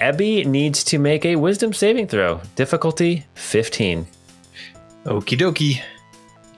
Ebby 0.03 0.45
needs 0.45 0.83
to 0.83 0.99
make 0.99 1.23
a 1.23 1.37
wisdom 1.37 1.71
saving 1.71 2.07
throw. 2.07 2.41
Difficulty 2.57 3.25
15. 3.35 4.05
Okie 5.05 5.37
dokie. 5.37 5.81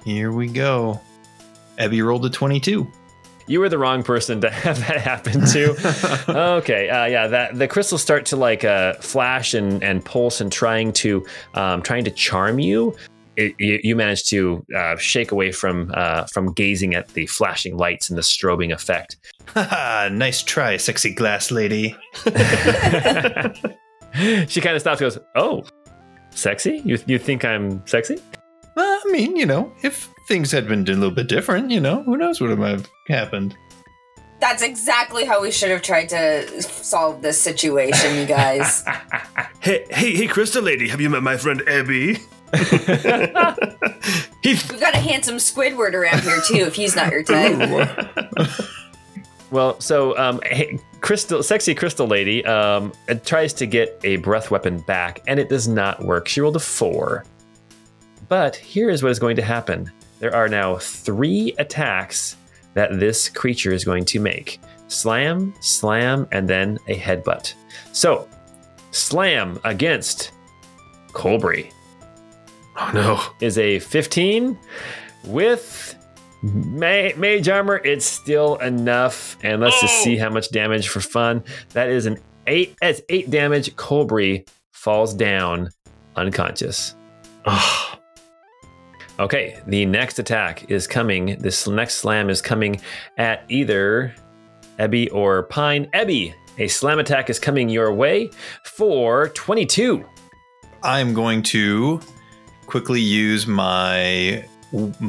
Here 0.04 0.32
we 0.32 0.48
go. 0.48 1.00
Ebby 1.78 2.04
rolled 2.04 2.26
a 2.26 2.32
22. 2.32 2.92
You 3.46 3.60
were 3.60 3.70
the 3.70 3.78
wrong 3.78 4.02
person 4.02 4.42
to 4.42 4.50
have 4.66 4.80
that 4.80 5.00
happen 5.00 5.46
to. 5.46 6.26
okay, 6.58 6.90
uh, 6.90 7.06
yeah, 7.06 7.28
that 7.28 7.60
the 7.60 7.68
crystals 7.68 8.02
start 8.02 8.26
to 8.28 8.36
like 8.36 8.64
uh, 8.64 8.96
flash 8.96 9.54
and, 9.54 9.84
and 9.84 10.04
pulse 10.04 10.42
and 10.42 10.52
trying 10.52 10.92
to 10.94 11.24
um, 11.54 11.84
trying 11.84 12.04
to 12.06 12.12
charm 12.12 12.58
you. 12.58 12.96
It, 13.36 13.54
you, 13.60 13.80
you 13.84 13.96
manage 13.96 14.28
to 14.30 14.66
uh, 14.76 14.98
shake 14.98 15.32
away 15.32 15.52
from 15.52 15.92
uh, 15.94 16.24
from 16.34 16.52
gazing 16.52 16.96
at 16.96 17.10
the 17.10 17.28
flashing 17.28 17.78
lights 17.78 18.10
and 18.10 18.18
the 18.18 18.24
strobing 18.24 18.74
effect. 18.74 19.18
Haha, 19.48 20.10
nice 20.14 20.44
try, 20.44 20.78
sexy 20.78 21.14
glass 21.14 21.52
lady. 21.52 21.96
she 24.48 24.62
kind 24.62 24.76
of 24.76 24.82
stops 24.82 25.00
and 25.02 25.12
goes, 25.12 25.20
"Oh, 25.36 25.64
sexy? 26.32 26.82
You 26.86 26.98
you 27.06 27.20
think 27.20 27.46
I'm 27.46 27.86
sexy?" 27.88 28.16
Uh, 28.78 28.82
I 28.82 29.04
mean, 29.12 29.36
you 29.36 29.46
know, 29.46 29.72
if 29.84 30.10
things 30.28 30.52
had 30.52 30.68
been 30.68 30.82
a 30.82 30.92
little 30.92 31.12
bit 31.12 31.28
different, 31.28 31.72
you 31.72 31.80
know, 31.80 32.04
who 32.04 32.18
knows 32.18 32.42
what 32.42 32.58
might 32.58 32.70
have 32.72 32.90
happened. 33.08 33.56
That's 34.42 34.62
exactly 34.62 35.24
how 35.24 35.42
we 35.42 35.50
should 35.50 35.72
have 35.72 35.82
tried 35.82 36.10
to 36.10 36.62
solve 36.62 37.22
this 37.22 37.40
situation, 37.40 38.16
you 38.16 38.26
guys. 38.26 38.84
Hey, 39.62 39.84
hey, 39.90 40.16
hey, 40.16 40.28
Crystal 40.28 40.62
Lady, 40.62 40.88
have 40.90 41.02
you 41.02 41.10
met 41.10 41.24
my 41.24 41.38
friend 41.38 41.60
Ebby? 41.62 42.22
he's 44.44 44.70
We've 44.70 44.80
got 44.80 44.94
a 44.94 45.00
handsome 45.00 45.38
Squidward 45.38 45.94
around 45.94 46.22
here 46.22 46.40
too, 46.46 46.68
if 46.68 46.76
he's 46.76 46.96
not 46.96 47.12
your 47.12 47.24
type. 47.24 47.58
Well, 49.56 49.80
so 49.80 50.18
um, 50.18 50.42
hey, 50.44 50.78
Crystal, 51.00 51.42
sexy 51.42 51.74
Crystal 51.74 52.06
Lady, 52.06 52.44
um, 52.44 52.92
tries 53.24 53.54
to 53.54 53.66
get 53.66 53.98
a 54.04 54.18
breath 54.18 54.52
weapon 54.52 54.80
back, 54.82 55.22
and 55.28 55.40
it 55.40 55.48
does 55.48 55.66
not 55.66 56.04
work. 56.04 56.28
She 56.28 56.42
rolled 56.42 56.58
a 56.58 56.60
four. 56.60 57.24
But 58.28 58.58
here 58.58 58.90
is 58.90 59.02
what 59.02 59.14
is 59.14 59.20
going 59.20 59.38
to 59.38 59.42
happen. 59.42 59.90
There 60.20 60.36
are 60.36 60.50
now 60.50 60.76
three 60.76 61.56
attacks 61.58 62.36
that 62.74 63.00
this 63.00 63.30
creature 63.30 63.72
is 63.72 63.86
going 63.86 64.04
to 64.04 64.20
make: 64.20 64.60
slam, 64.90 65.54
slam, 65.62 66.28
and 66.34 66.50
then 66.50 66.78
a 66.90 67.00
headbutt. 67.00 67.54
So, 67.94 68.28
slam 68.92 69.58
against 69.64 70.34
Colbury 71.14 71.72
oh 72.76 72.92
no. 72.94 73.22
is 73.40 73.58
a 73.58 73.80
15 73.80 74.60
with 75.24 75.95
ma- 76.54 77.16
mage 77.18 77.50
armor 77.50 77.82
it's 77.84 78.06
still 78.06 78.56
enough. 78.58 79.38
And 79.44 79.62
let's 79.62 79.80
just 79.82 80.04
see 80.04 80.20
oh. 80.20 80.24
how 80.24 80.30
much 80.30 80.52
damage 80.52 80.88
for 80.88 81.00
fun. 81.02 81.44
That 81.74 81.90
is 81.90 82.06
an 82.06 82.20
8 82.48 82.76
that's 82.82 83.02
8 83.10 83.30
damage. 83.30 83.76
Colbury 83.76 84.46
falls 84.72 85.14
down 85.14 85.70
unconscious. 86.16 86.96
Oh, 87.46 88.00
okay 89.20 89.60
the 89.68 89.86
next 89.86 90.20
attack 90.20 90.70
is 90.70 90.88
coming. 90.88 91.38
This 91.40 91.68
next 91.68 91.96
slam 91.96 92.30
is 92.30 92.42
coming 92.42 92.80
at 93.18 93.46
either 93.50 94.14
ebby 94.80 95.14
or 95.14 95.44
pine. 95.44 95.88
Ebby 95.88 96.34
a 96.58 96.68
slam 96.68 97.00
attack 97.00 97.30
is 97.30 97.38
coming 97.38 97.68
your 97.70 97.94
way 97.94 98.30
for 98.64 99.30
22 99.30 100.06
I'm 100.84 101.14
going 101.14 101.42
to 101.44 102.00
quickly 102.68 103.02
use 103.02 103.48
my 103.48 104.46
w- 104.55 104.55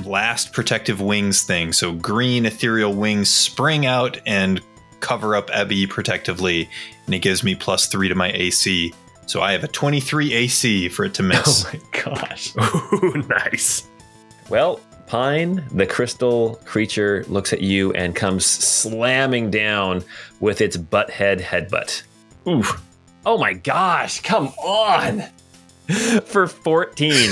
last 0.05 0.53
protective 0.53 1.01
wings 1.01 1.43
thing. 1.43 1.73
So 1.73 1.93
green 1.93 2.47
ethereal 2.47 2.95
wings 2.95 3.31
spring 3.31 3.87
out 3.87 4.19
and 4.27 4.61
cover 5.01 5.37
up 5.37 5.51
Ebby 5.51 5.89
protectively, 5.89 6.69
and 7.07 7.15
it 7.15 7.21
gives 7.21 7.43
me 7.43 7.55
plus 7.55 7.87
three 7.87 8.09
to 8.09 8.15
my 8.15 8.31
AC. 8.33 8.93
So 9.27 9.41
I 9.43 9.53
have 9.53 9.65
a 9.65 9.69
23 9.69 10.33
AC 10.33 10.89
for 10.89 11.05
it 11.05 11.15
to 11.15 11.23
miss. 11.25 11.67
oh 11.67 11.71
my 11.73 12.01
gosh 12.01 12.55
Ooh, 13.03 13.25
nice. 13.29 13.89
Well, 14.49 14.81
Pine, 15.07 15.65
the 15.73 15.87
crystal 15.87 16.61
creature, 16.65 17.25
looks 17.29 17.53
at 17.53 17.61
you 17.61 17.93
and 17.93 18.15
comes 18.15 18.45
slamming 18.45 19.51
down 19.51 20.03
with 20.41 20.61
its 20.61 20.77
butt 20.77 21.11
head 21.11 21.41
headbutt. 21.41 22.03
Ooh. 22.49 22.65
Oh 23.25 23.39
my 23.39 23.55
gosh, 23.55 24.21
come 24.23 24.49
on! 24.65 25.23
For 26.25 26.47
14. 26.49 27.31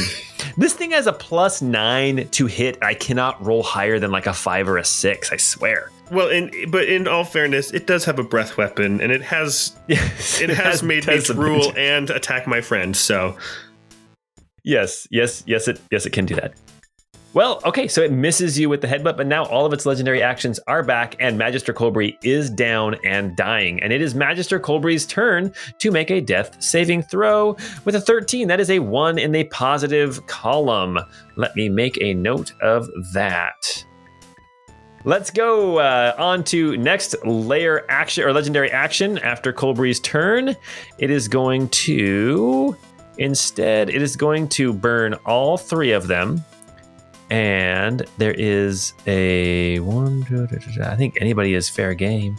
This 0.56 0.74
thing 0.74 0.90
has 0.92 1.06
a 1.06 1.12
plus 1.12 1.62
nine 1.62 2.28
to 2.28 2.46
hit. 2.46 2.78
I 2.82 2.94
cannot 2.94 3.44
roll 3.44 3.62
higher 3.62 3.98
than 3.98 4.10
like 4.10 4.26
a 4.26 4.34
five 4.34 4.68
or 4.68 4.78
a 4.78 4.84
six, 4.84 5.32
I 5.32 5.36
swear. 5.36 5.90
Well, 6.10 6.28
in 6.28 6.70
but 6.70 6.88
in 6.88 7.08
all 7.08 7.24
fairness, 7.24 7.70
it 7.72 7.86
does 7.86 8.04
have 8.04 8.18
a 8.18 8.24
breath 8.24 8.56
weapon, 8.56 9.00
and 9.00 9.10
it 9.10 9.22
has 9.22 9.76
Yes, 9.88 10.40
it 10.40 10.50
has 10.50 10.82
made 10.82 11.06
me 11.06 11.20
rule 11.34 11.72
and 11.76 12.10
attack 12.10 12.46
my 12.46 12.60
friend. 12.60 12.96
So 12.96 13.36
Yes, 14.64 15.06
yes, 15.10 15.44
yes, 15.46 15.68
it 15.68 15.80
yes, 15.90 16.06
it 16.06 16.10
can 16.10 16.24
do 16.24 16.34
that. 16.36 16.54
Well, 17.34 17.60
okay, 17.64 17.88
so 17.88 18.00
it 18.00 18.12
misses 18.12 18.56
you 18.56 18.68
with 18.68 18.80
the 18.80 18.86
headbutt, 18.86 19.16
but 19.16 19.26
now 19.26 19.44
all 19.46 19.66
of 19.66 19.72
its 19.72 19.84
legendary 19.84 20.22
actions 20.22 20.60
are 20.68 20.84
back, 20.84 21.16
and 21.18 21.36
Magister 21.36 21.72
Colbury 21.72 22.16
is 22.22 22.48
down 22.48 22.94
and 23.04 23.34
dying. 23.34 23.82
And 23.82 23.92
it 23.92 24.00
is 24.00 24.14
Magister 24.14 24.60
Colbury's 24.60 25.04
turn 25.04 25.52
to 25.78 25.90
make 25.90 26.12
a 26.12 26.20
death 26.20 26.62
saving 26.62 27.02
throw 27.02 27.56
with 27.84 27.96
a 27.96 28.00
13. 28.00 28.46
That 28.46 28.60
is 28.60 28.70
a 28.70 28.78
one 28.78 29.18
in 29.18 29.32
the 29.32 29.42
positive 29.44 30.24
column. 30.28 30.96
Let 31.34 31.56
me 31.56 31.68
make 31.68 32.00
a 32.00 32.14
note 32.14 32.52
of 32.62 32.88
that. 33.12 33.84
Let's 35.02 35.32
go 35.32 35.80
uh, 35.80 36.14
on 36.16 36.44
to 36.44 36.76
next 36.76 37.16
lair 37.26 37.90
action 37.90 38.22
or 38.22 38.32
legendary 38.32 38.70
action 38.70 39.18
after 39.18 39.52
Colbury's 39.52 39.98
turn. 39.98 40.54
It 40.98 41.10
is 41.10 41.26
going 41.26 41.68
to 41.70 42.76
instead, 43.18 43.90
it 43.90 44.02
is 44.02 44.14
going 44.14 44.48
to 44.50 44.72
burn 44.72 45.14
all 45.26 45.58
three 45.58 45.90
of 45.90 46.06
them. 46.06 46.44
And 47.34 48.06
there 48.16 48.34
is 48.34 48.94
a 49.08 49.80
one, 49.80 50.22
two, 50.22 50.46
three, 50.46 50.60
three, 50.60 50.84
I 50.84 50.94
think 50.94 51.18
anybody 51.20 51.54
is 51.54 51.68
fair 51.68 51.92
game. 51.92 52.36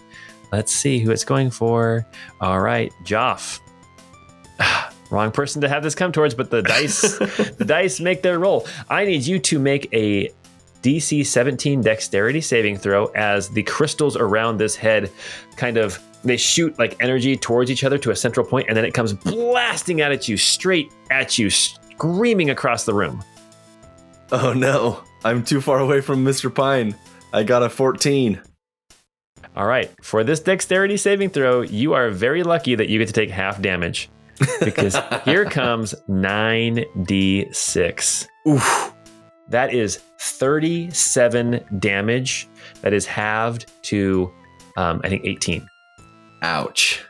Let's 0.53 0.71
see 0.71 0.99
who 0.99 1.11
it's 1.11 1.25
going 1.25 1.51
for. 1.51 2.05
All 2.39 2.61
right, 2.61 2.93
Joff. 3.03 3.59
Wrong 5.11 5.31
person 5.31 5.61
to 5.63 5.67
have 5.67 5.83
this 5.83 5.95
come 5.95 6.13
towards, 6.13 6.33
but 6.33 6.49
the 6.49 6.61
dice, 6.61 7.17
the 7.57 7.65
dice 7.65 7.99
make 7.99 8.21
their 8.21 8.39
roll. 8.39 8.65
I 8.89 9.03
need 9.03 9.27
you 9.27 9.37
to 9.39 9.59
make 9.59 9.89
a 9.91 10.31
DC 10.81 11.25
17 11.25 11.81
dexterity 11.81 12.39
saving 12.39 12.77
throw 12.77 13.07
as 13.07 13.49
the 13.49 13.63
crystals 13.63 14.15
around 14.15 14.59
this 14.59 14.77
head 14.77 15.11
kind 15.57 15.75
of 15.75 15.99
they 16.23 16.37
shoot 16.37 16.79
like 16.79 16.95
energy 17.01 17.35
towards 17.35 17.69
each 17.69 17.83
other 17.83 17.97
to 17.97 18.11
a 18.11 18.15
central 18.15 18.45
point 18.45 18.67
and 18.69 18.77
then 18.77 18.85
it 18.85 18.93
comes 18.93 19.11
blasting 19.11 20.01
out 20.01 20.13
at 20.13 20.29
you 20.29 20.37
straight 20.37 20.89
at 21.11 21.37
you 21.37 21.49
screaming 21.49 22.49
across 22.49 22.85
the 22.85 22.93
room. 22.93 23.21
Oh 24.31 24.53
no, 24.53 25.03
I'm 25.23 25.43
too 25.43 25.61
far 25.61 25.79
away 25.79 26.01
from 26.01 26.25
Mr. 26.25 26.53
Pine. 26.53 26.95
I 27.31 27.43
got 27.43 27.63
a 27.63 27.69
14. 27.69 28.41
All 29.55 29.67
right, 29.67 29.91
for 30.01 30.23
this 30.23 30.39
dexterity 30.39 30.97
saving 30.97 31.29
throw, 31.29 31.61
you 31.61 31.93
are 31.93 32.09
very 32.09 32.41
lucky 32.43 32.75
that 32.75 32.89
you 32.89 32.99
get 32.99 33.07
to 33.07 33.13
take 33.13 33.29
half 33.29 33.61
damage 33.61 34.09
because 34.59 34.97
here 35.25 35.45
comes 35.45 35.95
9d6. 36.09 38.27
Oof. 38.47 38.93
That 39.49 39.73
is 39.73 40.01
37 40.19 41.63
damage. 41.79 42.47
That 42.81 42.93
is 42.93 43.05
halved 43.05 43.71
to, 43.83 44.33
um, 44.75 44.99
I 45.03 45.09
think, 45.09 45.23
18. 45.25 45.67
Ouch. 46.41 47.03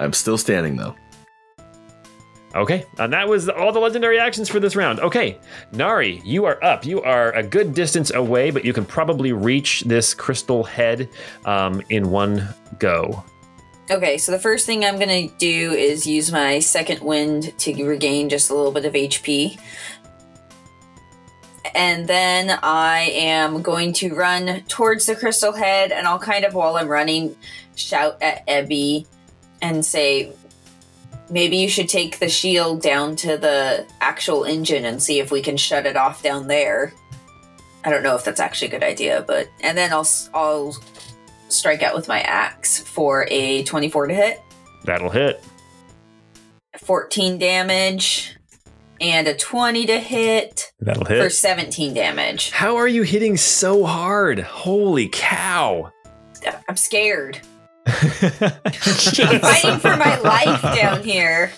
I'm 0.00 0.12
still 0.12 0.38
standing 0.38 0.76
though. 0.76 0.96
Okay, 2.56 2.86
and 2.98 3.12
that 3.12 3.28
was 3.28 3.50
all 3.50 3.70
the 3.70 3.78
legendary 3.78 4.18
actions 4.18 4.48
for 4.48 4.58
this 4.58 4.74
round. 4.74 4.98
Okay, 5.00 5.38
Nari, 5.72 6.22
you 6.24 6.46
are 6.46 6.62
up. 6.64 6.86
You 6.86 7.02
are 7.02 7.32
a 7.32 7.42
good 7.42 7.74
distance 7.74 8.14
away, 8.14 8.50
but 8.50 8.64
you 8.64 8.72
can 8.72 8.86
probably 8.86 9.32
reach 9.32 9.82
this 9.82 10.14
crystal 10.14 10.64
head 10.64 11.10
um, 11.44 11.82
in 11.90 12.10
one 12.10 12.48
go. 12.78 13.22
Okay, 13.90 14.16
so 14.16 14.32
the 14.32 14.38
first 14.38 14.64
thing 14.64 14.86
I'm 14.86 14.98
gonna 14.98 15.28
do 15.38 15.72
is 15.72 16.06
use 16.06 16.32
my 16.32 16.58
second 16.58 17.02
wind 17.02 17.52
to 17.58 17.84
regain 17.84 18.30
just 18.30 18.50
a 18.50 18.54
little 18.54 18.72
bit 18.72 18.86
of 18.86 18.94
HP. 18.94 19.58
and 21.74 22.08
then 22.08 22.58
I 22.62 23.10
am 23.12 23.60
going 23.60 23.92
to 23.94 24.14
run 24.14 24.62
towards 24.62 25.04
the 25.04 25.14
crystal 25.14 25.52
head, 25.52 25.92
and 25.92 26.06
I'll 26.06 26.18
kind 26.18 26.46
of, 26.46 26.54
while 26.54 26.76
I'm 26.76 26.88
running, 26.88 27.36
shout 27.74 28.22
at 28.22 28.46
Ebby 28.46 29.06
and 29.60 29.84
say, 29.84 30.32
maybe 31.30 31.56
you 31.56 31.68
should 31.68 31.88
take 31.88 32.18
the 32.18 32.28
shield 32.28 32.82
down 32.82 33.16
to 33.16 33.36
the 33.36 33.86
actual 34.00 34.44
engine 34.44 34.84
and 34.84 35.02
see 35.02 35.18
if 35.18 35.30
we 35.30 35.42
can 35.42 35.56
shut 35.56 35.86
it 35.86 35.96
off 35.96 36.22
down 36.22 36.46
there. 36.48 36.92
I 37.84 37.90
don't 37.90 38.02
know 38.02 38.16
if 38.16 38.24
that's 38.24 38.40
actually 38.40 38.68
a 38.68 38.70
good 38.72 38.82
idea, 38.84 39.24
but 39.26 39.48
and 39.60 39.76
then 39.78 39.92
I'll 39.92 40.00
s- 40.00 40.28
I'll 40.34 40.76
strike 41.48 41.82
out 41.82 41.94
with 41.94 42.08
my 42.08 42.20
axe 42.22 42.80
for 42.80 43.26
a 43.30 43.62
24 43.64 44.08
to 44.08 44.14
hit, 44.14 44.40
That'll 44.84 45.10
hit. 45.10 45.42
14 46.78 47.38
damage, 47.38 48.36
and 49.00 49.26
a 49.28 49.34
20 49.34 49.86
to 49.86 49.98
hit 49.98 50.72
That'll 50.80 51.04
hit. 51.04 51.22
for 51.22 51.30
17 51.30 51.94
damage. 51.94 52.50
How 52.50 52.76
are 52.76 52.88
you 52.88 53.02
hitting 53.02 53.36
so 53.36 53.84
hard? 53.84 54.40
Holy 54.40 55.08
cow. 55.08 55.90
I'm 56.68 56.76
scared. 56.76 57.40
I'm 57.86 59.40
fighting 59.40 59.78
for 59.78 59.96
my 59.96 60.18
life 60.18 60.62
down 60.62 61.02
here. 61.04 61.52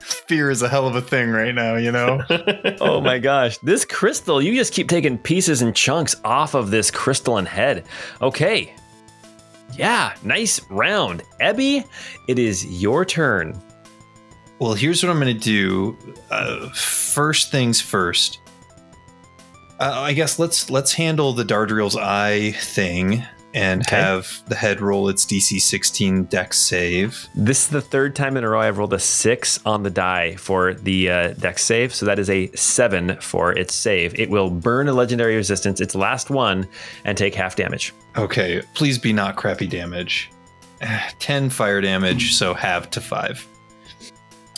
Fear 0.00 0.50
is 0.50 0.62
a 0.62 0.68
hell 0.68 0.86
of 0.86 0.94
a 0.94 1.00
thing 1.00 1.30
right 1.30 1.54
now, 1.54 1.74
you 1.76 1.90
know? 1.90 2.22
oh 2.80 3.00
my 3.00 3.18
gosh. 3.18 3.58
This 3.58 3.84
crystal, 3.84 4.40
you 4.40 4.54
just 4.54 4.72
keep 4.72 4.88
taking 4.88 5.18
pieces 5.18 5.60
and 5.60 5.74
chunks 5.74 6.14
off 6.24 6.54
of 6.54 6.70
this 6.70 6.90
crystalline 6.90 7.46
head. 7.46 7.84
Okay. 8.20 8.74
Yeah, 9.76 10.14
nice 10.22 10.60
round. 10.70 11.22
Ebby, 11.40 11.84
it 12.28 12.38
is 12.38 12.64
your 12.80 13.04
turn. 13.04 13.60
well, 14.60 14.74
here's 14.74 15.02
what 15.02 15.10
I'm 15.10 15.18
going 15.18 15.34
to 15.36 15.42
do. 15.42 15.96
Uh, 16.30 16.68
first 16.70 17.50
things 17.50 17.80
first. 17.80 18.38
Uh, 19.80 19.90
I 20.02 20.12
guess 20.12 20.38
let's 20.38 20.70
let's 20.70 20.92
handle 20.92 21.32
the 21.32 21.44
Dardriel's 21.44 21.96
eye 21.96 22.52
thing 22.52 23.24
and 23.54 23.82
Okay. 23.82 23.96
have 23.96 24.42
the 24.48 24.54
head 24.54 24.80
roll 24.80 25.08
its 25.08 25.24
DC 25.26 25.60
16 25.60 26.24
dex 26.24 26.58
save. 26.58 27.26
This 27.34 27.64
is 27.64 27.68
the 27.68 27.80
third 27.80 28.14
time 28.16 28.36
in 28.36 28.44
a 28.44 28.48
row 28.48 28.60
I've 28.60 28.78
rolled 28.78 28.94
a 28.94 28.98
six 28.98 29.60
on 29.66 29.82
the 29.82 29.90
die 29.90 30.36
for 30.36 30.74
the 30.74 31.10
uh, 31.10 31.28
dex 31.34 31.62
save. 31.64 31.94
So 31.94 32.06
that 32.06 32.18
is 32.18 32.30
a 32.30 32.50
seven 32.54 33.16
for 33.20 33.52
its 33.52 33.74
save. 33.74 34.18
It 34.18 34.30
will 34.30 34.50
burn 34.50 34.88
a 34.88 34.92
legendary 34.94 35.36
resistance, 35.36 35.80
its 35.80 35.94
last 35.94 36.30
one, 36.30 36.66
and 37.04 37.16
take 37.18 37.34
half 37.34 37.56
damage. 37.56 37.92
Okay, 38.16 38.62
please 38.74 38.98
be 38.98 39.12
not 39.12 39.36
crappy 39.36 39.66
damage. 39.66 40.30
10 41.18 41.50
fire 41.50 41.80
damage, 41.80 42.34
so 42.34 42.54
half 42.54 42.90
to 42.90 43.00
5. 43.00 43.46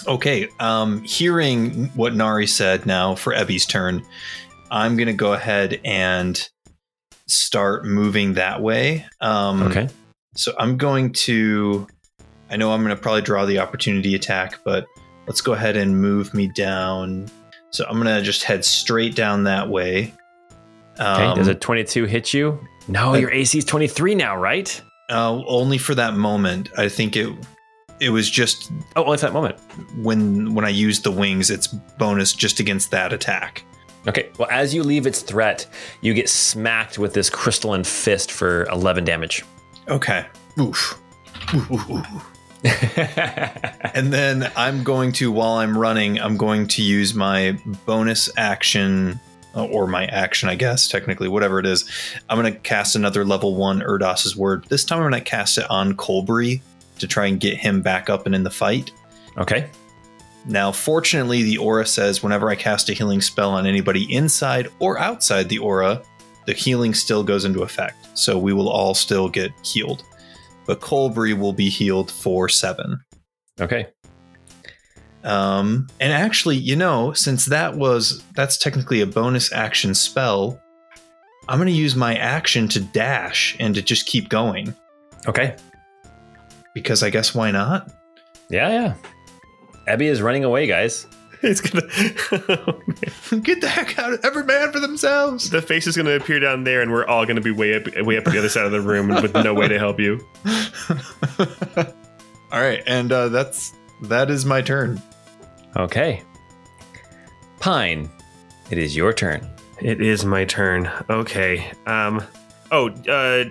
Okay, 0.06 0.48
um 0.60 1.02
hearing 1.02 1.86
what 1.94 2.14
Nari 2.14 2.46
said 2.46 2.84
now 2.86 3.14
for 3.14 3.32
Ebby's 3.34 3.64
turn, 3.66 4.04
I'm 4.70 4.96
going 4.96 5.06
to 5.06 5.12
go 5.14 5.32
ahead 5.32 5.80
and 5.84 6.46
start 7.26 7.84
moving 7.84 8.34
that 8.34 8.60
way. 8.62 9.06
Um 9.20 9.62
Okay. 9.64 9.88
So 10.36 10.54
I'm 10.58 10.76
going 10.76 11.12
to 11.12 11.86
I 12.50 12.56
know 12.56 12.72
I'm 12.72 12.82
going 12.84 12.94
to 12.94 13.00
probably 13.00 13.22
draw 13.22 13.46
the 13.46 13.58
opportunity 13.58 14.14
attack, 14.14 14.58
but 14.64 14.84
let's 15.26 15.40
go 15.40 15.54
ahead 15.54 15.76
and 15.76 16.00
move 16.00 16.34
me 16.34 16.48
down. 16.48 17.30
So 17.70 17.84
I'm 17.88 17.94
going 18.00 18.14
to 18.14 18.22
just 18.22 18.44
head 18.44 18.64
straight 18.64 19.14
down 19.16 19.44
that 19.44 19.68
way. 19.68 20.12
Okay. 20.94 21.02
Um, 21.02 21.36
Does 21.36 21.48
a 21.48 21.54
22 21.54 22.04
hit 22.04 22.32
you? 22.34 22.58
No, 22.86 23.14
your 23.14 23.30
AC 23.32 23.58
is 23.58 23.64
23 23.64 24.14
now, 24.14 24.36
right? 24.36 24.80
Uh, 25.10 25.42
only 25.46 25.78
for 25.78 25.94
that 25.96 26.14
moment. 26.14 26.68
I 26.78 26.88
think 26.88 27.16
it 27.16 27.34
it 28.00 28.10
was 28.10 28.28
just 28.30 28.70
Oh, 28.94 29.04
only 29.04 29.16
for 29.18 29.26
that 29.26 29.32
moment. 29.32 29.56
when 30.02 30.54
when 30.54 30.64
I 30.64 30.68
used 30.68 31.02
the 31.02 31.10
wings, 31.10 31.50
it's 31.50 31.66
bonus 31.66 32.32
just 32.32 32.60
against 32.60 32.90
that 32.90 33.12
attack. 33.12 33.64
Okay. 34.06 34.30
Well, 34.38 34.48
as 34.50 34.74
you 34.74 34.82
leave 34.82 35.06
its 35.06 35.22
threat, 35.22 35.66
you 36.00 36.14
get 36.14 36.28
smacked 36.28 36.98
with 36.98 37.14
this 37.14 37.30
crystalline 37.30 37.84
fist 37.84 38.30
for 38.30 38.64
11 38.66 39.04
damage. 39.04 39.44
Okay. 39.88 40.26
Oof. 40.58 41.00
Ooh. 41.54 42.02
And 43.94 44.12
then 44.12 44.50
I'm 44.56 44.82
going 44.82 45.12
to, 45.12 45.30
while 45.30 45.52
I'm 45.52 45.78
running, 45.78 46.18
I'm 46.20 46.36
going 46.36 46.66
to 46.68 46.82
use 46.82 47.14
my 47.14 47.56
bonus 47.86 48.28
action, 48.36 49.20
uh, 49.54 49.66
or 49.66 49.86
my 49.86 50.06
action, 50.06 50.48
I 50.48 50.56
guess, 50.56 50.88
technically, 50.88 51.28
whatever 51.28 51.60
it 51.60 51.66
is. 51.66 51.88
I'm 52.28 52.40
going 52.40 52.52
to 52.52 52.58
cast 52.58 52.96
another 52.96 53.24
level 53.24 53.54
one 53.54 53.82
Erdos's 53.82 54.34
word. 54.36 54.64
This 54.64 54.84
time 54.84 54.98
I'm 54.98 55.10
going 55.10 55.22
to 55.22 55.30
cast 55.30 55.58
it 55.58 55.70
on 55.70 55.94
Colbury 55.96 56.60
to 56.98 57.06
try 57.06 57.26
and 57.26 57.38
get 57.38 57.56
him 57.56 57.82
back 57.82 58.10
up 58.10 58.26
and 58.26 58.34
in 58.34 58.42
the 58.42 58.50
fight. 58.50 58.90
okay. 59.38 59.68
Now, 60.46 60.72
fortunately, 60.72 61.42
the 61.42 61.56
aura 61.58 61.86
says 61.86 62.22
whenever 62.22 62.50
I 62.50 62.54
cast 62.54 62.88
a 62.90 62.92
healing 62.92 63.20
spell 63.20 63.50
on 63.50 63.66
anybody 63.66 64.12
inside 64.14 64.68
or 64.78 64.98
outside 64.98 65.48
the 65.48 65.58
aura, 65.58 66.02
the 66.46 66.52
healing 66.52 66.92
still 66.92 67.22
goes 67.24 67.44
into 67.44 67.62
effect. 67.62 67.96
So 68.18 68.38
we 68.38 68.52
will 68.52 68.68
all 68.68 68.94
still 68.94 69.28
get 69.28 69.50
healed. 69.64 70.04
But 70.66 70.80
Colbury 70.80 71.32
will 71.34 71.52
be 71.52 71.68
healed 71.70 72.10
for 72.10 72.48
seven. 72.48 73.00
Okay. 73.60 73.86
Um, 75.22 75.86
and 76.00 76.12
actually, 76.12 76.56
you 76.56 76.76
know, 76.76 77.12
since 77.14 77.46
that 77.46 77.76
was 77.76 78.22
that's 78.34 78.58
technically 78.58 79.00
a 79.00 79.06
bonus 79.06 79.50
action 79.52 79.94
spell, 79.94 80.60
I'm 81.48 81.58
going 81.58 81.68
to 81.68 81.72
use 81.72 81.96
my 81.96 82.14
action 82.16 82.68
to 82.68 82.80
dash 82.80 83.56
and 83.58 83.74
to 83.74 83.82
just 83.82 84.06
keep 84.06 84.28
going 84.28 84.74
Okay. 85.26 85.56
because 86.74 87.02
I 87.02 87.08
guess 87.10 87.34
why 87.34 87.50
not? 87.50 87.90
Yeah, 88.50 88.68
yeah. 88.70 88.94
Ebby 89.86 90.02
is 90.02 90.22
running 90.22 90.44
away, 90.44 90.66
guys. 90.66 91.06
It's 91.46 91.60
gonna. 91.60 91.82
Get 93.42 93.60
the 93.60 93.68
heck 93.68 93.98
out 93.98 94.14
of 94.14 94.24
every 94.24 94.44
man 94.44 94.72
for 94.72 94.80
themselves. 94.80 95.50
the 95.50 95.60
face 95.60 95.86
is 95.86 95.94
gonna 95.94 96.12
appear 96.12 96.40
down 96.40 96.64
there, 96.64 96.80
and 96.80 96.90
we're 96.90 97.04
all 97.04 97.26
gonna 97.26 97.42
be 97.42 97.50
way 97.50 97.74
up, 97.74 97.84
way 97.98 98.16
up 98.16 98.26
at 98.26 98.32
the 98.32 98.38
other 98.38 98.48
side 98.48 98.64
of 98.64 98.72
the 98.72 98.80
room 98.80 99.08
with 99.08 99.34
no 99.34 99.52
way 99.52 99.68
to 99.68 99.78
help 99.78 100.00
you. 100.00 100.26
All 102.50 102.60
right, 102.62 102.82
and 102.86 103.12
uh, 103.12 103.28
that's 103.28 103.74
that 104.04 104.30
is 104.30 104.46
my 104.46 104.62
turn. 104.62 105.02
Okay. 105.76 106.22
Pine, 107.60 108.08
it 108.70 108.78
is 108.78 108.96
your 108.96 109.12
turn. 109.12 109.46
It 109.82 110.00
is 110.00 110.24
my 110.24 110.46
turn. 110.46 110.90
Okay. 111.10 111.70
Um. 111.86 112.22
Oh, 112.72 112.88
uh, 112.88 113.44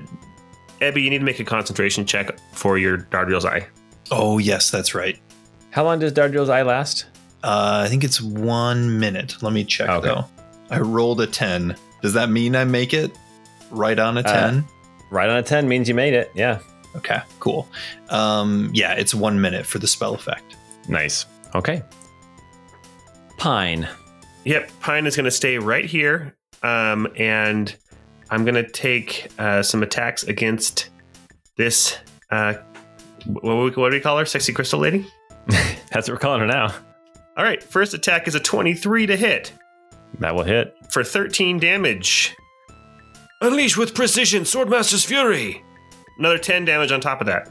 Ebby, 0.82 1.04
you 1.04 1.10
need 1.12 1.20
to 1.20 1.26
make 1.26 1.40
a 1.40 1.46
concentration 1.46 2.06
check 2.06 2.40
for 2.54 2.80
your 2.80 2.98
Dardriel's 2.98 3.46
eye. 3.46 3.68
Oh 4.10 4.40
yes, 4.40 4.72
that's 4.72 4.96
right. 4.96 5.20
How 5.74 5.84
long 5.84 6.00
does 6.00 6.14
Dardriel's 6.14 6.50
eye 6.50 6.62
last? 6.62 7.06
Uh, 7.44 7.82
I 7.86 7.90
think 7.90 8.04
it's 8.04 8.22
one 8.22 9.00
minute. 9.00 9.42
Let 9.42 9.54
me 9.54 9.64
check 9.66 9.90
Okay. 9.90 10.08
though. 10.08 10.26
I 10.70 10.80
rolled 10.80 11.20
a 11.20 11.28
ten. 11.28 11.76
Does 12.02 12.14
that 12.14 12.30
mean 12.30 12.56
I 12.56 12.64
make 12.64 12.94
it 12.94 13.12
right 13.72 13.98
on 13.98 14.18
a 14.18 14.22
Uh, 14.22 14.24
ten? 14.24 14.66
Right 15.10 15.30
on 15.30 15.38
a 15.38 15.44
10 15.44 15.68
means 15.68 15.88
you 15.88 15.94
made 15.94 16.14
it. 16.16 16.32
Yeah. 16.34 16.60
okay, 16.96 17.22
cool. 17.40 17.68
Um, 18.10 18.72
yeah, 18.74 18.94
it's 18.94 19.14
one 19.14 19.40
minute 19.42 19.66
for 19.66 19.78
the 19.80 19.86
spell 19.88 20.16
effect. 20.16 20.56
Nice. 20.88 21.26
Okay. 21.54 21.84
Pine. 23.38 23.88
Yep, 24.46 24.72
Pine 24.80 25.06
is 25.06 25.16
going 25.16 25.26
to 25.26 25.32
stay 25.32 25.58
right 25.60 25.86
here, 25.86 26.36
um, 26.64 27.08
and 27.16 27.76
I'm 28.32 28.44
going 28.44 28.56
to 28.56 28.68
take 28.68 29.32
uh, 29.38 29.62
some 29.64 29.84
attacks 29.84 30.24
against 30.24 30.90
this. 31.58 31.98
Uh, 32.32 32.56
what, 33.26 33.44
what, 33.44 33.78
what 33.78 33.90
do 33.92 33.96
we 33.96 34.00
call 34.02 34.18
her? 34.18 34.26
Sexy 34.26 34.52
crystal 34.52 34.80
lady. 34.80 35.06
That's 35.92 36.08
what 36.08 36.10
we're 36.10 36.18
calling 36.18 36.42
her 36.42 36.48
now. 36.48 36.74
All 37.38 37.44
right, 37.44 37.62
first 37.64 37.94
attack 37.94 38.28
is 38.28 38.36
a 38.36 38.40
23 38.40 39.08
to 39.08 39.16
hit 39.18 39.52
That 40.20 40.36
will 40.36 40.44
hit. 40.44 40.76
for 40.90 41.04
13 41.04 41.60
damage. 41.60 42.36
Unleash 43.42 43.76
with 43.76 43.94
precision, 43.96 44.44
Swordmaster's 44.44 45.04
Fury. 45.04 45.64
Another 46.18 46.38
10 46.38 46.66
damage 46.66 46.92
on 46.92 47.02
top 47.02 47.20
of 47.22 47.28
that. 47.28 47.50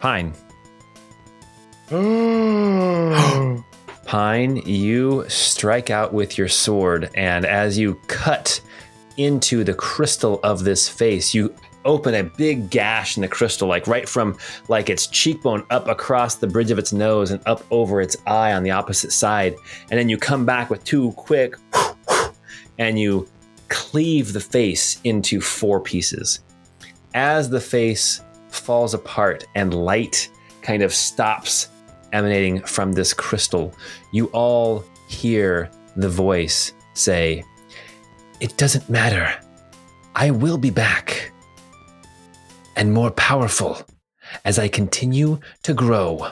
Pine. 0.00 0.32
Pine, 4.04 4.56
you 4.64 5.24
strike 5.28 5.90
out 5.90 6.12
with 6.14 6.38
your 6.38 6.48
sword, 6.48 7.10
and 7.14 7.44
as 7.44 7.76
you 7.76 7.94
cut 8.06 8.60
into 9.16 9.64
the 9.64 9.74
crystal 9.74 10.40
of 10.42 10.64
this 10.64 10.88
face, 10.88 11.34
you 11.34 11.54
open 11.88 12.14
a 12.14 12.22
big 12.22 12.70
gash 12.70 13.16
in 13.16 13.22
the 13.22 13.28
crystal, 13.28 13.66
like 13.66 13.86
right 13.86 14.08
from 14.08 14.36
like 14.68 14.90
its 14.90 15.06
cheekbone 15.06 15.64
up 15.70 15.88
across 15.88 16.36
the 16.36 16.46
bridge 16.46 16.70
of 16.70 16.78
its 16.78 16.92
nose 16.92 17.30
and 17.30 17.40
up 17.46 17.64
over 17.70 18.00
its 18.00 18.16
eye 18.26 18.52
on 18.52 18.62
the 18.62 18.70
opposite 18.70 19.10
side. 19.10 19.56
And 19.90 19.98
then 19.98 20.08
you 20.08 20.18
come 20.18 20.44
back 20.44 20.70
with 20.70 20.84
two 20.84 21.12
quick 21.12 21.56
and 22.78 22.98
you 23.00 23.26
cleave 23.68 24.34
the 24.34 24.40
face 24.40 25.00
into 25.04 25.40
four 25.40 25.80
pieces. 25.80 26.40
As 27.14 27.48
the 27.48 27.60
face 27.60 28.20
falls 28.50 28.94
apart 28.94 29.44
and 29.54 29.72
light 29.72 30.30
kind 30.62 30.82
of 30.82 30.92
stops 30.94 31.68
emanating 32.12 32.62
from 32.62 32.92
this 32.92 33.14
crystal, 33.14 33.74
you 34.12 34.26
all 34.26 34.84
hear 35.08 35.70
the 35.96 36.08
voice 36.08 36.74
say, 36.92 37.42
It 38.40 38.56
doesn't 38.58 38.88
matter. 38.90 39.34
I 40.14 40.30
will 40.30 40.58
be 40.58 40.70
back. 40.70 41.32
And 42.78 42.94
more 42.94 43.10
powerful 43.10 43.82
as 44.44 44.58
I 44.58 44.68
continue 44.68 45.40
to 45.64 45.74
grow. 45.74 46.28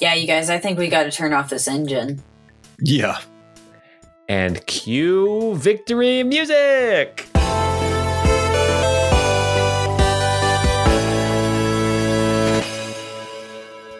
Yeah, 0.00 0.14
you 0.14 0.26
guys, 0.26 0.50
I 0.50 0.58
think 0.58 0.78
we 0.78 0.88
got 0.88 1.04
to 1.04 1.10
turn 1.10 1.32
off 1.32 1.48
this 1.48 1.68
engine. 1.68 2.20
Yeah. 2.80 3.20
and 4.28 4.66
cue 4.66 5.54
victory 5.54 6.22
music. 6.24 7.28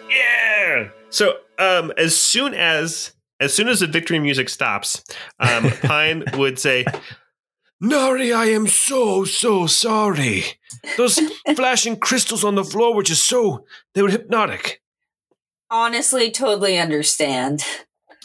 Yeah. 0.09 0.89
So, 1.09 1.37
um, 1.57 1.91
as 1.97 2.15
soon 2.15 2.53
as 2.53 3.13
as 3.39 3.53
soon 3.53 3.67
as 3.67 3.81
the 3.81 3.87
victory 3.87 4.19
music 4.19 4.49
stops, 4.49 5.03
um, 5.39 5.69
Pine 5.83 6.23
would 6.35 6.57
say, 6.57 6.85
"Nari, 7.81 8.33
I 8.33 8.45
am 8.45 8.67
so 8.67 9.23
so 9.25 9.67
sorry. 9.67 10.43
Those 10.97 11.19
flashing 11.55 11.97
crystals 11.97 12.43
on 12.43 12.55
the 12.55 12.63
floor 12.63 12.95
were 12.95 13.03
just 13.03 13.25
so 13.25 13.65
they 13.93 14.01
were 14.01 14.09
hypnotic. 14.09 14.81
Honestly, 15.69 16.31
totally 16.31 16.77
understand. 16.77 17.63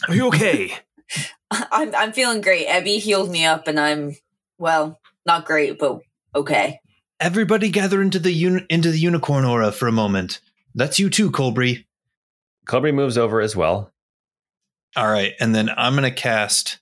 Are 0.07 0.15
you 0.15 0.27
okay? 0.27 0.73
I'm 1.51 1.93
I'm 1.95 2.13
feeling 2.13 2.41
great. 2.41 2.67
Ebby 2.67 2.99
healed 2.99 3.29
me 3.29 3.45
up, 3.45 3.67
and 3.67 3.79
I'm 3.79 4.15
well, 4.57 4.99
not 5.25 5.45
great, 5.45 5.79
but 5.79 6.01
okay. 6.35 6.79
Everybody 7.19 7.69
gather 7.69 8.01
into 8.01 8.19
the 8.19 8.31
uni- 8.31 8.65
into 8.69 8.91
the 8.91 8.99
unicorn 8.99 9.45
aura 9.45 9.71
for 9.71 9.87
a 9.87 9.91
moment. 9.91 10.39
That's 10.73 10.99
you 10.99 11.09
too, 11.09 11.31
Colbury. 11.31 11.87
Colbury 12.65 12.91
moves 12.91 13.17
over 13.17 13.41
as 13.41 13.55
well. 13.55 13.91
All 14.95 15.07
right, 15.09 15.33
and 15.39 15.53
then 15.53 15.69
I'm 15.69 15.93
going 15.93 16.03
to 16.03 16.11
cast 16.11 16.79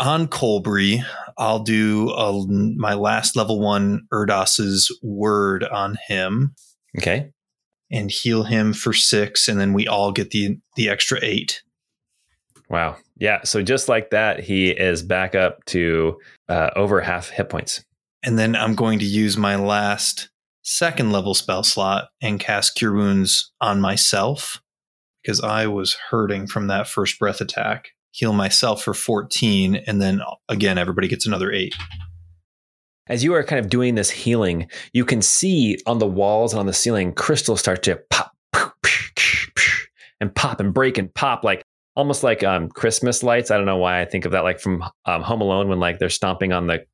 on 0.00 0.28
Colbury. 0.28 1.02
I'll 1.36 1.60
do 1.60 2.10
a, 2.10 2.46
my 2.48 2.94
last 2.94 3.36
level 3.36 3.60
one 3.60 4.06
Erdos's 4.12 4.96
word 5.02 5.64
on 5.64 5.96
him 6.08 6.54
Okay. 6.96 7.30
and 7.90 8.10
heal 8.10 8.44
him 8.44 8.72
for 8.72 8.92
six, 8.92 9.48
and 9.48 9.58
then 9.60 9.72
we 9.72 9.86
all 9.86 10.12
get 10.12 10.30
the 10.30 10.58
the 10.76 10.88
extra 10.88 11.18
eight. 11.22 11.62
Wow. 12.68 12.96
Yeah. 13.16 13.42
So 13.44 13.62
just 13.62 13.88
like 13.88 14.10
that, 14.10 14.40
he 14.40 14.68
is 14.70 15.02
back 15.02 15.34
up 15.34 15.64
to 15.66 16.18
uh, 16.48 16.70
over 16.76 17.00
half 17.00 17.30
hit 17.30 17.48
points. 17.48 17.82
And 18.22 18.38
then 18.38 18.54
I'm 18.54 18.74
going 18.74 18.98
to 18.98 19.04
use 19.06 19.36
my 19.36 19.56
last 19.56 20.28
second 20.62 21.10
level 21.12 21.34
spell 21.34 21.62
slot 21.62 22.08
and 22.20 22.38
cast 22.38 22.74
Cure 22.74 22.92
Wounds 22.92 23.52
on 23.60 23.80
myself 23.80 24.60
because 25.22 25.40
I 25.40 25.66
was 25.66 25.96
hurting 26.10 26.46
from 26.46 26.66
that 26.66 26.86
first 26.88 27.18
breath 27.18 27.40
attack. 27.40 27.88
Heal 28.10 28.32
myself 28.32 28.82
for 28.82 28.94
14, 28.94 29.76
and 29.86 30.00
then 30.00 30.20
again, 30.48 30.78
everybody 30.78 31.08
gets 31.08 31.26
another 31.26 31.52
eight. 31.52 31.74
As 33.06 33.24
you 33.24 33.34
are 33.34 33.42
kind 33.42 33.58
of 33.58 33.70
doing 33.70 33.94
this 33.94 34.10
healing, 34.10 34.68
you 34.92 35.04
can 35.04 35.22
see 35.22 35.78
on 35.86 35.98
the 35.98 36.06
walls 36.06 36.52
and 36.52 36.60
on 36.60 36.66
the 36.66 36.72
ceiling 36.72 37.12
crystals 37.12 37.60
start 37.60 37.82
to 37.84 38.00
pop 38.10 38.34
and 40.20 40.34
pop 40.34 40.60
and 40.60 40.74
break 40.74 40.98
and 40.98 41.12
pop 41.14 41.44
like 41.44 41.62
almost 41.94 42.22
like 42.22 42.42
um, 42.42 42.68
Christmas 42.68 43.22
lights. 43.22 43.50
I 43.50 43.56
don't 43.56 43.66
know 43.66 43.76
why 43.76 44.00
I 44.00 44.04
think 44.04 44.24
of 44.24 44.32
that 44.32 44.44
like 44.44 44.60
from 44.60 44.84
um, 45.04 45.22
Home 45.22 45.40
Alone 45.40 45.68
when 45.68 45.80
like 45.80 45.98
they're 45.98 46.08
stomping 46.08 46.52
on 46.52 46.66
the 46.66 46.84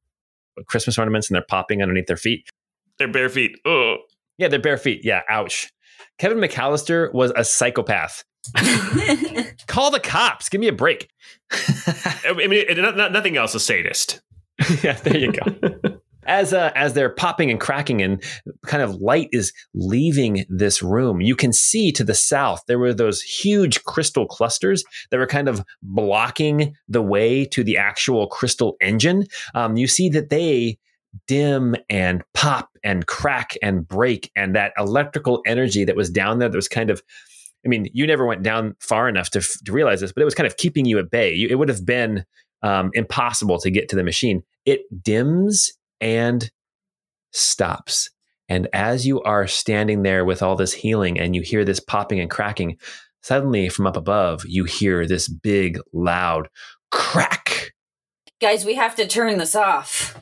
Christmas 0.66 0.98
ornaments 0.98 1.28
and 1.28 1.34
they're 1.34 1.44
popping 1.48 1.82
underneath 1.82 2.06
their 2.06 2.16
feet. 2.16 2.48
Their 2.98 3.10
bare 3.10 3.28
feet. 3.28 3.52
Oh. 3.66 3.96
Yeah, 4.38 4.48
their 4.48 4.60
bare 4.60 4.78
feet. 4.78 5.00
Yeah, 5.04 5.22
ouch. 5.28 5.70
Kevin 6.18 6.38
McAllister 6.38 7.12
was 7.12 7.32
a 7.36 7.44
psychopath. 7.44 8.24
Call 9.66 9.90
the 9.90 10.00
cops. 10.00 10.48
Give 10.48 10.60
me 10.60 10.68
a 10.68 10.72
break. 10.72 11.08
I 11.50 12.32
mean, 12.34 12.64
not, 12.76 12.96
not, 12.96 13.12
nothing 13.12 13.36
else. 13.36 13.54
A 13.54 13.60
sadist. 13.60 14.20
yeah, 14.82 14.92
there 14.92 15.16
you 15.16 15.32
go. 15.32 15.98
As 16.26 16.54
uh, 16.54 16.72
as 16.74 16.94
they're 16.94 17.10
popping 17.10 17.50
and 17.50 17.60
cracking 17.60 18.00
and 18.00 18.22
kind 18.66 18.82
of 18.82 18.94
light 18.96 19.28
is 19.32 19.52
leaving 19.74 20.46
this 20.48 20.82
room, 20.82 21.20
you 21.20 21.36
can 21.36 21.52
see 21.52 21.92
to 21.92 22.04
the 22.04 22.14
south 22.14 22.62
there 22.66 22.78
were 22.78 22.94
those 22.94 23.20
huge 23.20 23.84
crystal 23.84 24.26
clusters 24.26 24.84
that 25.10 25.18
were 25.18 25.26
kind 25.26 25.48
of 25.48 25.62
blocking 25.82 26.74
the 26.88 27.02
way 27.02 27.44
to 27.46 27.62
the 27.62 27.76
actual 27.76 28.26
crystal 28.26 28.76
engine. 28.80 29.26
Um, 29.54 29.76
you 29.76 29.86
see 29.86 30.08
that 30.10 30.30
they 30.30 30.78
dim 31.26 31.76
and 31.90 32.24
pop 32.32 32.70
and 32.82 33.06
crack 33.06 33.56
and 33.62 33.86
break, 33.86 34.30
and 34.34 34.54
that 34.54 34.72
electrical 34.78 35.42
energy 35.46 35.84
that 35.84 35.96
was 35.96 36.10
down 36.10 36.38
there 36.38 36.48
that 36.48 36.56
was 36.56 36.68
kind 36.68 36.90
of 36.90 37.02
I 37.64 37.68
mean, 37.68 37.88
you 37.92 38.06
never 38.06 38.26
went 38.26 38.42
down 38.42 38.76
far 38.80 39.08
enough 39.08 39.30
to, 39.30 39.40
to 39.40 39.72
realize 39.72 40.00
this, 40.00 40.12
but 40.12 40.20
it 40.20 40.24
was 40.26 40.34
kind 40.34 40.46
of 40.46 40.56
keeping 40.56 40.84
you 40.84 40.98
at 40.98 41.10
bay. 41.10 41.32
You, 41.32 41.48
it 41.48 41.54
would 41.56 41.68
have 41.68 41.84
been 41.84 42.24
um, 42.62 42.90
impossible 42.94 43.58
to 43.60 43.70
get 43.70 43.88
to 43.90 43.96
the 43.96 44.04
machine. 44.04 44.42
It 44.64 44.82
dims 45.02 45.72
and 46.00 46.50
stops. 47.32 48.10
And 48.48 48.68
as 48.72 49.06
you 49.06 49.22
are 49.22 49.46
standing 49.46 50.02
there 50.02 50.24
with 50.24 50.42
all 50.42 50.56
this 50.56 50.72
healing 50.72 51.18
and 51.18 51.34
you 51.34 51.42
hear 51.42 51.64
this 51.64 51.80
popping 51.80 52.20
and 52.20 52.30
cracking, 52.30 52.76
suddenly 53.22 53.68
from 53.68 53.86
up 53.86 53.96
above, 53.96 54.44
you 54.46 54.64
hear 54.64 55.06
this 55.06 55.28
big, 55.28 55.78
loud 55.92 56.48
crack. 56.90 57.72
Guys, 58.40 58.64
we 58.64 58.74
have 58.74 58.94
to 58.96 59.06
turn 59.06 59.38
this 59.38 59.54
off. 59.54 60.18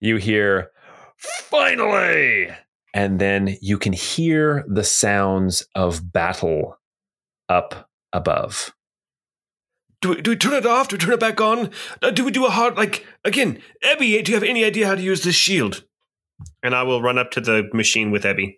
You 0.00 0.16
hear, 0.16 0.70
finally! 1.18 2.48
And 2.92 3.20
then 3.20 3.56
you 3.60 3.78
can 3.78 3.92
hear 3.92 4.64
the 4.68 4.84
sounds 4.84 5.66
of 5.74 6.12
battle 6.12 6.76
up 7.48 7.88
above. 8.12 8.72
Do 10.00 10.10
we, 10.10 10.22
do 10.22 10.30
we 10.30 10.36
turn 10.36 10.54
it 10.54 10.66
off? 10.66 10.88
Do 10.88 10.96
we 10.96 11.00
turn 11.00 11.12
it 11.12 11.20
back 11.20 11.40
on? 11.40 11.70
Uh, 12.02 12.10
do 12.10 12.24
we 12.24 12.30
do 12.30 12.46
a 12.46 12.50
hard 12.50 12.76
like 12.76 13.06
again? 13.24 13.60
Ebby, 13.84 14.24
do 14.24 14.32
you 14.32 14.36
have 14.36 14.48
any 14.48 14.64
idea 14.64 14.86
how 14.86 14.94
to 14.94 15.02
use 15.02 15.22
this 15.22 15.34
shield? 15.34 15.84
And 16.62 16.74
I 16.74 16.82
will 16.84 17.02
run 17.02 17.18
up 17.18 17.30
to 17.32 17.40
the 17.40 17.68
machine 17.72 18.10
with 18.10 18.24
Ebby. 18.24 18.56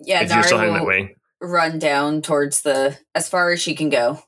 Yeah, 0.00 0.22
if 0.22 0.32
you're 0.32 0.42
still 0.42 0.58
Nari 0.58 0.70
heading 0.70 0.74
that 0.74 0.82
will 0.82 0.88
way. 0.88 1.16
run 1.40 1.78
down 1.78 2.22
towards 2.22 2.62
the 2.62 2.98
as 3.14 3.28
far 3.28 3.52
as 3.52 3.60
she 3.62 3.74
can 3.74 3.88
go. 3.88 4.22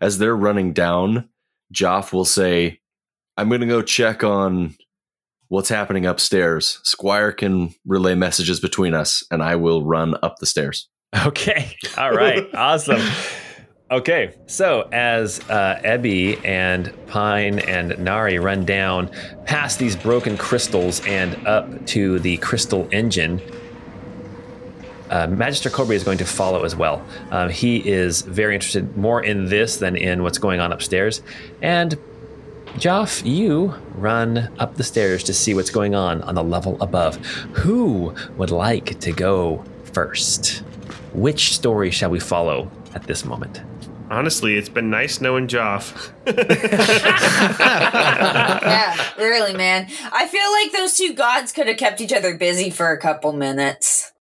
As 0.00 0.18
they're 0.18 0.36
running 0.36 0.72
down, 0.72 1.28
Joff 1.72 2.12
will 2.12 2.24
say, 2.24 2.80
I'm 3.36 3.48
going 3.48 3.60
to 3.60 3.66
go 3.66 3.82
check 3.82 4.24
on 4.24 4.74
what's 5.48 5.68
happening 5.68 6.06
upstairs. 6.06 6.80
Squire 6.82 7.32
can 7.32 7.74
relay 7.86 8.14
messages 8.14 8.60
between 8.60 8.94
us, 8.94 9.24
and 9.30 9.42
I 9.42 9.56
will 9.56 9.84
run 9.84 10.14
up 10.22 10.36
the 10.38 10.46
stairs. 10.46 10.88
Okay. 11.24 11.76
All 11.96 12.12
right. 12.12 12.46
awesome. 12.54 13.00
Okay. 13.90 14.34
So 14.46 14.88
as 14.92 15.40
uh, 15.48 15.80
Ebby 15.84 16.44
and 16.44 16.92
Pine 17.06 17.60
and 17.60 17.96
Nari 17.98 18.38
run 18.38 18.64
down 18.64 19.10
past 19.44 19.78
these 19.78 19.94
broken 19.94 20.36
crystals 20.36 21.00
and 21.06 21.46
up 21.46 21.86
to 21.86 22.18
the 22.18 22.36
crystal 22.38 22.88
engine, 22.90 23.40
uh, 25.10 25.28
Magister 25.28 25.70
Colbury 25.70 25.96
is 25.96 26.02
going 26.02 26.18
to 26.18 26.24
follow 26.24 26.64
as 26.64 26.74
well. 26.74 27.04
Um, 27.30 27.48
he 27.48 27.88
is 27.88 28.22
very 28.22 28.54
interested 28.54 28.96
more 28.96 29.22
in 29.22 29.46
this 29.46 29.76
than 29.76 29.96
in 29.96 30.24
what's 30.24 30.38
going 30.38 30.58
on 30.58 30.72
upstairs. 30.72 31.22
And 31.62 31.96
Joff, 32.76 33.24
you 33.24 33.74
run 33.94 34.52
up 34.58 34.74
the 34.76 34.84
stairs 34.84 35.24
to 35.24 35.32
see 35.32 35.54
what's 35.54 35.70
going 35.70 35.94
on 35.94 36.20
on 36.22 36.34
the 36.34 36.44
level 36.44 36.76
above. 36.82 37.16
Who 37.54 38.14
would 38.36 38.50
like 38.50 39.00
to 39.00 39.12
go 39.12 39.64
first? 39.84 40.62
Which 41.14 41.54
story 41.54 41.90
shall 41.90 42.10
we 42.10 42.20
follow 42.20 42.70
at 42.94 43.04
this 43.04 43.24
moment? 43.24 43.62
Honestly, 44.10 44.58
it's 44.58 44.68
been 44.68 44.90
nice 44.90 45.22
knowing 45.22 45.48
Joff. 45.48 46.12
yeah, 48.60 48.96
really, 49.16 49.54
man. 49.54 49.88
I 50.12 50.26
feel 50.26 50.52
like 50.52 50.72
those 50.72 50.98
two 50.98 51.14
gods 51.14 51.52
could 51.52 51.68
have 51.68 51.78
kept 51.78 52.02
each 52.02 52.12
other 52.12 52.36
busy 52.36 52.68
for 52.68 52.92
a 52.92 53.00
couple 53.00 53.32
minutes. 53.32 54.12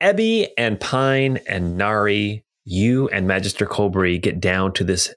Ebby 0.00 0.50
and 0.56 0.78
Pine 0.78 1.40
and 1.48 1.76
Nari, 1.76 2.44
you 2.64 3.08
and 3.08 3.26
Magister 3.26 3.66
Colbury 3.66 4.18
get 4.18 4.38
down 4.40 4.72
to 4.74 4.84
this 4.84 5.12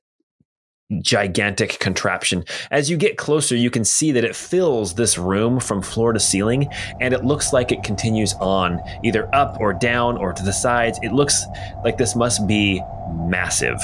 gigantic 1.00 1.80
contraption. 1.80 2.44
As 2.70 2.90
you 2.90 2.98
get 2.98 3.18
closer, 3.18 3.56
you 3.56 3.70
can 3.70 3.86
see 3.86 4.12
that 4.12 4.24
it 4.24 4.36
fills 4.36 4.94
this 4.94 5.18
room 5.18 5.60
from 5.60 5.82
floor 5.82 6.14
to 6.14 6.20
ceiling, 6.20 6.68
and 7.00 7.14
it 7.14 7.24
looks 7.24 7.54
like 7.54 7.72
it 7.72 7.84
continues 7.84 8.34
on, 8.36 8.82
either 9.04 9.34
up 9.34 9.58
or 9.60 9.74
down 9.74 10.18
or 10.18 10.34
to 10.34 10.44
the 10.44 10.54
sides. 10.54 11.00
It 11.02 11.14
looks 11.14 11.46
like 11.84 11.98
this 11.98 12.16
must 12.16 12.48
be 12.48 12.82
massive. 13.14 13.80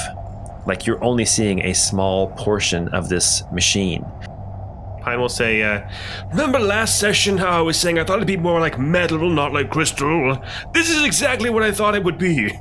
Like 0.66 0.86
you're 0.86 1.02
only 1.02 1.24
seeing 1.24 1.60
a 1.64 1.74
small 1.74 2.28
portion 2.32 2.88
of 2.88 3.08
this 3.08 3.42
machine. 3.52 4.04
Pine 5.00 5.20
will 5.20 5.28
say, 5.28 5.62
uh, 5.62 5.88
Remember 6.30 6.58
last 6.58 6.98
session 6.98 7.38
how 7.38 7.58
I 7.58 7.62
was 7.62 7.78
saying 7.78 7.98
I 7.98 8.04
thought 8.04 8.16
it'd 8.16 8.26
be 8.26 8.36
more 8.36 8.60
like 8.60 8.78
metal, 8.78 9.30
not 9.30 9.54
like 9.54 9.70
crystal? 9.70 10.42
This 10.74 10.90
is 10.90 11.04
exactly 11.04 11.48
what 11.48 11.62
I 11.62 11.72
thought 11.72 11.94
it 11.94 12.04
would 12.04 12.18
be. 12.18 12.52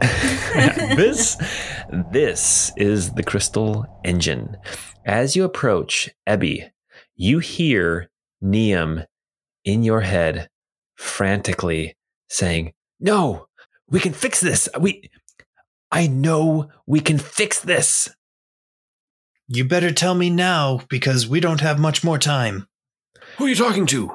this 0.96 1.36
this 2.12 2.72
is 2.76 3.12
the 3.12 3.22
crystal 3.22 3.86
engine. 4.04 4.56
As 5.04 5.36
you 5.36 5.44
approach 5.44 6.10
Ebby, 6.28 6.70
you 7.16 7.38
hear 7.38 8.10
Neum 8.42 9.04
in 9.64 9.82
your 9.82 10.00
head 10.00 10.48
frantically 10.96 11.96
saying, 12.28 12.72
"No, 12.98 13.46
we 13.88 14.00
can 14.00 14.12
fix 14.12 14.40
this. 14.40 14.68
We 14.78 15.10
I 15.90 16.06
know 16.06 16.70
we 16.86 17.00
can 17.00 17.18
fix 17.18 17.60
this." 17.60 18.08
You 19.48 19.64
better 19.64 19.92
tell 19.92 20.14
me 20.14 20.30
now 20.30 20.82
because 20.88 21.26
we 21.26 21.40
don't 21.40 21.60
have 21.60 21.78
much 21.78 22.04
more 22.04 22.18
time. 22.18 22.68
Who 23.36 23.46
are 23.46 23.48
you 23.48 23.56
talking 23.56 23.86
to? 23.86 24.12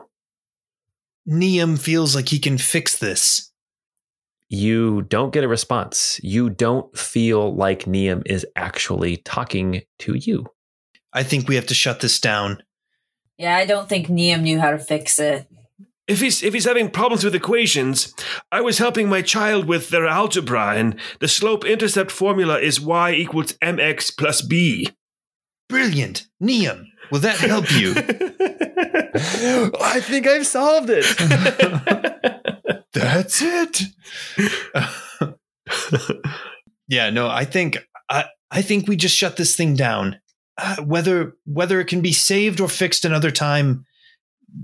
Neum 1.27 1.77
feels 1.77 2.15
like 2.15 2.29
he 2.29 2.39
can 2.39 2.57
fix 2.57 2.97
this. 2.97 3.51
You 4.49 5.03
don't 5.03 5.33
get 5.33 5.43
a 5.43 5.47
response. 5.47 6.19
You 6.21 6.49
don't 6.49 6.95
feel 6.97 7.53
like 7.55 7.85
Neum 7.85 8.23
is 8.25 8.45
actually 8.55 9.17
talking 9.17 9.81
to 9.99 10.15
you. 10.15 10.45
I 11.13 11.23
think 11.23 11.47
we 11.47 11.55
have 11.55 11.67
to 11.67 11.73
shut 11.73 12.01
this 12.01 12.19
down. 12.19 12.61
Yeah, 13.37 13.55
I 13.55 13.65
don't 13.65 13.89
think 13.89 14.07
Neum 14.07 14.41
knew 14.41 14.59
how 14.59 14.71
to 14.71 14.77
fix 14.77 15.19
it. 15.19 15.47
If 16.07 16.21
he's 16.21 16.43
if 16.43 16.53
he's 16.53 16.65
having 16.65 16.91
problems 16.91 17.23
with 17.23 17.33
equations, 17.33 18.13
I 18.51 18.61
was 18.61 18.77
helping 18.77 19.09
my 19.09 19.23
child 19.23 19.65
with 19.65 19.89
their 19.89 20.05
algebra, 20.05 20.75
and 20.75 20.99
the 21.19 21.27
slope 21.27 21.65
intercept 21.65 22.11
formula 22.11 22.59
is 22.59 22.79
y 22.79 23.11
equals 23.11 23.53
mx 23.53 24.15
plus 24.15 24.43
b. 24.43 24.87
Brilliant. 25.67 26.27
Neum, 26.39 26.85
will 27.09 27.21
that 27.21 27.37
help 27.37 27.71
you? 27.71 27.95
I 29.81 29.99
think 29.99 30.27
I've 30.27 30.45
solved 30.45 30.91
it. 30.91 32.33
That's 32.95 33.41
it. 33.41 33.81
yeah, 36.87 37.09
no, 37.09 37.27
I 37.27 37.45
think 37.45 37.77
I 38.09 38.25
I 38.51 38.61
think 38.61 38.87
we 38.87 38.95
just 38.95 39.15
shut 39.15 39.37
this 39.37 39.55
thing 39.55 39.75
down. 39.75 40.19
Uh, 40.57 40.77
whether 40.77 41.33
whether 41.45 41.81
it 41.81 41.87
can 41.87 42.01
be 42.01 42.13
saved 42.13 42.61
or 42.61 42.69
fixed 42.69 43.03
another 43.03 43.31
time, 43.31 43.85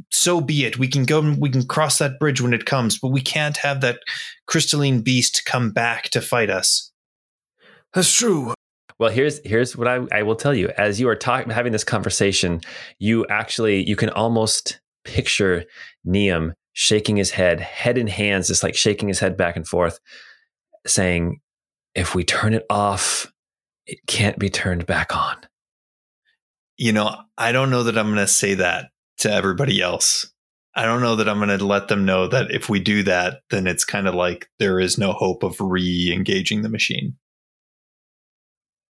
so 0.09 0.39
be 0.39 0.63
it. 0.63 0.79
We 0.79 0.87
can 0.87 1.03
go. 1.03 1.35
We 1.37 1.49
can 1.49 1.65
cross 1.67 1.97
that 1.97 2.19
bridge 2.19 2.39
when 2.39 2.53
it 2.53 2.65
comes, 2.65 2.97
but 2.97 3.09
we 3.09 3.21
can't 3.21 3.57
have 3.57 3.81
that 3.81 3.99
crystalline 4.47 5.01
beast 5.01 5.43
come 5.45 5.71
back 5.71 6.09
to 6.11 6.21
fight 6.21 6.49
us. 6.49 6.91
That's 7.93 8.13
true. 8.13 8.53
Well, 8.97 9.11
here's 9.11 9.45
here's 9.45 9.75
what 9.75 9.87
I, 9.87 10.05
I 10.11 10.23
will 10.23 10.35
tell 10.35 10.53
you. 10.53 10.69
As 10.77 11.01
you 11.01 11.09
are 11.09 11.15
talking, 11.15 11.51
having 11.51 11.73
this 11.73 11.83
conversation, 11.83 12.61
you 12.99 13.25
actually 13.27 13.83
you 13.89 13.97
can 13.97 14.09
almost 14.09 14.79
picture 15.03 15.65
Neum 16.07 16.53
shaking 16.73 17.17
his 17.17 17.31
head, 17.31 17.59
head 17.59 17.97
in 17.97 18.07
hands, 18.07 18.47
just 18.47 18.63
like 18.63 18.75
shaking 18.75 19.07
his 19.07 19.19
head 19.19 19.37
back 19.37 19.55
and 19.55 19.67
forth, 19.67 19.99
saying, 20.85 21.39
"If 21.95 22.15
we 22.15 22.23
turn 22.23 22.53
it 22.53 22.65
off, 22.69 23.31
it 23.85 23.99
can't 24.07 24.39
be 24.39 24.49
turned 24.49 24.85
back 24.85 25.15
on." 25.15 25.37
You 26.77 26.93
know, 26.93 27.15
I 27.37 27.51
don't 27.51 27.69
know 27.69 27.83
that 27.83 27.97
I'm 27.97 28.07
going 28.07 28.17
to 28.17 28.27
say 28.27 28.55
that 28.55 28.89
to 29.19 29.31
everybody 29.31 29.81
else. 29.81 30.31
I 30.75 30.85
don't 30.85 31.01
know 31.01 31.17
that 31.17 31.27
I'm 31.27 31.37
going 31.37 31.57
to 31.57 31.65
let 31.65 31.89
them 31.89 32.05
know 32.05 32.27
that 32.27 32.51
if 32.51 32.69
we 32.69 32.79
do 32.79 33.03
that, 33.03 33.41
then 33.49 33.67
it's 33.67 33.83
kind 33.83 34.07
of 34.07 34.15
like 34.15 34.47
there 34.57 34.79
is 34.79 34.97
no 34.97 35.11
hope 35.11 35.43
of 35.43 35.59
re 35.59 36.11
engaging 36.13 36.61
the 36.61 36.69
machine. 36.69 37.17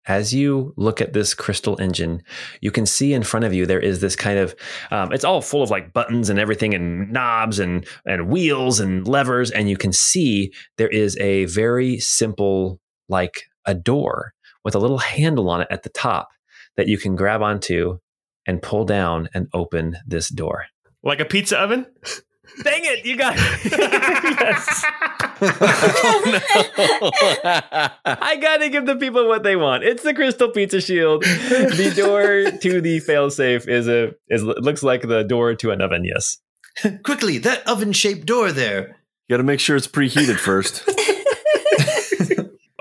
As 0.08 0.34
you 0.34 0.74
look 0.78 1.00
at 1.00 1.14
this 1.14 1.34
crystal 1.34 1.80
engine, 1.80 2.24
you 2.60 2.72
can 2.72 2.86
see 2.86 3.14
in 3.14 3.24
front 3.24 3.46
of 3.46 3.54
you 3.54 3.66
there 3.66 3.80
is 3.80 4.02
this 4.02 4.16
kind 4.16 4.40
of 4.40 4.56
um, 4.90 5.12
it's 5.14 5.24
all 5.24 5.42
full 5.42 5.62
of 5.62 5.70
like 5.70 5.94
buttons 5.94 6.30
and 6.30 6.40
everything 6.40 6.74
and 6.74 7.12
knobs 7.12 7.60
and 7.60 7.86
and 8.06 8.28
wheels 8.28 8.80
and 8.80 9.08
levers 9.08 9.52
and 9.52 9.70
you 9.70 9.78
can 9.78 9.94
see 9.94 10.52
there 10.78 10.90
is 10.90 11.18
a 11.20 11.46
very 11.46 12.00
simple 12.00 12.80
like 13.10 13.44
a 13.66 13.76
door 13.76 14.34
with 14.64 14.76
a 14.76 14.80
little 14.80 14.98
handle 14.98 15.50
on 15.50 15.62
it 15.62 15.68
at 15.70 15.84
the 15.84 15.90
top 15.90 16.30
that 16.78 16.88
you 16.88 16.98
can 16.98 17.16
grab 17.16 17.42
onto 17.42 18.00
and 18.48 18.62
pull 18.62 18.86
down 18.86 19.30
and 19.34 19.48
open 19.54 19.98
this 20.06 20.30
door. 20.30 20.66
Like 21.04 21.20
a 21.20 21.26
pizza 21.26 21.58
oven? 21.60 21.86
Dang 22.64 22.82
it, 22.84 23.06
you 23.06 23.16
got 23.16 23.36
it. 23.38 23.72
yes. 24.40 24.86
I 28.06 28.38
gotta 28.40 28.70
give 28.70 28.86
the 28.86 28.96
people 28.96 29.28
what 29.28 29.42
they 29.44 29.56
want. 29.56 29.84
It's 29.84 30.04
the 30.04 30.14
crystal 30.14 30.50
pizza 30.50 30.80
shield. 30.82 31.24
The 31.24 31.94
door 31.96 32.52
to 32.60 32.82
the 32.82 33.02
failsafe 33.02 33.68
is 33.68 33.88
a 33.88 34.12
is 34.30 34.44
looks 34.44 34.84
like 34.84 35.02
the 35.02 35.24
door 35.24 35.56
to 35.56 35.72
an 35.72 35.82
oven. 35.82 36.06
Yes. 36.06 36.38
Quickly, 37.04 37.40
that 37.40 37.68
oven 37.68 37.94
shaped 37.94 38.28
door 38.28 38.52
there. 38.52 38.98
You 39.28 39.34
got 39.34 39.38
to 39.38 39.44
make 39.44 39.60
sure 39.60 39.76
it's 39.76 39.88
preheated 39.88 40.38
first. 40.38 40.88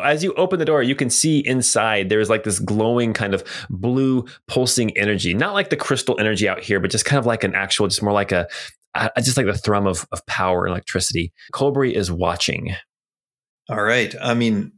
As 0.03 0.25
you 0.25 0.33
open 0.35 0.59
the 0.59 0.65
door, 0.65 0.83
you 0.83 0.95
can 0.95 1.11
see 1.11 1.47
inside 1.47 2.09
there's 2.09 2.31
like 2.31 2.45
this 2.45 2.59
glowing 2.59 3.13
kind 3.13 3.35
of 3.35 3.45
blue 3.69 4.25
pulsing 4.49 4.97
energy, 4.97 5.35
not 5.35 5.53
like 5.53 5.69
the 5.69 5.77
crystal 5.77 6.19
energy 6.19 6.49
out 6.49 6.61
here, 6.61 6.81
but 6.81 6.91
just 6.91 7.05
kind 7.05 7.19
of 7.19 7.27
like 7.27 7.45
an 7.45 7.55
actual, 7.55 7.87
just 7.87 8.03
more 8.03 8.13
like 8.13 8.33
a, 8.33 8.49
I 8.95 9.21
just 9.21 9.37
like 9.37 9.47
the 9.47 9.55
thrum 9.55 9.87
of, 9.87 10.07
of 10.13 10.25
power 10.27 10.67
and 10.67 10.73
electricity. 10.73 11.33
Colbury 11.53 11.95
is 11.95 12.11
watching. 12.11 12.75
All 13.69 13.83
right. 13.83 14.15
I 14.21 14.35
mean, 14.35 14.73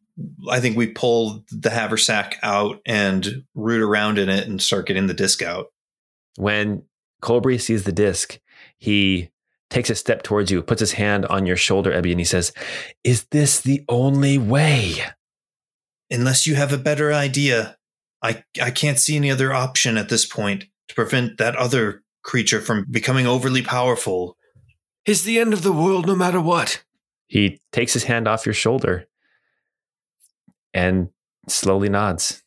I 0.51 0.61
think 0.61 0.77
we 0.77 0.89
pull 0.89 1.45
the 1.51 1.71
haversack 1.71 2.39
out 2.43 2.81
and 2.85 3.45
root 3.55 3.81
around 3.81 4.19
in 4.19 4.29
it 4.29 4.47
and 4.47 4.61
start 4.61 4.87
getting 4.87 5.07
the 5.07 5.15
disc 5.15 5.43
out. 5.43 5.69
When 6.37 6.83
Colbury 7.23 7.59
sees 7.59 7.85
the 7.85 7.93
disc, 7.93 8.39
he 8.79 9.31
takes 9.71 9.89
a 9.89 9.95
step 9.95 10.23
towards 10.23 10.51
you, 10.51 10.63
puts 10.63 10.81
his 10.81 10.93
hand 10.93 11.25
on 11.27 11.47
your 11.47 11.57
shoulder, 11.57 11.91
Ebby, 11.91 12.11
and 12.11 12.21
he 12.21 12.25
says, 12.25 12.53
Is 13.05 13.25
this 13.31 13.61
the 13.61 13.83
only 13.89 14.37
way? 14.37 14.97
Unless 16.11 16.47
you 16.47 16.55
have 16.57 16.73
a 16.73 16.79
better 16.79 17.13
idea, 17.13 17.79
I, 18.23 18.45
I 18.63 18.71
can't 18.71 18.99
see 18.99 19.17
any 19.17 19.31
other 19.31 19.53
option 19.53 19.97
at 19.97 20.11
this 20.11 20.27
point 20.27 20.67
to 20.89 20.95
prevent 20.95 21.39
that 21.39 21.57
other 21.57 22.01
creature 22.23 22.61
from 22.61 22.87
becoming 22.91 23.27
overly 23.27 23.62
powerful. 23.62 24.37
Is 25.05 25.25
the 25.25 25.39
end 25.39 25.53
of 25.53 25.62
the 25.62 25.73
world 25.73 26.07
no 26.07 26.14
matter 26.14 26.41
what. 26.41 26.83
He 27.27 27.61
takes 27.73 27.93
his 27.93 28.05
hand 28.05 28.29
off 28.29 28.47
your 28.47 28.55
shoulder 28.55 29.07
and 30.75 31.09
slowly 31.49 31.89
nods. 31.89 32.43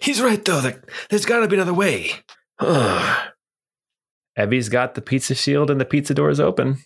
He's 0.00 0.20
right, 0.20 0.44
though. 0.44 0.72
There's 1.10 1.26
got 1.26 1.40
to 1.40 1.48
be 1.48 1.56
another 1.56 1.74
way. 1.74 2.10
Ebby's 4.38 4.68
got 4.68 4.94
the 4.94 5.02
pizza 5.02 5.34
shield 5.34 5.70
and 5.70 5.80
the 5.80 5.84
pizza 5.84 6.14
door 6.14 6.30
is 6.30 6.40
open. 6.40 6.78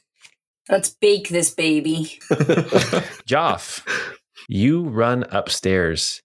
Let's 0.69 0.91
bake 0.91 1.29
this 1.29 1.55
baby. 1.55 2.19
Joff, 3.29 3.87
you 4.49 4.83
run 4.83 5.25
upstairs. 5.31 6.23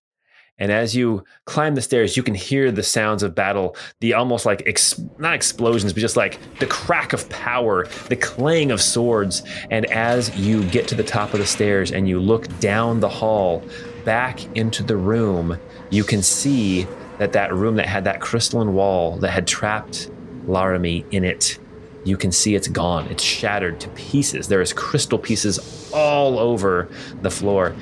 And 0.61 0.71
as 0.71 0.95
you 0.95 1.23
climb 1.45 1.73
the 1.73 1.81
stairs, 1.81 2.15
you 2.15 2.21
can 2.21 2.35
hear 2.35 2.71
the 2.71 2.83
sounds 2.83 3.23
of 3.23 3.33
battle, 3.33 3.75
the 3.99 4.13
almost 4.13 4.45
like, 4.45 4.61
ex- 4.67 5.01
not 5.17 5.33
explosions, 5.33 5.91
but 5.91 5.99
just 5.99 6.15
like 6.15 6.39
the 6.59 6.67
crack 6.67 7.13
of 7.13 7.27
power, 7.29 7.87
the 8.09 8.15
clang 8.15 8.69
of 8.69 8.79
swords. 8.79 9.41
And 9.71 9.87
as 9.87 10.37
you 10.37 10.63
get 10.65 10.87
to 10.89 10.95
the 10.95 11.03
top 11.03 11.33
of 11.33 11.39
the 11.39 11.47
stairs 11.47 11.91
and 11.91 12.07
you 12.07 12.19
look 12.19 12.47
down 12.59 12.99
the 12.99 13.09
hall 13.09 13.63
back 14.05 14.55
into 14.55 14.83
the 14.83 14.95
room, 14.95 15.57
you 15.89 16.03
can 16.03 16.21
see 16.21 16.85
that 17.17 17.33
that 17.33 17.51
room 17.55 17.75
that 17.77 17.87
had 17.87 18.03
that 18.03 18.21
crystalline 18.21 18.75
wall 18.75 19.17
that 19.17 19.31
had 19.31 19.47
trapped 19.47 20.11
Laramie 20.45 21.03
in 21.09 21.23
it. 21.23 21.57
You 22.03 22.17
can 22.17 22.31
see 22.31 22.53
it's 22.53 22.67
gone. 22.67 23.07
It's 23.07 23.23
shattered 23.23 23.79
to 23.79 23.89
pieces. 23.89 24.47
There 24.47 24.61
is 24.61 24.73
crystal 24.73 25.17
pieces 25.17 25.91
all 25.91 26.37
over 26.37 26.87
the 27.23 27.31
floor. 27.31 27.75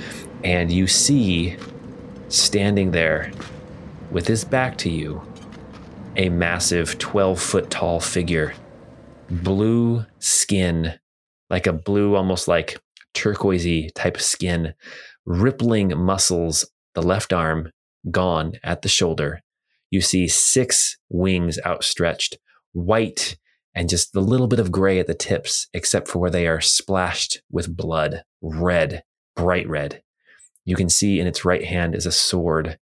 And 0.46 0.72
you 0.72 0.88
see 0.88 1.58
standing 2.30 2.92
there 2.92 3.32
with 4.12 4.28
his 4.28 4.44
back 4.44 4.78
to 4.78 4.90
you 4.90 5.22
a 6.16 6.30
massive 6.30 6.98
12 6.98 7.40
foot 7.40 7.70
tall 7.70 8.00
figure, 8.00 8.54
blue 9.30 10.06
skin, 10.20 11.00
like 11.50 11.68
a 11.68 11.74
blue, 11.74 12.16
almost 12.16 12.48
like 12.48 12.80
turquoisey 13.14 13.90
type 13.96 14.16
of 14.16 14.22
skin, 14.22 14.74
rippling 15.26 15.98
muscles, 15.98 16.70
the 16.94 17.02
left 17.02 17.32
arm 17.32 17.72
gone 18.12 18.54
at 18.64 18.82
the 18.82 18.90
shoulder. 18.90 19.42
You 19.92 20.02
see 20.02 20.28
six 20.28 20.98
wings 21.10 21.58
outstretched, 21.66 22.38
white 22.74 23.38
and 23.76 23.88
just 23.88 24.14
the 24.14 24.22
little 24.22 24.48
bit 24.48 24.60
of 24.60 24.72
gray 24.72 25.00
at 25.00 25.08
the 25.08 25.14
tips, 25.14 25.68
except 25.74 26.08
for 26.08 26.20
where 26.20 26.32
they 26.32 26.48
are 26.48 26.62
splashed 26.62 27.42
with 27.52 27.76
blood, 27.76 28.24
red, 28.42 29.04
bright 29.36 29.70
red. 29.70 30.02
You 30.66 30.76
can 30.76 30.90
see 30.90 31.20
in 31.20 31.28
its 31.28 31.46
right 31.46 31.64
hand 31.64 31.96
is 31.96 32.06
a 32.06 32.12
sword. 32.12 32.78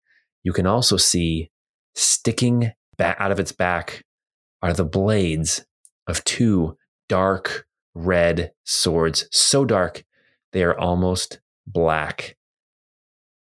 You 0.44 0.54
can 0.54 0.66
also 0.66 0.98
see 0.98 1.52
sticking 1.96 2.72
back 2.98 3.18
out 3.20 3.32
of 3.32 3.40
its 3.40 3.52
back 3.52 4.04
are 4.62 4.74
the 4.74 4.86
blades 4.86 5.66
of 6.08 6.24
two 6.24 6.78
dark 7.08 7.68
red 7.94 8.52
swords, 8.64 9.28
so 9.32 9.66
dark 9.66 10.04
they 10.52 10.64
are 10.64 10.78
almost 10.78 11.40
black. 11.68 12.38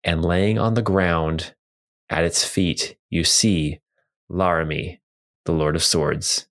And 0.03 0.23
laying 0.23 0.59
on 0.59 0.75
the 0.75 0.81
ground 0.81 1.55
at 2.09 2.23
its 2.23 2.43
feet, 2.43 2.97
you 3.09 3.23
see 3.23 3.79
Laramie, 4.29 5.01
the 5.45 5.51
Lord 5.51 5.75
of 5.75 5.83
Swords, 5.83 6.47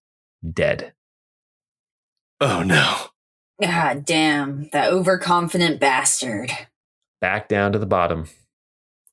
dead. 0.49 0.93
oh 2.41 2.63
no. 2.63 3.09
God 3.63 4.05
damn, 4.05 4.69
that 4.73 4.93
overconfident 4.93 5.79
bastard. 5.79 6.51
Back 7.25 7.49
down 7.49 7.73
to 7.73 7.79
the 7.79 7.87
bottom. 7.87 8.29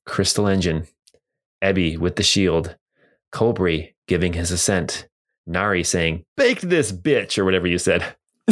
Crystal 0.04 0.46
Engine, 0.46 0.86
Ebby 1.64 1.96
with 1.96 2.16
the 2.16 2.22
shield, 2.22 2.76
Colbury 3.30 3.96
giving 4.06 4.34
his 4.34 4.50
assent, 4.50 5.08
Nari 5.46 5.82
saying, 5.82 6.22
Baked 6.36 6.68
this 6.68 6.92
bitch, 6.92 7.38
or 7.38 7.46
whatever 7.46 7.66
you 7.66 7.78
said. 7.78 8.14
I 8.48 8.50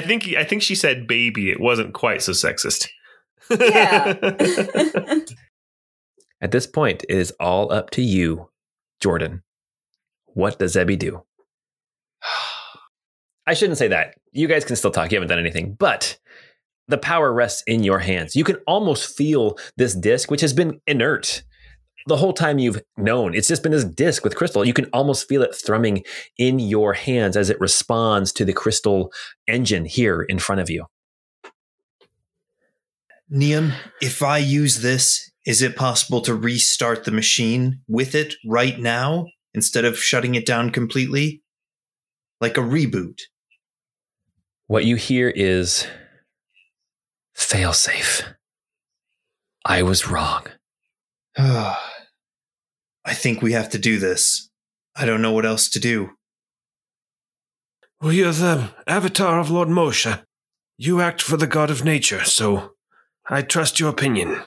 think 0.00 0.34
I 0.36 0.42
think 0.42 0.62
she 0.62 0.74
said 0.74 1.06
baby. 1.06 1.48
It 1.48 1.60
wasn't 1.60 1.94
quite 1.94 2.22
so 2.22 2.32
sexist. 2.32 2.88
Yeah. 3.48 4.16
At 6.40 6.50
this 6.50 6.66
point, 6.66 7.04
it 7.08 7.18
is 7.18 7.32
all 7.38 7.72
up 7.72 7.90
to 7.90 8.02
you, 8.02 8.50
Jordan. 9.00 9.44
What 10.26 10.58
does 10.58 10.74
Ebby 10.74 10.98
do? 10.98 11.22
I 13.46 13.54
shouldn't 13.54 13.78
say 13.78 13.86
that. 13.86 14.16
You 14.32 14.48
guys 14.48 14.64
can 14.64 14.74
still 14.74 14.90
talk. 14.90 15.12
You 15.12 15.16
haven't 15.18 15.28
done 15.28 15.38
anything, 15.38 15.74
but 15.74 16.18
the 16.88 16.98
power 16.98 17.32
rests 17.32 17.62
in 17.66 17.82
your 17.82 17.98
hands. 17.98 18.36
You 18.36 18.44
can 18.44 18.56
almost 18.66 19.16
feel 19.16 19.58
this 19.76 19.94
disc, 19.94 20.30
which 20.30 20.40
has 20.40 20.52
been 20.52 20.80
inert 20.86 21.42
the 22.06 22.16
whole 22.16 22.32
time 22.32 22.58
you've 22.58 22.82
known. 22.96 23.34
It's 23.34 23.48
just 23.48 23.62
been 23.62 23.72
this 23.72 23.84
disc 23.84 24.24
with 24.24 24.36
crystal. 24.36 24.64
You 24.64 24.74
can 24.74 24.86
almost 24.86 25.28
feel 25.28 25.42
it 25.42 25.54
thrumming 25.54 26.04
in 26.36 26.58
your 26.58 26.92
hands 26.92 27.36
as 27.36 27.50
it 27.50 27.60
responds 27.60 28.32
to 28.32 28.44
the 28.44 28.52
crystal 28.52 29.12
engine 29.46 29.84
here 29.84 30.22
in 30.22 30.38
front 30.38 30.60
of 30.60 30.68
you. 30.68 30.86
Niam, 33.30 33.72
if 34.00 34.22
I 34.22 34.38
use 34.38 34.82
this, 34.82 35.30
is 35.46 35.62
it 35.62 35.76
possible 35.76 36.20
to 36.22 36.34
restart 36.34 37.04
the 37.04 37.10
machine 37.10 37.80
with 37.88 38.14
it 38.14 38.34
right 38.46 38.78
now 38.78 39.26
instead 39.54 39.84
of 39.84 39.98
shutting 39.98 40.34
it 40.34 40.46
down 40.46 40.70
completely? 40.70 41.42
Like 42.40 42.58
a 42.58 42.62
reboot. 42.62 43.20
What 44.66 44.84
you 44.84 44.96
hear 44.96 45.28
is 45.30 45.86
failsafe. 47.36 48.34
I 49.64 49.82
was 49.82 50.08
wrong. 50.08 50.46
I 51.38 51.76
think 53.14 53.42
we 53.42 53.52
have 53.52 53.70
to 53.70 53.78
do 53.78 53.98
this. 53.98 54.50
I 54.94 55.04
don't 55.04 55.22
know 55.22 55.32
what 55.32 55.46
else 55.46 55.68
to 55.70 55.80
do. 55.80 56.10
Well, 58.00 58.12
you're 58.12 58.32
the 58.32 58.70
avatar 58.86 59.38
of 59.38 59.50
Lord 59.50 59.68
Moshe. 59.68 60.22
You 60.76 61.00
act 61.00 61.22
for 61.22 61.36
the 61.36 61.46
god 61.46 61.70
of 61.70 61.84
nature, 61.84 62.24
so 62.24 62.72
I 63.28 63.42
trust 63.42 63.78
your 63.78 63.90
opinion. 63.90 64.42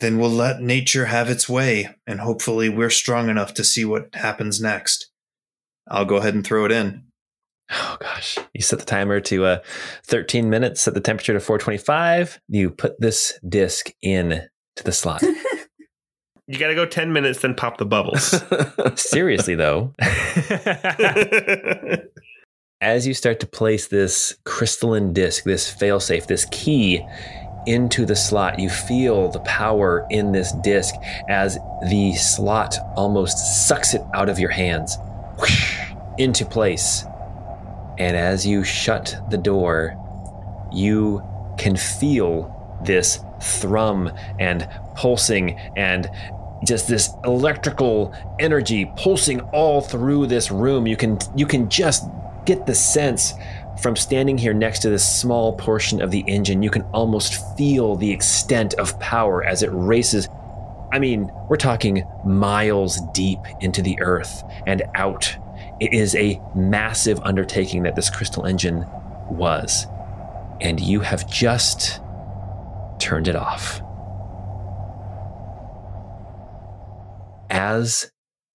Then 0.00 0.18
we'll 0.18 0.30
let 0.30 0.60
nature 0.60 1.06
have 1.06 1.30
its 1.30 1.48
way, 1.48 1.94
and 2.06 2.20
hopefully 2.20 2.68
we're 2.68 2.90
strong 2.90 3.28
enough 3.28 3.54
to 3.54 3.64
see 3.64 3.84
what 3.84 4.14
happens 4.14 4.60
next. 4.60 5.10
I'll 5.88 6.04
go 6.04 6.16
ahead 6.16 6.34
and 6.34 6.44
throw 6.44 6.64
it 6.64 6.72
in. 6.72 7.04
Oh 7.70 7.96
gosh. 8.00 8.38
You 8.54 8.62
set 8.62 8.78
the 8.78 8.84
timer 8.84 9.20
to 9.20 9.44
uh, 9.44 9.58
13 10.04 10.50
minutes, 10.50 10.82
set 10.82 10.94
the 10.94 11.00
temperature 11.00 11.32
to 11.32 11.40
425. 11.40 12.40
You 12.48 12.70
put 12.70 13.00
this 13.00 13.38
disc 13.48 13.90
in 14.02 14.48
to 14.76 14.84
the 14.84 14.92
slot. 14.92 15.22
You 16.50 16.58
gotta 16.58 16.74
go 16.74 16.84
10 16.84 17.12
minutes, 17.12 17.42
then 17.42 17.54
pop 17.54 17.78
the 17.78 17.86
bubbles. 17.86 18.42
Seriously 18.96 19.54
though, 19.54 19.94
as 22.80 23.06
you 23.06 23.14
start 23.14 23.38
to 23.38 23.46
place 23.46 23.86
this 23.86 24.36
crystalline 24.44 25.12
disc, 25.12 25.44
this 25.44 25.72
failsafe, 25.72 26.26
this 26.26 26.46
key 26.50 27.06
into 27.68 28.04
the 28.04 28.16
slot, 28.16 28.58
you 28.58 28.68
feel 28.68 29.28
the 29.28 29.38
power 29.40 30.08
in 30.10 30.32
this 30.32 30.50
disc 30.64 30.96
as 31.28 31.56
the 31.88 32.14
slot 32.14 32.74
almost 32.96 33.68
sucks 33.68 33.94
it 33.94 34.02
out 34.12 34.28
of 34.28 34.40
your 34.40 34.50
hands 34.50 34.98
into 36.18 36.44
place. 36.44 37.04
And 38.00 38.16
as 38.16 38.46
you 38.46 38.64
shut 38.64 39.14
the 39.28 39.36
door, 39.36 39.94
you 40.72 41.22
can 41.58 41.76
feel 41.76 42.78
this 42.82 43.20
thrum 43.42 44.10
and 44.38 44.66
pulsing 44.94 45.58
and 45.76 46.08
just 46.64 46.88
this 46.88 47.10
electrical 47.24 48.14
energy 48.38 48.90
pulsing 48.96 49.40
all 49.52 49.82
through 49.82 50.28
this 50.28 50.50
room. 50.50 50.86
You 50.86 50.96
can 50.96 51.18
you 51.36 51.44
can 51.44 51.68
just 51.68 52.08
get 52.46 52.64
the 52.64 52.74
sense 52.74 53.34
from 53.82 53.96
standing 53.96 54.38
here 54.38 54.54
next 54.54 54.78
to 54.80 54.88
this 54.88 55.06
small 55.06 55.54
portion 55.56 56.00
of 56.00 56.10
the 56.10 56.24
engine. 56.26 56.62
You 56.62 56.70
can 56.70 56.82
almost 56.94 57.56
feel 57.58 57.96
the 57.96 58.10
extent 58.10 58.72
of 58.74 58.98
power 58.98 59.44
as 59.44 59.62
it 59.62 59.70
races. 59.72 60.26
I 60.90 60.98
mean, 60.98 61.30
we're 61.50 61.56
talking 61.56 62.04
miles 62.24 62.98
deep 63.12 63.40
into 63.60 63.82
the 63.82 63.98
earth 64.00 64.42
and 64.66 64.82
out. 64.94 65.36
It 65.80 65.92
is 65.92 66.14
a 66.14 66.40
massive 66.54 67.20
undertaking 67.22 67.82
that 67.84 67.96
this 67.96 68.10
crystal 68.10 68.44
engine 68.44 68.84
was. 69.30 69.86
And 70.60 70.78
you 70.78 71.00
have 71.00 71.30
just 71.30 72.00
turned 72.98 73.28
it 73.28 73.36
off. 73.36 73.80
as 77.50 78.10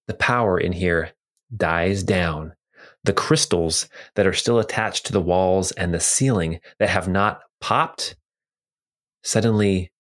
the 0.08 0.14
power 0.16 0.60
in 0.60 0.72
here 0.72 1.12
dies 1.56 2.02
down, 2.02 2.54
the 3.04 3.14
crystals 3.14 3.88
that 4.16 4.26
are 4.26 4.34
still 4.34 4.58
attached 4.58 5.06
to 5.06 5.14
the 5.14 5.22
walls 5.22 5.72
and 5.74 5.94
the 5.94 6.00
ceiling 6.00 6.60
that 6.80 6.90
have 6.90 7.08
not 7.08 7.42
popped 7.62 8.16
suddenly 9.24 9.92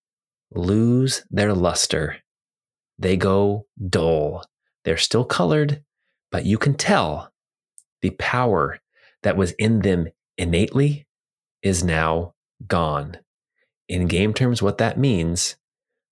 lose 0.51 1.23
their 1.30 1.53
luster. 1.53 2.17
They 2.97 3.17
go 3.17 3.67
dull. 3.89 4.43
They're 4.86 4.97
still 4.97 5.26
colored, 5.26 5.84
but 6.36 6.45
you 6.45 6.57
can 6.57 6.73
tell 6.73 7.31
the 8.01 8.09
power 8.09 8.77
that 9.23 9.38
was 9.38 9.51
in 9.53 9.79
them 9.79 10.09
innately 10.38 11.07
is 11.63 11.81
now 11.81 12.33
gone. 12.67 13.17
In 13.88 14.05
game 14.07 14.33
terms, 14.33 14.61
what 14.61 14.77
that 14.79 14.99
means 14.99 15.55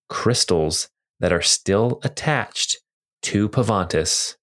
crystals 0.07 0.88
that 1.19 1.34
are 1.34 1.41
still 1.41 1.99
attached 2.05 2.78
to 3.24 3.49
Pavantis 3.49 4.38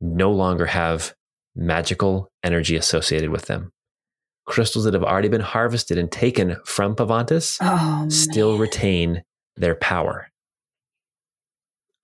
no 0.00 0.30
longer 0.32 0.64
have 0.64 1.14
magical 1.54 2.30
energy 2.42 2.74
associated 2.74 3.28
with 3.28 3.44
them. 3.44 3.72
Crystals 4.46 4.84
that 4.86 4.94
have 4.94 5.04
already 5.04 5.28
been 5.28 5.42
harvested 5.42 5.98
and 5.98 6.10
taken 6.10 6.56
from 6.64 6.96
Pavantis 6.96 7.58
Oh, 7.60 8.08
still 8.08 8.52
man. 8.52 8.60
retain 8.62 9.22
their 9.54 9.74
power. 9.74 10.30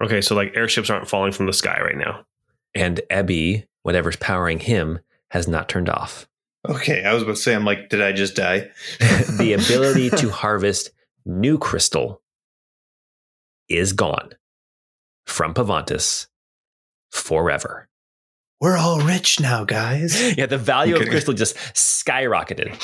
okay, 0.04 0.20
so 0.20 0.34
like 0.34 0.52
airships 0.54 0.90
aren't 0.90 1.08
falling 1.08 1.32
from 1.32 1.46
the 1.46 1.52
sky 1.54 1.80
right 1.82 1.96
now. 1.96 2.26
And 2.74 3.00
Ebby, 3.10 3.66
whatever's 3.82 4.16
powering 4.16 4.60
him, 4.60 5.00
has 5.30 5.48
not 5.48 5.68
turned 5.68 5.88
off. 5.88 6.28
Okay, 6.68 7.04
I 7.04 7.14
was 7.14 7.22
about 7.22 7.36
to 7.36 7.42
say, 7.42 7.54
I'm 7.54 7.64
like, 7.64 7.88
did 7.88 8.02
I 8.02 8.12
just 8.12 8.34
die? 8.34 8.68
the 9.38 9.54
ability 9.54 10.10
to 10.10 10.30
harvest 10.30 10.90
new 11.24 11.58
crystal 11.58 12.22
is 13.68 13.92
gone 13.92 14.30
from 15.26 15.54
Pavantis 15.54 16.26
forever. 17.10 17.88
We're 18.60 18.76
all 18.76 19.00
rich 19.00 19.38
now, 19.40 19.64
guys. 19.64 20.34
Yeah, 20.36 20.46
the 20.46 20.58
value 20.58 20.96
of 20.96 21.08
crystal 21.08 21.34
just 21.34 21.56
skyrocketed. 21.74 22.74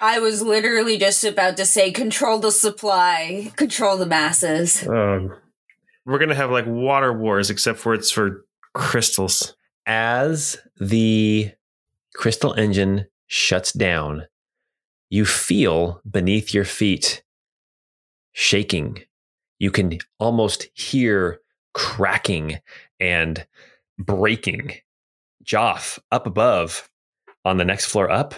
I 0.00 0.18
was 0.18 0.42
literally 0.42 0.98
just 0.98 1.24
about 1.24 1.56
to 1.56 1.64
say 1.64 1.90
control 1.90 2.38
the 2.38 2.52
supply, 2.52 3.50
control 3.56 3.96
the 3.96 4.06
masses. 4.06 4.86
Um, 4.86 5.34
we're 6.06 6.18
gonna 6.18 6.34
have 6.34 6.50
like 6.50 6.66
water 6.66 7.12
wars, 7.12 7.50
except 7.50 7.78
for 7.78 7.94
it's 7.94 8.10
for 8.10 8.44
crystals. 8.74 9.56
As 9.86 10.56
the 10.80 11.52
crystal 12.14 12.54
engine 12.54 13.06
shuts 13.26 13.72
down, 13.72 14.26
you 15.10 15.24
feel 15.24 16.00
beneath 16.10 16.54
your 16.54 16.64
feet 16.64 17.22
shaking. 18.32 19.02
You 19.58 19.70
can 19.70 19.98
almost 20.18 20.68
hear 20.74 21.40
cracking 21.72 22.58
and 23.00 23.46
breaking. 23.98 24.72
Joff, 25.44 25.98
up 26.10 26.26
above 26.26 26.88
on 27.44 27.58
the 27.58 27.64
next 27.64 27.86
floor 27.86 28.10
up, 28.10 28.34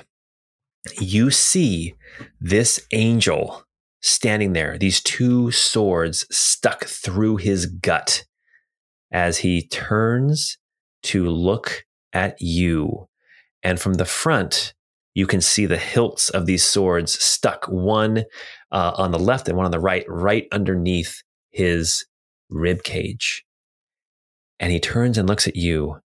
you 1.01 1.31
see 1.31 1.95
this 2.41 2.81
angel 2.93 3.66
standing 4.01 4.53
there, 4.53 4.79
these 4.79 5.03
two 5.03 5.51
swords 5.51 6.27
stuck 6.31 6.85
through 6.85 7.37
his 7.37 7.67
gut 7.67 8.25
as 9.13 9.39
he 9.39 9.67
turns 9.67 10.59
to 11.03 11.29
look 11.29 11.85
at 12.13 12.37
you. 12.41 13.09
And 13.63 13.81
from 13.81 13.95
the 13.95 14.05
front, 14.05 14.75
you 15.15 15.27
can 15.27 15.41
see 15.41 15.67
the 15.67 15.79
hilts 15.79 16.29
of 16.31 16.47
these 16.47 16.65
swords 16.65 17.13
stuck 17.13 17.65
one 17.67 18.25
uh, 18.71 18.93
on 18.97 19.13
the 19.13 19.19
left 19.19 19.49
and 19.49 19.57
one 19.57 19.65
on 19.65 19.73
the 19.73 19.81
right, 19.81 20.05
right 20.09 20.47
underneath 20.53 21.23
his 21.51 22.05
rib 22.51 22.83
cage. 22.83 23.45
And 24.61 24.73
he 24.73 24.81
turns 24.81 25.17
and 25.19 25.29
looks 25.29 25.49
at 25.49 25.57
you 25.57 26.01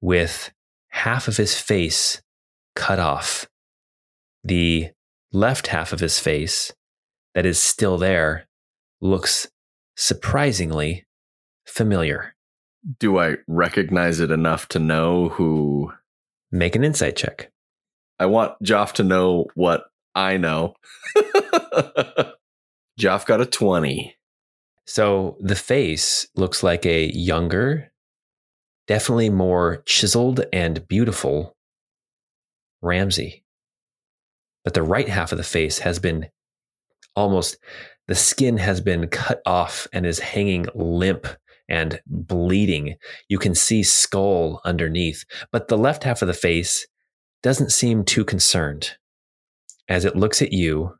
with 0.00 0.52
half 0.88 1.28
of 1.28 1.36
his 1.36 1.58
face 1.58 2.22
cut 2.74 2.98
off. 2.98 3.46
The 4.42 4.90
left 5.32 5.68
half 5.68 5.92
of 5.92 6.00
his 6.00 6.18
face 6.18 6.72
that 7.34 7.46
is 7.46 7.58
still 7.58 7.98
there 7.98 8.46
looks 9.00 9.48
surprisingly 9.96 11.04
familiar. 11.66 12.34
Do 12.98 13.18
I 13.18 13.36
recognize 13.46 14.20
it 14.20 14.30
enough 14.30 14.68
to 14.68 14.78
know 14.78 15.30
who? 15.30 15.92
Make 16.50 16.76
an 16.76 16.84
insight 16.84 17.16
check. 17.16 17.50
I 18.18 18.26
want 18.26 18.62
Joff 18.62 18.92
to 18.92 19.02
know 19.02 19.46
what 19.54 19.84
I 20.14 20.36
know. 20.36 20.74
Joff 23.00 23.26
got 23.26 23.40
a 23.40 23.46
20. 23.46 24.16
So 24.86 25.36
the 25.40 25.56
face 25.56 26.28
looks 26.36 26.62
like 26.62 26.86
a 26.86 27.10
younger, 27.12 27.90
definitely 28.86 29.30
more 29.30 29.82
chiseled 29.86 30.44
and 30.52 30.86
beautiful 30.86 31.56
Ramsey. 32.82 33.44
But 34.62 34.74
the 34.74 34.82
right 34.82 35.08
half 35.08 35.32
of 35.32 35.38
the 35.38 35.44
face 35.44 35.80
has 35.80 35.98
been 35.98 36.28
almost, 37.16 37.58
the 38.06 38.14
skin 38.14 38.58
has 38.58 38.80
been 38.80 39.08
cut 39.08 39.40
off 39.46 39.86
and 39.92 40.04
is 40.04 40.18
hanging 40.18 40.66
limp 40.74 41.26
and 41.68 42.00
bleeding. 42.06 42.96
You 43.28 43.38
can 43.38 43.54
see 43.54 43.82
skull 43.82 44.60
underneath, 44.64 45.24
but 45.50 45.68
the 45.68 45.78
left 45.78 46.04
half 46.04 46.22
of 46.22 46.28
the 46.28 46.34
face 46.34 46.86
doesn't 47.42 47.72
seem 47.72 48.04
too 48.04 48.24
concerned 48.24 48.96
as 49.88 50.04
it 50.04 50.16
looks 50.16 50.42
at 50.42 50.52
you 50.52 50.94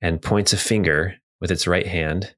and 0.00 0.22
points 0.22 0.52
a 0.52 0.56
finger 0.56 1.14
with 1.40 1.50
its 1.50 1.66
right 1.66 1.86
hand. 1.86 2.34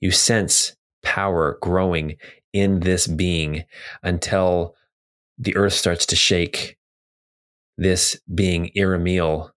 You 0.00 0.10
sense 0.10 0.76
power 1.02 1.58
growing 1.60 2.16
in 2.52 2.80
this 2.80 3.06
being 3.06 3.64
until 4.02 4.74
the 5.38 5.56
earth 5.56 5.72
starts 5.72 6.06
to 6.06 6.16
shake. 6.16 6.76
This 7.78 8.18
being 8.34 8.70
Iramil, 8.76 9.50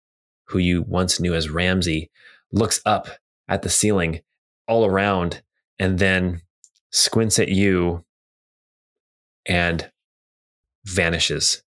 who 0.47 0.59
you 0.59 0.82
once 0.82 1.20
knew 1.20 1.34
as 1.34 1.51
Ramsey, 1.51 2.11
looks 2.53 2.80
up 2.86 3.09
at 3.49 3.62
the 3.62 3.68
ceiling 3.68 4.20
all 4.66 4.84
around 4.84 5.42
and 5.78 5.99
then 5.99 6.42
squints 6.90 7.38
at 7.38 7.49
you 7.49 8.05
and 9.47 9.90
vanishes. 10.84 11.62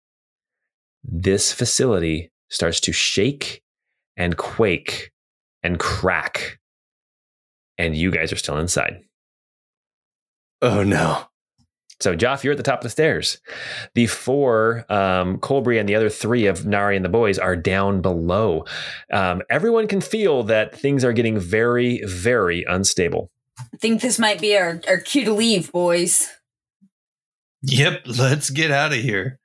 This 1.03 1.51
facility 1.51 2.31
starts 2.49 2.79
to 2.81 2.91
shake 2.91 3.61
and 4.15 4.37
quake 4.37 5.11
and 5.63 5.79
crack. 5.79 6.59
And 7.77 7.95
you 7.95 8.11
guys 8.11 8.31
are 8.31 8.37
still 8.37 8.57
inside. 8.57 9.03
Oh 10.61 10.83
no. 10.83 11.27
So, 11.99 12.15
Joff, 12.15 12.43
you're 12.43 12.51
at 12.51 12.57
the 12.57 12.63
top 12.63 12.79
of 12.79 12.83
the 12.83 12.89
stairs. 12.89 13.39
The 13.95 14.05
four, 14.05 14.85
um, 14.89 15.39
Colbury 15.39 15.79
and 15.79 15.89
the 15.89 15.95
other 15.95 16.09
three 16.09 16.45
of 16.45 16.65
Nari 16.65 16.95
and 16.95 17.03
the 17.03 17.09
boys 17.09 17.39
are 17.39 17.55
down 17.55 18.01
below. 18.01 18.65
Um, 19.11 19.41
everyone 19.49 19.87
can 19.87 20.01
feel 20.01 20.43
that 20.43 20.75
things 20.75 21.03
are 21.03 21.13
getting 21.13 21.39
very, 21.39 22.03
very 22.05 22.63
unstable. 22.65 23.31
I 23.59 23.77
think 23.77 24.01
this 24.01 24.19
might 24.19 24.39
be 24.39 24.55
our, 24.55 24.79
our 24.87 24.99
cue 24.99 25.25
to 25.25 25.33
leave, 25.33 25.71
boys. 25.71 26.29
Yep, 27.63 28.03
let's 28.05 28.51
get 28.51 28.69
out 28.69 28.93
of 28.93 28.99
here. 28.99 29.39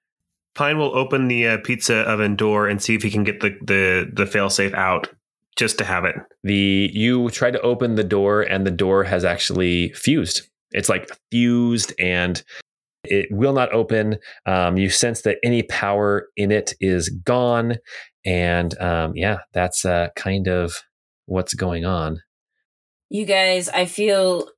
Pine 0.54 0.76
will 0.76 0.94
open 0.96 1.28
the 1.28 1.48
uh, 1.48 1.58
pizza 1.64 2.00
oven 2.00 2.36
door 2.36 2.68
and 2.68 2.82
see 2.82 2.94
if 2.94 3.02
he 3.02 3.10
can 3.10 3.24
get 3.24 3.40
the 3.40 3.56
the 3.62 4.10
the 4.12 4.24
failsafe 4.24 4.74
out 4.74 5.08
just 5.56 5.78
to 5.78 5.84
have 5.84 6.04
it. 6.04 6.16
The 6.44 6.90
you 6.92 7.30
try 7.30 7.50
to 7.50 7.60
open 7.62 7.94
the 7.94 8.04
door, 8.04 8.42
and 8.42 8.66
the 8.66 8.70
door 8.70 9.04
has 9.04 9.24
actually 9.24 9.92
fused. 9.94 10.42
It's 10.72 10.88
like 10.88 11.08
fused 11.30 11.92
and 11.98 12.42
it 13.04 13.28
will 13.30 13.52
not 13.52 13.72
open. 13.72 14.18
Um, 14.46 14.76
you 14.76 14.90
sense 14.90 15.22
that 15.22 15.38
any 15.42 15.62
power 15.62 16.28
in 16.36 16.50
it 16.52 16.74
is 16.80 17.08
gone. 17.08 17.76
And 18.24 18.78
um, 18.80 19.12
yeah, 19.16 19.38
that's 19.52 19.84
uh, 19.84 20.08
kind 20.16 20.48
of 20.48 20.74
what's 21.26 21.54
going 21.54 21.84
on. 21.84 22.20
You 23.10 23.24
guys, 23.24 23.68
I 23.68 23.84
feel 23.86 24.48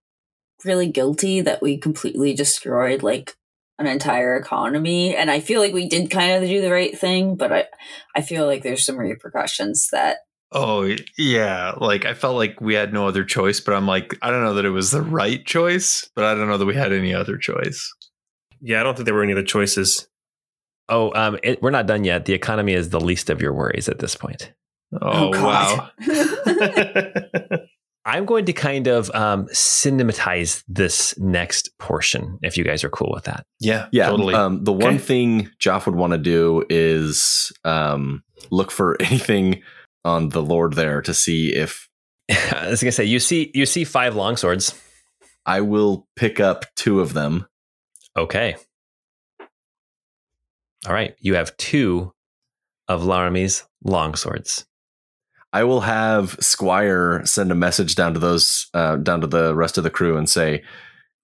really 0.64 0.86
guilty 0.88 1.40
that 1.40 1.62
we 1.62 1.78
completely 1.78 2.34
destroyed 2.34 3.02
like 3.02 3.34
an 3.78 3.86
entire 3.86 4.36
economy 4.36 5.16
and 5.16 5.30
I 5.30 5.40
feel 5.40 5.60
like 5.60 5.74
we 5.74 5.88
did 5.88 6.10
kind 6.10 6.30
of 6.32 6.48
do 6.48 6.60
the 6.60 6.70
right 6.70 6.96
thing, 6.96 7.34
but 7.34 7.52
I 7.52 7.64
I 8.14 8.20
feel 8.20 8.46
like 8.46 8.62
there's 8.62 8.86
some 8.86 8.96
repercussions 8.96 9.88
that 9.90 10.18
Oh 10.52 10.94
yeah, 11.18 11.72
like 11.78 12.04
I 12.04 12.14
felt 12.14 12.36
like 12.36 12.60
we 12.60 12.74
had 12.74 12.92
no 12.92 13.08
other 13.08 13.24
choice, 13.24 13.60
but 13.60 13.74
I'm 13.74 13.86
like 13.86 14.16
I 14.22 14.30
don't 14.30 14.44
know 14.44 14.54
that 14.54 14.64
it 14.64 14.70
was 14.70 14.90
the 14.92 15.02
right 15.02 15.44
choice, 15.44 16.08
but 16.14 16.24
I 16.24 16.34
don't 16.34 16.48
know 16.48 16.58
that 16.58 16.66
we 16.66 16.74
had 16.74 16.92
any 16.92 17.12
other 17.14 17.36
choice. 17.36 17.92
Yeah, 18.60 18.80
I 18.80 18.82
don't 18.84 18.94
think 18.94 19.06
there 19.06 19.14
were 19.14 19.22
any 19.24 19.32
other 19.32 19.42
choices. 19.42 20.06
Oh, 20.88 21.12
um, 21.14 21.38
it, 21.42 21.60
we're 21.62 21.70
not 21.70 21.86
done 21.86 22.04
yet. 22.04 22.26
The 22.26 22.34
economy 22.34 22.74
is 22.74 22.90
the 22.90 23.00
least 23.00 23.30
of 23.30 23.40
your 23.40 23.52
worries 23.54 23.88
at 23.88 23.98
this 23.98 24.14
point. 24.16 24.52
Oh, 25.02 25.30
wow. 25.30 25.90
I'm 28.06 28.26
going 28.26 28.44
to 28.44 28.52
kind 28.52 28.86
of 28.86 29.10
um, 29.14 29.46
cinematize 29.46 30.62
this 30.68 31.18
next 31.18 31.70
portion, 31.78 32.38
if 32.42 32.58
you 32.58 32.64
guys 32.64 32.84
are 32.84 32.90
cool 32.90 33.10
with 33.14 33.24
that. 33.24 33.46
Yeah, 33.60 33.88
Yeah. 33.92 34.08
totally. 34.10 34.34
Um, 34.34 34.62
the 34.62 34.72
one 34.74 34.96
Okay. 34.96 34.98
thing 34.98 35.50
Joff 35.58 35.86
would 35.86 35.94
want 35.94 36.12
to 36.12 36.18
do 36.18 36.64
is 36.68 37.50
um, 37.64 38.22
look 38.50 38.70
for 38.70 38.96
anything 39.00 39.62
on 40.04 40.30
the 40.30 40.42
Lord 40.42 40.74
there 40.74 41.02
to 41.02 41.14
see 41.14 41.54
if 41.54 41.88
I 42.30 42.68
was 42.68 42.82
gonna 42.82 42.92
say 42.92 43.04
you 43.04 43.18
see 43.18 43.50
you 43.54 43.66
see 43.66 43.84
five 43.84 44.14
longswords. 44.14 44.80
I 45.46 45.60
will 45.60 46.08
pick 46.16 46.40
up 46.40 46.64
two 46.74 47.00
of 47.00 47.12
them. 47.12 47.46
Okay. 48.16 48.56
All 50.86 50.92
right, 50.92 51.14
you 51.18 51.34
have 51.34 51.56
two 51.56 52.12
of 52.88 53.04
Laramie's 53.04 53.64
longswords. 53.86 54.64
I 55.52 55.64
will 55.64 55.82
have 55.82 56.36
Squire 56.40 57.22
send 57.24 57.52
a 57.52 57.54
message 57.54 57.94
down 57.94 58.12
to 58.14 58.20
those 58.20 58.66
uh, 58.74 58.96
down 58.96 59.20
to 59.20 59.26
the 59.26 59.54
rest 59.54 59.78
of 59.78 59.84
the 59.84 59.90
crew 59.90 60.16
and 60.16 60.28
say, 60.28 60.62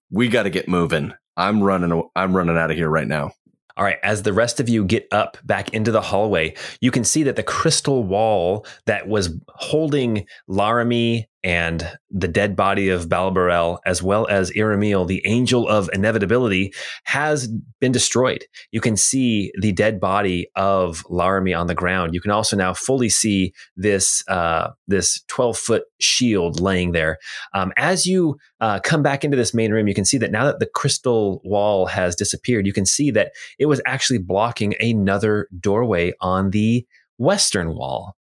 "We 0.09 0.29
got 0.29 0.43
to 0.43 0.49
get 0.49 0.67
moving. 0.67 1.13
I'm 1.37 1.61
running. 1.61 2.03
I'm 2.15 2.35
running 2.35 2.57
out 2.57 2.71
of 2.71 2.77
here 2.77 2.89
right 2.89 3.07
now." 3.07 3.31
All 3.77 3.83
right, 3.83 3.97
as 4.03 4.23
the 4.23 4.33
rest 4.33 4.59
of 4.59 4.69
you 4.69 4.83
get 4.83 5.07
up 5.11 5.37
back 5.43 5.73
into 5.73 5.91
the 5.91 6.01
hallway, 6.01 6.55
you 6.81 6.91
can 6.91 7.03
see 7.03 7.23
that 7.23 7.35
the 7.35 7.43
crystal 7.43 8.03
wall 8.03 8.65
that 8.85 9.07
was 9.07 9.37
holding 9.47 10.25
Laramie 10.47 11.27
and 11.43 11.97
the 12.09 12.27
dead 12.27 12.55
body 12.55 12.89
of 12.89 13.07
Balbarel, 13.07 13.79
as 13.85 14.03
well 14.03 14.27
as 14.27 14.51
Iramil, 14.51 15.07
the 15.07 15.21
angel 15.25 15.67
of 15.67 15.89
inevitability, 15.93 16.73
has 17.05 17.47
been 17.79 17.91
destroyed. 17.91 18.45
You 18.71 18.81
can 18.81 18.95
see 18.95 19.51
the 19.59 19.71
dead 19.71 19.99
body 19.99 20.49
of 20.55 21.03
Laramie 21.09 21.53
on 21.53 21.67
the 21.67 21.75
ground. 21.75 22.13
You 22.13 22.21
can 22.21 22.31
also 22.31 22.55
now 22.55 22.73
fully 22.73 23.09
see 23.09 23.53
this 23.75 24.23
uh, 24.27 24.71
this 24.87 25.21
twelve 25.27 25.57
foot 25.57 25.83
shield 25.99 26.59
laying 26.59 26.91
there. 26.91 27.17
Um, 27.53 27.71
as 27.77 28.05
you 28.05 28.37
uh, 28.59 28.79
come 28.79 29.01
back 29.01 29.23
into 29.23 29.37
this 29.37 29.53
main 29.53 29.71
room, 29.71 29.87
you 29.87 29.95
can 29.95 30.05
see 30.05 30.17
that 30.19 30.31
now 30.31 30.45
that 30.45 30.59
the 30.59 30.67
crystal 30.67 31.41
wall 31.43 31.87
has 31.87 32.15
disappeared, 32.15 32.67
you 32.67 32.73
can 32.73 32.85
see 32.85 33.09
that 33.11 33.31
it 33.57 33.65
was 33.65 33.81
actually 33.85 34.19
blocking 34.19 34.75
another 34.79 35.47
doorway 35.59 36.13
on 36.21 36.51
the 36.51 36.85
western 37.17 37.73
wall. 37.73 38.15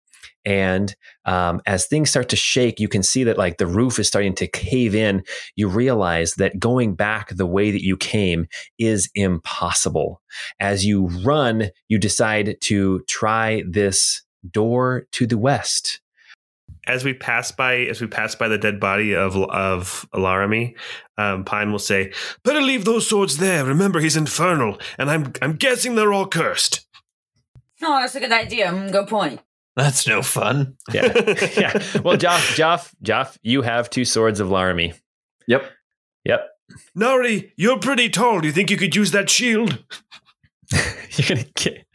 And 0.49 0.97
um, 1.27 1.61
as 1.67 1.87
things 1.87 2.09
start 2.09 2.31
to 2.31 2.37
shake, 2.37 2.81
you 2.81 2.89
can 2.89 3.03
see 3.03 3.23
that 3.25 3.37
like 3.37 3.59
the 3.59 3.67
roof 3.67 3.99
is 3.99 4.09
starting 4.09 4.35
to 4.37 4.47
cave 4.47 4.95
in. 4.95 5.23
You 5.57 5.69
realize 5.69 6.35
that 6.37 6.59
going 6.59 6.95
back 6.95 7.29
the 7.29 7.47
way 7.47 7.71
that 7.71 7.85
you 7.85 7.99
came 7.99 8.47
is 8.79 9.11
impossible. 9.15 10.23
As 10.59 10.87
you 10.87 11.09
run, 11.23 11.69
you 11.89 11.99
decide 11.99 12.57
to 12.63 13.01
try 13.09 13.63
this 13.69 14.23
door 14.51 15.07
to 15.13 15.27
the 15.27 15.37
west. 15.39 16.01
as 16.87 17.05
we 17.05 17.13
pass 17.13 17.53
by 17.53 17.75
as 17.93 18.01
we 18.01 18.07
pass 18.07 18.35
by 18.35 18.49
the 18.49 18.57
dead 18.57 18.81
body 18.81 19.15
of 19.15 19.37
of 19.37 20.09
Laramie, 20.15 20.75
um, 21.19 21.45
Pine 21.45 21.71
will 21.71 21.79
say, 21.79 22.13
"Better 22.45 22.63
leave 22.63 22.85
those 22.87 23.07
swords 23.07 23.37
there. 23.37 23.65
Remember, 23.67 24.01
he's 24.01 24.17
infernal, 24.17 24.79
and 24.99 25.11
I'm 25.11 25.33
I'm 25.43 25.57
guessing 25.57 25.95
they're 25.97 26.15
all 26.15 26.27
cursed." 26.29 26.87
No, 27.83 27.91
that's 28.01 28.15
a 28.15 28.21
good 28.21 28.33
idea. 28.33 28.69
Mm, 28.73 28.91
Good 28.91 29.09
point. 29.09 29.41
That's 29.79 30.09
no 30.09 30.23
fun. 30.23 30.75
Yeah. 30.93 31.13
yeah. 31.57 31.73
Well, 32.03 32.17
Joff, 32.17 32.57
Joff, 32.57 32.93
Joff, 33.01 33.39
you 33.43 33.63
have 33.63 33.89
two 33.89 34.05
swords 34.05 34.41
of 34.41 34.51
Laramie. 34.51 34.93
Yep. 35.47 35.71
Yep. 36.25 36.49
Nari, 36.97 37.53
you're 37.57 37.79
pretty 37.79 38.11
tall. 38.11 38.41
Do 38.41 38.49
you 38.49 38.53
think 38.53 38.73
you 38.73 38.77
could 38.77 38.97
use 38.97 39.13
that 39.13 39.31
shield? 39.31 39.85
You're 41.13 41.29
gonna 41.29 41.47
get. 41.55 41.87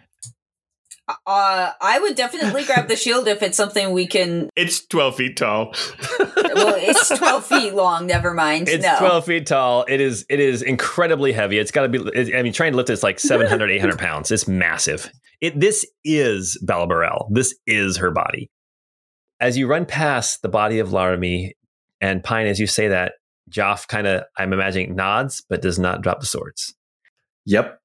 Uh, 1.07 1.71
I 1.81 1.99
would 1.99 2.15
definitely 2.15 2.63
grab 2.63 2.87
the 2.87 2.95
shield 2.95 3.27
if 3.27 3.43
it's 3.43 3.57
something 3.57 3.91
we 3.91 4.07
can. 4.07 4.49
It's 4.55 4.85
twelve 4.85 5.15
feet 5.17 5.35
tall. 5.35 5.73
Well, 6.19 6.75
it's 6.77 7.09
twelve 7.17 7.45
feet 7.45 7.73
long. 7.73 8.07
Never 8.07 8.33
mind. 8.33 8.69
It's 8.69 8.85
no. 8.85 8.95
12 8.99 9.25
feet 9.25 9.47
tall. 9.47 9.85
It 9.89 9.99
is 9.99 10.25
it 10.29 10.39
is 10.39 10.61
incredibly 10.61 11.33
heavy. 11.33 11.57
It's 11.57 11.71
got 11.71 11.81
to 11.83 11.89
be. 11.89 11.99
it- 12.13 12.35
I 12.35 12.41
mean, 12.41 12.53
trying 12.53 12.71
to 12.71 12.77
lift 12.77 12.89
it's 12.89 13.03
like 13.03 13.19
700, 13.19 13.69
800 13.71 13.99
pounds. 13.99 14.31
It's 14.31 14.47
massive. 14.47 15.11
It 15.41 15.59
this 15.59 15.85
is 16.05 16.57
Balbarel. 16.65 17.27
This 17.31 17.53
is 17.67 17.97
her 17.97 18.11
body. 18.11 18.49
As 19.41 19.57
you 19.57 19.67
run 19.67 19.85
past 19.85 20.41
the 20.41 20.49
body 20.49 20.79
of 20.79 20.93
Laramie 20.93 21.55
and 21.99 22.23
Pine, 22.23 22.47
as 22.47 22.59
you 22.61 22.67
say 22.67 22.87
that, 22.87 23.13
Joff 23.49 23.87
kind 23.89 24.07
of, 24.07 24.23
I'm 24.37 24.53
imagining, 24.53 24.95
nods 24.95 25.43
but 25.49 25.61
does 25.61 25.77
not 25.77 26.01
drop 26.01 26.21
the 26.21 26.25
swords. 26.25 26.73
Yep. 27.45 27.77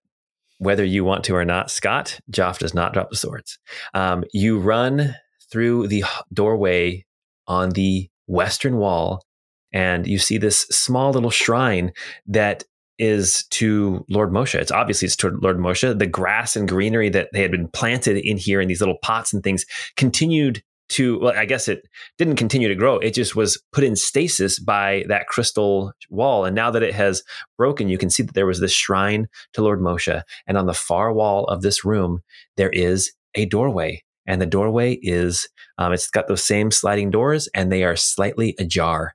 Whether 0.58 0.84
you 0.84 1.04
want 1.04 1.24
to 1.24 1.34
or 1.34 1.44
not, 1.44 1.70
Scott, 1.70 2.20
Joff 2.30 2.58
does 2.58 2.74
not 2.74 2.92
drop 2.92 3.10
the 3.10 3.16
swords. 3.16 3.58
Um, 3.94 4.24
you 4.32 4.58
run 4.58 5.14
through 5.50 5.88
the 5.88 6.04
doorway 6.32 7.04
on 7.46 7.70
the 7.70 8.08
western 8.26 8.76
wall, 8.76 9.24
and 9.72 10.06
you 10.06 10.18
see 10.18 10.38
this 10.38 10.60
small 10.70 11.12
little 11.12 11.30
shrine 11.30 11.92
that 12.26 12.64
is 12.98 13.44
to 13.50 14.04
Lord 14.08 14.30
Moshe. 14.32 14.56
It's 14.56 14.72
obviously 14.72 15.06
it's 15.06 15.16
to 15.16 15.38
Lord 15.40 15.58
Moshe. 15.58 15.98
The 15.98 16.06
grass 16.06 16.56
and 16.56 16.68
greenery 16.68 17.08
that 17.10 17.28
they 17.32 17.40
had 17.40 17.52
been 17.52 17.68
planted 17.68 18.16
in 18.16 18.36
here 18.36 18.60
in 18.60 18.68
these 18.68 18.80
little 18.80 18.98
pots 19.02 19.32
and 19.32 19.42
things 19.42 19.64
continued 19.96 20.62
to 20.90 21.18
well, 21.20 21.34
I 21.36 21.44
guess 21.44 21.68
it 21.68 21.86
didn't 22.16 22.36
continue 22.36 22.68
to 22.68 22.74
grow. 22.74 22.98
It 22.98 23.14
just 23.14 23.36
was 23.36 23.62
put 23.72 23.84
in 23.84 23.96
stasis 23.96 24.58
by 24.58 25.04
that 25.08 25.26
crystal 25.26 25.92
wall. 26.10 26.44
And 26.44 26.54
now 26.54 26.70
that 26.70 26.82
it 26.82 26.94
has 26.94 27.22
broken, 27.56 27.88
you 27.88 27.98
can 27.98 28.10
see 28.10 28.22
that 28.22 28.34
there 28.34 28.46
was 28.46 28.60
this 28.60 28.72
shrine 28.72 29.28
to 29.52 29.62
Lord 29.62 29.80
Moshe. 29.80 30.22
And 30.46 30.56
on 30.56 30.66
the 30.66 30.74
far 30.74 31.12
wall 31.12 31.44
of 31.44 31.62
this 31.62 31.84
room, 31.84 32.20
there 32.56 32.70
is 32.70 33.12
a 33.34 33.44
doorway. 33.46 34.02
And 34.26 34.40
the 34.40 34.46
doorway 34.46 34.98
is, 35.02 35.48
um, 35.78 35.92
it's 35.92 36.10
got 36.10 36.28
those 36.28 36.44
same 36.44 36.70
sliding 36.70 37.10
doors 37.10 37.48
and 37.54 37.70
they 37.72 37.84
are 37.84 37.96
slightly 37.96 38.54
ajar. 38.58 39.14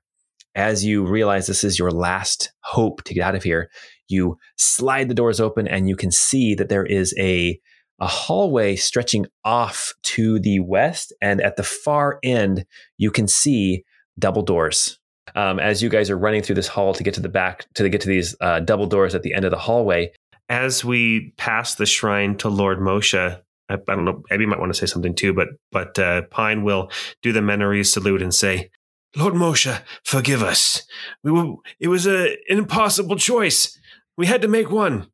as 0.54 0.84
you 0.84 1.04
realize 1.04 1.46
this 1.46 1.64
is 1.64 1.78
your 1.78 1.90
last 1.90 2.52
hope 2.60 3.02
to 3.04 3.14
get 3.14 3.26
out 3.26 3.34
of 3.34 3.42
here, 3.42 3.70
you 4.08 4.38
slide 4.56 5.08
the 5.08 5.14
doors 5.14 5.40
open 5.40 5.66
and 5.66 5.88
you 5.88 5.96
can 5.96 6.10
see 6.10 6.54
that 6.54 6.68
there 6.68 6.86
is 6.86 7.14
a 7.18 7.58
a 8.00 8.06
hallway 8.06 8.76
stretching 8.76 9.26
off 9.44 9.94
to 10.02 10.38
the 10.40 10.60
west, 10.60 11.12
and 11.20 11.40
at 11.40 11.56
the 11.56 11.62
far 11.62 12.18
end, 12.22 12.66
you 12.98 13.10
can 13.10 13.28
see 13.28 13.84
double 14.18 14.42
doors. 14.42 14.98
Um, 15.34 15.58
as 15.58 15.82
you 15.82 15.88
guys 15.88 16.10
are 16.10 16.18
running 16.18 16.42
through 16.42 16.56
this 16.56 16.68
hall 16.68 16.92
to 16.94 17.02
get 17.02 17.14
to 17.14 17.20
the 17.20 17.28
back, 17.28 17.66
to 17.74 17.88
get 17.88 18.00
to 18.02 18.08
these 18.08 18.36
uh, 18.40 18.60
double 18.60 18.86
doors 18.86 19.14
at 19.14 19.22
the 19.22 19.34
end 19.34 19.44
of 19.44 19.50
the 19.50 19.58
hallway, 19.58 20.12
As 20.48 20.84
we 20.84 21.32
pass 21.38 21.74
the 21.74 21.86
shrine 21.86 22.36
to 22.38 22.48
Lord 22.48 22.78
Moshe, 22.78 23.40
I, 23.70 23.74
I 23.74 23.76
don't 23.76 24.04
know, 24.04 24.22
Ebby 24.30 24.46
might 24.46 24.60
want 24.60 24.72
to 24.72 24.78
say 24.78 24.86
something 24.86 25.14
too, 25.14 25.32
but 25.32 25.48
but 25.72 25.98
uh, 25.98 26.22
Pine 26.30 26.64
will 26.64 26.90
do 27.22 27.32
the 27.32 27.40
Menarese 27.40 27.86
salute 27.86 28.20
and 28.20 28.34
say, 28.34 28.70
Lord 29.16 29.34
Moshe, 29.34 29.80
forgive 30.04 30.42
us. 30.42 30.82
We 31.22 31.32
were, 31.32 31.54
it 31.80 31.88
was 31.88 32.06
a, 32.06 32.36
an 32.48 32.58
impossible 32.58 33.16
choice. 33.16 33.78
We 34.16 34.26
had 34.26 34.42
to 34.42 34.48
make 34.48 34.70
one. 34.70 35.08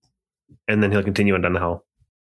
And 0.66 0.82
then 0.82 0.90
he'll 0.90 1.02
continue 1.02 1.34
on 1.34 1.42
down 1.42 1.52
the 1.52 1.60
hall. 1.60 1.84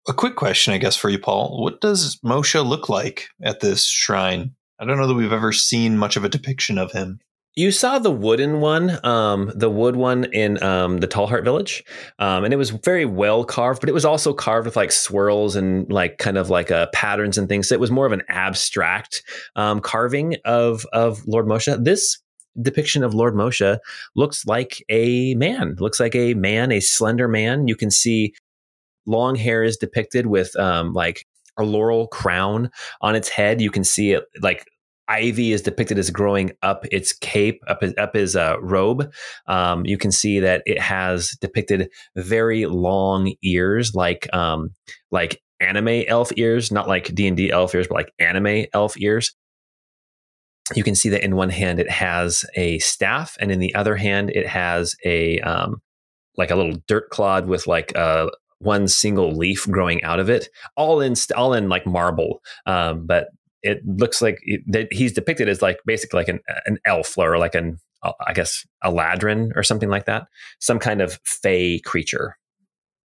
A 0.09 0.13
quick 0.13 0.35
question, 0.35 0.73
I 0.73 0.77
guess, 0.77 0.95
for 0.95 1.09
you, 1.09 1.19
Paul. 1.19 1.61
What 1.61 1.81
does 1.81 2.17
Moshe 2.23 2.65
look 2.65 2.87
like 2.87 3.27
at 3.43 3.59
this 3.59 3.85
shrine? 3.85 4.55
I 4.79 4.85
don't 4.85 4.97
know 4.97 5.07
that 5.07 5.15
we've 5.15 5.33
ever 5.33 5.51
seen 5.51 5.97
much 5.97 6.15
of 6.15 6.23
a 6.23 6.29
depiction 6.29 6.77
of 6.77 6.93
him. 6.93 7.19
You 7.55 7.71
saw 7.71 7.99
the 7.99 8.11
wooden 8.11 8.61
one, 8.61 9.03
um, 9.03 9.51
the 9.53 9.69
wood 9.69 9.95
one 9.95 10.25
in 10.25 10.61
um, 10.63 10.99
the 10.99 11.07
Tall 11.07 11.25
Heart 11.27 11.43
Village, 11.43 11.83
um, 12.19 12.45
and 12.45 12.53
it 12.53 12.57
was 12.57 12.69
very 12.69 13.03
well 13.03 13.43
carved, 13.43 13.81
but 13.81 13.89
it 13.89 13.93
was 13.93 14.05
also 14.05 14.31
carved 14.31 14.65
with 14.65 14.75
like 14.75 14.91
swirls 14.91 15.55
and 15.55 15.91
like 15.91 16.19
kind 16.19 16.37
of 16.37 16.49
like 16.51 16.69
uh, 16.69 16.85
patterns 16.93 17.37
and 17.37 17.49
things. 17.49 17.67
So 17.67 17.73
it 17.73 17.81
was 17.81 17.91
more 17.91 18.05
of 18.05 18.11
an 18.11 18.21
abstract 18.29 19.23
um, 19.55 19.81
carving 19.81 20.35
of 20.45 20.85
of 20.93 21.25
Lord 21.25 21.47
Moshe. 21.47 21.83
This 21.83 22.19
depiction 22.61 23.03
of 23.03 23.15
Lord 23.15 23.33
Moshe 23.33 23.79
looks 24.15 24.45
like 24.45 24.83
a 24.89 25.33
man. 25.35 25.75
Looks 25.79 25.99
like 25.99 26.15
a 26.15 26.35
man, 26.35 26.71
a 26.71 26.79
slender 26.79 27.27
man. 27.27 27.67
You 27.67 27.75
can 27.75 27.89
see 27.89 28.35
long 29.07 29.35
hair 29.35 29.63
is 29.63 29.77
depicted 29.77 30.27
with 30.27 30.57
um, 30.59 30.93
like 30.93 31.25
a 31.57 31.63
laurel 31.63 32.07
crown 32.07 32.69
on 33.01 33.15
its 33.15 33.29
head. 33.29 33.61
You 33.61 33.71
can 33.71 33.83
see 33.83 34.11
it 34.11 34.25
like 34.41 34.65
ivy 35.07 35.53
is 35.53 35.61
depicted 35.61 35.97
as 35.97 36.09
growing 36.09 36.51
up 36.61 36.85
its 36.91 37.13
cape, 37.13 37.61
up 37.67 37.81
his, 37.81 37.93
up 37.97 38.15
his 38.15 38.35
uh, 38.35 38.57
robe. 38.61 39.11
Um, 39.47 39.85
you 39.85 39.97
can 39.97 40.11
see 40.11 40.39
that 40.39 40.63
it 40.65 40.79
has 40.79 41.31
depicted 41.41 41.89
very 42.15 42.65
long 42.65 43.33
ears, 43.43 43.95
like 43.95 44.27
um, 44.33 44.71
like 45.11 45.41
anime 45.59 46.03
elf 46.07 46.31
ears, 46.35 46.71
not 46.71 46.87
like 46.87 47.13
D 47.15 47.27
and 47.27 47.37
D 47.37 47.51
elf 47.51 47.73
ears, 47.73 47.87
but 47.87 47.95
like 47.95 48.11
anime 48.19 48.65
elf 48.73 48.99
ears. 48.99 49.33
You 50.75 50.83
can 50.83 50.95
see 50.95 51.09
that 51.09 51.23
in 51.23 51.37
one 51.37 51.49
hand 51.49 51.79
it 51.79 51.89
has 51.89 52.43
a 52.55 52.77
staff, 52.79 53.37
and 53.39 53.51
in 53.51 53.59
the 53.59 53.73
other 53.73 53.95
hand 53.95 54.29
it 54.31 54.47
has 54.47 54.95
a 55.05 55.39
um, 55.39 55.81
like 56.35 56.51
a 56.51 56.55
little 56.55 56.77
dirt 56.87 57.09
clod 57.09 57.47
with 57.47 57.67
like 57.67 57.93
a 57.95 58.29
one 58.59 58.87
single 58.87 59.31
leaf 59.31 59.65
growing 59.69 60.03
out 60.03 60.19
of 60.19 60.29
it, 60.29 60.49
all 60.75 61.01
in 61.01 61.15
all 61.35 61.53
in 61.53 61.69
like 61.69 61.85
marble. 61.85 62.41
Um, 62.65 63.05
but 63.05 63.27
it 63.63 63.85
looks 63.85 64.21
like 64.21 64.39
it, 64.43 64.61
that 64.67 64.87
he's 64.91 65.13
depicted 65.13 65.49
as 65.49 65.61
like 65.61 65.79
basically 65.85 66.19
like 66.19 66.29
an 66.29 66.39
an 66.65 66.77
elf 66.85 67.17
or 67.17 67.37
like 67.37 67.55
an 67.55 67.79
uh, 68.03 68.13
I 68.25 68.33
guess 68.33 68.65
eladrin 68.83 69.51
or 69.55 69.63
something 69.63 69.89
like 69.89 70.05
that, 70.05 70.27
some 70.59 70.79
kind 70.79 71.01
of 71.01 71.19
fey 71.23 71.79
creature. 71.79 72.37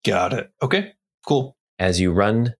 Got 0.04 0.32
it. 0.32 0.50
Okay, 0.62 0.92
cool. 1.26 1.56
As 1.78 2.00
you 2.00 2.12
run 2.12 2.54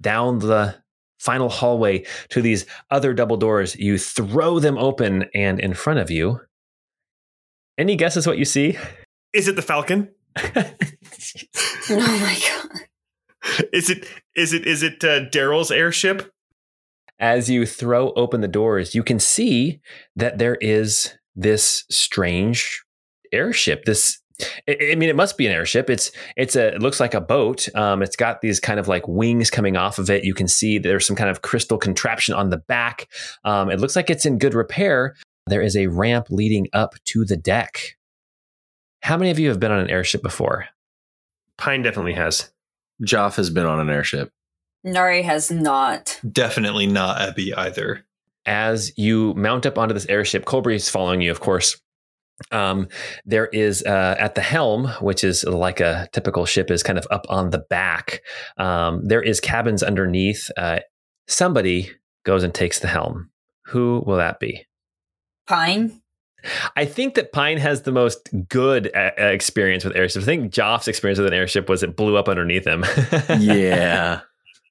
down 0.00 0.38
the 0.38 0.76
final 1.18 1.48
hallway 1.48 2.04
to 2.28 2.42
these 2.42 2.66
other 2.90 3.14
double 3.14 3.36
doors, 3.36 3.74
you 3.76 3.98
throw 3.98 4.58
them 4.58 4.78
open, 4.78 5.24
and 5.34 5.58
in 5.58 5.74
front 5.74 5.98
of 5.98 6.10
you, 6.10 6.40
any 7.78 7.96
guesses 7.96 8.26
what 8.26 8.38
you 8.38 8.44
see? 8.44 8.76
Is 9.32 9.48
it 9.48 9.56
the 9.56 9.62
Falcon? 9.62 10.10
Oh 11.90 11.98
my 11.98 12.38
god. 12.48 13.66
Is 13.74 13.90
it 13.90 14.06
is 14.34 14.54
it 14.54 14.66
is 14.66 14.82
it 14.82 15.04
uh, 15.04 15.26
Daryl's 15.26 15.70
airship? 15.70 16.32
as 17.18 17.48
you 17.48 17.66
throw 17.66 18.12
open 18.12 18.40
the 18.40 18.48
doors, 18.48 18.94
you 18.94 19.02
can 19.02 19.18
see 19.18 19.80
that 20.16 20.38
there 20.38 20.56
is 20.56 21.14
this 21.36 21.84
strange 21.90 22.84
airship. 23.32 23.84
This, 23.84 24.20
I 24.68 24.76
I 24.92 24.94
mean, 24.96 25.08
it 25.08 25.16
must 25.16 25.38
be 25.38 25.46
an 25.46 25.52
airship. 25.52 25.88
It's 25.88 26.10
it's 26.36 26.56
a 26.56 26.74
it 26.74 26.82
looks 26.82 27.00
like 27.00 27.14
a 27.14 27.20
boat. 27.20 27.68
Um, 27.74 28.02
it's 28.02 28.16
got 28.16 28.40
these 28.40 28.60
kind 28.60 28.80
of 28.80 28.88
like 28.88 29.06
wings 29.06 29.50
coming 29.50 29.76
off 29.76 29.98
of 29.98 30.10
it. 30.10 30.24
You 30.24 30.34
can 30.34 30.48
see 30.48 30.78
there's 30.78 31.06
some 31.06 31.16
kind 31.16 31.30
of 31.30 31.42
crystal 31.42 31.78
contraption 31.78 32.34
on 32.34 32.50
the 32.50 32.58
back. 32.58 33.08
Um, 33.44 33.70
it 33.70 33.80
looks 33.80 33.96
like 33.96 34.10
it's 34.10 34.26
in 34.26 34.38
good 34.38 34.54
repair. 34.54 35.14
There 35.46 35.62
is 35.62 35.76
a 35.76 35.86
ramp 35.88 36.26
leading 36.30 36.68
up 36.72 36.94
to 37.06 37.24
the 37.24 37.36
deck. 37.36 37.96
How 39.04 39.18
many 39.18 39.30
of 39.30 39.38
you 39.38 39.50
have 39.50 39.60
been 39.60 39.70
on 39.70 39.80
an 39.80 39.90
airship 39.90 40.22
before? 40.22 40.64
Pine 41.58 41.82
definitely 41.82 42.14
has. 42.14 42.50
Joff 43.02 43.36
has 43.36 43.50
been 43.50 43.66
on 43.66 43.78
an 43.78 43.90
airship. 43.90 44.30
Nari 44.82 45.20
has 45.20 45.50
not. 45.50 46.18
Definitely 46.32 46.86
not 46.86 47.18
Ebby 47.18 47.52
either. 47.54 48.06
as 48.46 48.96
you 48.96 49.34
mount 49.34 49.66
up 49.66 49.76
onto 49.76 49.92
this 49.92 50.06
airship, 50.06 50.46
Colbury 50.46 50.76
is 50.76 50.88
following 50.88 51.20
you, 51.20 51.30
of 51.30 51.40
course. 51.40 51.78
Um, 52.50 52.88
there 53.26 53.48
is 53.48 53.82
uh, 53.84 54.16
at 54.18 54.36
the 54.36 54.40
helm, 54.40 54.86
which 55.02 55.22
is 55.22 55.44
like 55.44 55.80
a 55.80 56.08
typical 56.12 56.46
ship, 56.46 56.70
is 56.70 56.82
kind 56.82 56.98
of 56.98 57.06
up 57.10 57.26
on 57.28 57.50
the 57.50 57.58
back. 57.58 58.22
Um, 58.56 59.06
there 59.06 59.22
is 59.22 59.38
cabins 59.38 59.82
underneath. 59.82 60.50
Uh, 60.56 60.78
somebody 61.28 61.90
goes 62.24 62.42
and 62.42 62.54
takes 62.54 62.78
the 62.78 62.88
helm. 62.88 63.28
Who 63.66 64.02
will 64.06 64.16
that 64.16 64.40
be? 64.40 64.64
Pine. 65.46 66.00
I 66.76 66.84
think 66.84 67.14
that 67.14 67.32
Pine 67.32 67.58
has 67.58 67.82
the 67.82 67.92
most 67.92 68.28
good 68.48 68.90
uh, 68.94 69.10
uh, 69.18 69.24
experience 69.26 69.84
with 69.84 69.96
airships. 69.96 70.24
I 70.24 70.26
think 70.26 70.52
Joff's 70.52 70.88
experience 70.88 71.18
with 71.18 71.28
an 71.28 71.34
airship 71.34 71.68
was 71.68 71.82
it 71.82 71.96
blew 71.96 72.16
up 72.16 72.28
underneath 72.28 72.66
him. 72.66 72.84
yeah. 73.40 74.20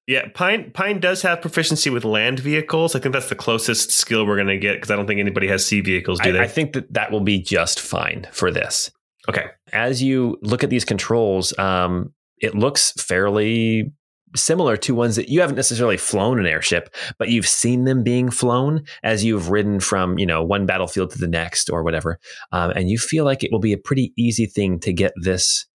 Yeah, 0.06 0.28
Pine 0.34 0.72
Pine 0.72 1.00
does 1.00 1.22
have 1.22 1.40
proficiency 1.40 1.90
with 1.90 2.04
land 2.04 2.40
vehicles. 2.40 2.94
I 2.94 3.00
think 3.00 3.14
that's 3.14 3.30
the 3.30 3.36
closest 3.36 3.92
skill 3.92 4.26
we're 4.26 4.36
going 4.36 4.48
to 4.48 4.58
get 4.58 4.76
because 4.76 4.92
I 4.92 4.98
don't 4.98 5.08
think 5.08 5.22
anybody 5.22 5.48
has 5.48 5.66
sea 5.66 5.80
vehicles, 5.80 6.20
do 6.20 6.30
I, 6.30 6.32
they? 6.34 6.40
I 6.42 6.48
think 6.48 6.74
that 6.74 6.94
that 6.94 7.12
will 7.12 7.22
be 7.22 7.42
just 7.42 7.80
fine 7.80 8.28
for 8.34 8.52
this. 8.52 8.92
okay. 9.30 9.48
as 9.72 10.04
you 10.04 10.38
look 10.42 10.62
at 10.62 10.70
these 10.70 10.84
controls, 10.84 11.58
um, 11.58 12.12
it 12.40 12.54
looks 12.54 12.92
fairly 12.92 13.94
similar 14.36 14.78
to 14.78 14.96
ones 14.96 15.16
that 15.16 15.30
you 15.30 15.42
haven't 15.42 15.56
necessarily 15.56 15.98
flown 15.98 16.40
an 16.40 16.46
airship, 16.46 16.94
but 17.18 17.30
you've 17.30 17.48
seen 17.48 17.86
them 17.86 18.04
being 18.04 18.30
flown 18.30 18.84
as 19.04 19.24
you've 19.24 19.50
ridden 19.50 19.80
from 19.80 20.18
you 20.18 20.26
know 20.26 20.44
one 20.44 20.66
battlefield 20.66 21.12
to 21.12 21.20
the 21.20 21.28
next 21.28 21.70
or 21.70 21.84
whatever, 21.84 22.20
um, 22.52 22.72
and 22.72 22.90
you 22.90 22.98
feel 22.98 23.26
like 23.26 23.44
it 23.44 23.52
will 23.52 23.60
be 23.60 23.74
a 23.74 23.78
pretty 23.78 24.14
easy 24.18 24.46
thing 24.46 24.80
to 24.80 24.94
get 24.94 25.14
this 25.16 25.66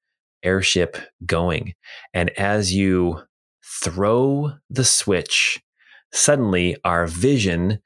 airship 0.42 0.96
going. 1.26 1.74
And 2.14 2.30
as 2.38 2.72
you 2.72 3.22
throw 3.64 4.52
the 4.70 4.84
switch, 4.84 5.61
suddenly 6.12 6.76
our 6.84 7.06
vision 7.06 7.80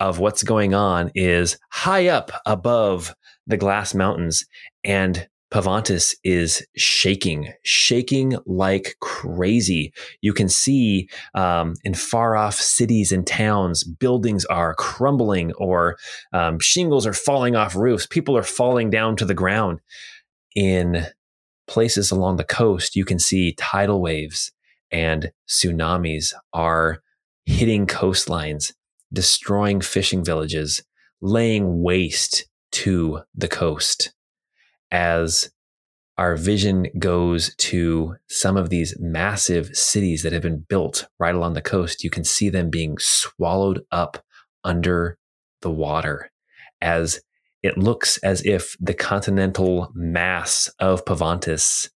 of 0.00 0.18
what's 0.18 0.42
going 0.42 0.74
on 0.74 1.10
is 1.14 1.58
high 1.70 2.08
up 2.08 2.32
above 2.46 3.14
the 3.46 3.56
glass 3.56 3.94
mountains 3.94 4.44
and 4.84 5.28
Pavantis 5.50 6.14
is 6.22 6.64
shaking, 6.76 7.52
shaking 7.64 8.36
like 8.46 8.94
crazy. 9.00 9.92
You 10.20 10.32
can 10.32 10.48
see 10.48 11.08
um, 11.34 11.74
in 11.82 11.94
far 11.94 12.36
off 12.36 12.54
cities 12.54 13.10
and 13.10 13.26
towns, 13.26 13.82
buildings 13.82 14.44
are 14.44 14.74
crumbling 14.74 15.52
or 15.54 15.96
um, 16.32 16.60
shingles 16.60 17.04
are 17.04 17.12
falling 17.12 17.56
off 17.56 17.74
roofs. 17.74 18.06
People 18.06 18.36
are 18.36 18.44
falling 18.44 18.90
down 18.90 19.16
to 19.16 19.24
the 19.24 19.34
ground. 19.34 19.80
In 20.54 21.06
places 21.66 22.10
along 22.10 22.36
the 22.36 22.44
coast, 22.44 22.94
you 22.94 23.04
can 23.04 23.18
see 23.18 23.54
tidal 23.54 24.00
waves 24.00 24.52
and 24.92 25.32
tsunamis 25.48 26.32
are 26.52 27.02
hitting 27.44 27.86
coastlines, 27.86 28.72
destroying 29.12 29.80
fishing 29.80 30.24
villages, 30.24 30.82
laying 31.20 31.82
waste 31.82 32.46
to 32.72 33.20
the 33.34 33.48
coast 33.48 34.12
as 34.90 35.50
our 36.18 36.36
vision 36.36 36.86
goes 36.98 37.54
to 37.56 38.16
some 38.28 38.56
of 38.56 38.68
these 38.68 38.94
massive 39.00 39.74
cities 39.74 40.22
that 40.22 40.32
have 40.32 40.42
been 40.42 40.66
built 40.68 41.08
right 41.18 41.34
along 41.34 41.54
the 41.54 41.62
coast, 41.62 42.04
you 42.04 42.10
can 42.10 42.24
see 42.24 42.50
them 42.50 42.68
being 42.68 42.98
swallowed 42.98 43.82
up 43.90 44.22
under 44.62 45.16
the 45.62 45.70
water 45.70 46.30
as 46.80 47.20
it 47.62 47.78
looks 47.78 48.18
as 48.18 48.44
if 48.44 48.76
the 48.80 48.94
continental 48.94 49.90
mass 49.94 50.68
of 50.78 51.04
Pavantis 51.04 51.88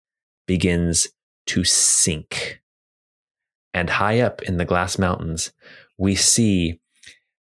begins 0.47 1.09
to 1.47 1.65
sink. 1.65 2.61
And 3.75 3.89
high 3.89 4.21
up 4.21 4.43
in 4.43 4.57
the 4.57 4.65
Glass 4.65 4.99
Mountains, 4.99 5.53
we 5.99 6.15
see 6.15 6.81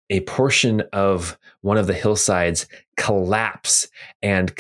a 0.10 0.22
portion 0.22 0.82
of 0.92 1.38
one 1.62 1.78
of 1.78 1.88
the 1.88 1.94
hillsides 1.94 2.68
collapse 2.98 3.88
and 4.22 4.54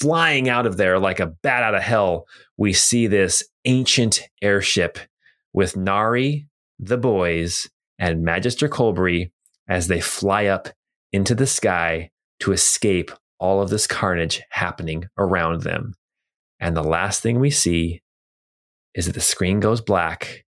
flying 0.00 0.48
out 0.48 0.66
of 0.66 0.76
there 0.76 0.98
like 0.98 1.20
a 1.20 1.26
bat 1.26 1.62
out 1.62 1.74
of 1.74 1.82
hell 1.82 2.26
we 2.56 2.72
see 2.72 3.06
this 3.06 3.44
ancient 3.64 4.22
airship 4.42 4.98
with 5.52 5.76
nari 5.76 6.46
the 6.78 6.98
boys 6.98 7.68
and 7.98 8.22
magister 8.22 8.68
colbury 8.68 9.32
as 9.68 9.86
they 9.86 10.00
fly 10.00 10.46
up 10.46 10.68
into 11.12 11.34
the 11.34 11.46
sky 11.46 12.10
to 12.40 12.52
escape 12.52 13.12
all 13.38 13.62
of 13.62 13.70
this 13.70 13.86
carnage 13.86 14.42
happening 14.50 15.08
around 15.18 15.62
them. 15.62 15.94
And 16.60 16.76
the 16.76 16.82
last 16.82 17.22
thing 17.22 17.38
we 17.40 17.50
see 17.50 18.02
is 18.94 19.06
that 19.06 19.14
the 19.14 19.20
screen 19.20 19.60
goes 19.60 19.80
black 19.80 20.44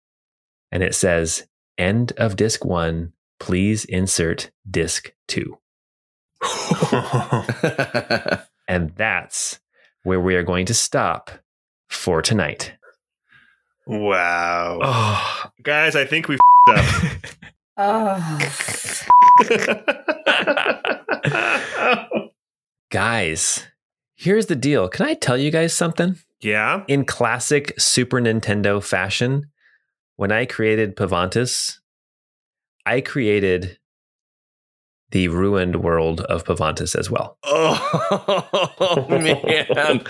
and 0.71 0.83
it 0.83 0.95
says, 0.95 1.47
End 1.77 2.13
of 2.17 2.37
disc 2.37 2.65
one. 2.65 3.13
Please 3.41 3.85
insert 3.85 4.51
disc 4.69 5.13
two. 5.29 5.59
And 8.67 8.95
that's 8.97 9.61
where 10.05 10.19
we 10.21 10.37
are 10.37 10.43
going 10.43 10.65
to 10.67 10.73
stop 10.75 11.31
for 11.91 12.23
tonight. 12.23 12.73
wow. 13.87 14.79
Oh, 14.83 15.45
guys, 15.63 15.95
I 15.97 16.07
think 16.07 16.29
we 16.29 16.39
up. 16.71 16.85
Oh. 17.77 18.39
Guys, 22.91 23.65
here's 24.15 24.47
the 24.47 24.57
deal. 24.57 24.89
Can 24.89 25.07
I 25.07 25.15
tell 25.15 25.37
you 25.37 25.51
guys 25.51 25.73
something? 25.75 26.17
yeah. 26.41 26.85
In 26.89 27.05
classic 27.05 27.75
Super 27.79 28.21
Nintendo 28.21 28.83
fashion, 28.83 29.51
when 30.17 30.31
I 30.31 30.47
created 30.47 30.97
Pavantis, 30.97 31.79
I 32.87 33.01
created 33.01 33.79
the 35.11 35.29
ruined 35.29 35.83
world 35.83 36.21
of 36.23 36.45
Pavantis 36.45 36.97
as 36.97 37.11
well. 37.11 37.39
oh 37.45 39.07
man. 39.09 40.03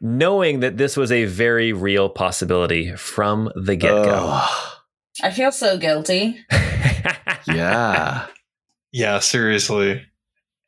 Knowing 0.00 0.60
that 0.60 0.76
this 0.76 0.96
was 0.96 1.10
a 1.10 1.24
very 1.24 1.72
real 1.72 2.08
possibility 2.08 2.94
from 2.96 3.50
the 3.54 3.76
get 3.76 3.90
go. 3.90 4.30
Ugh. 4.32 4.72
I 5.22 5.30
feel 5.30 5.52
so 5.52 5.78
guilty. 5.78 6.38
yeah. 7.46 8.26
Yeah, 8.92 9.18
seriously. 9.20 10.02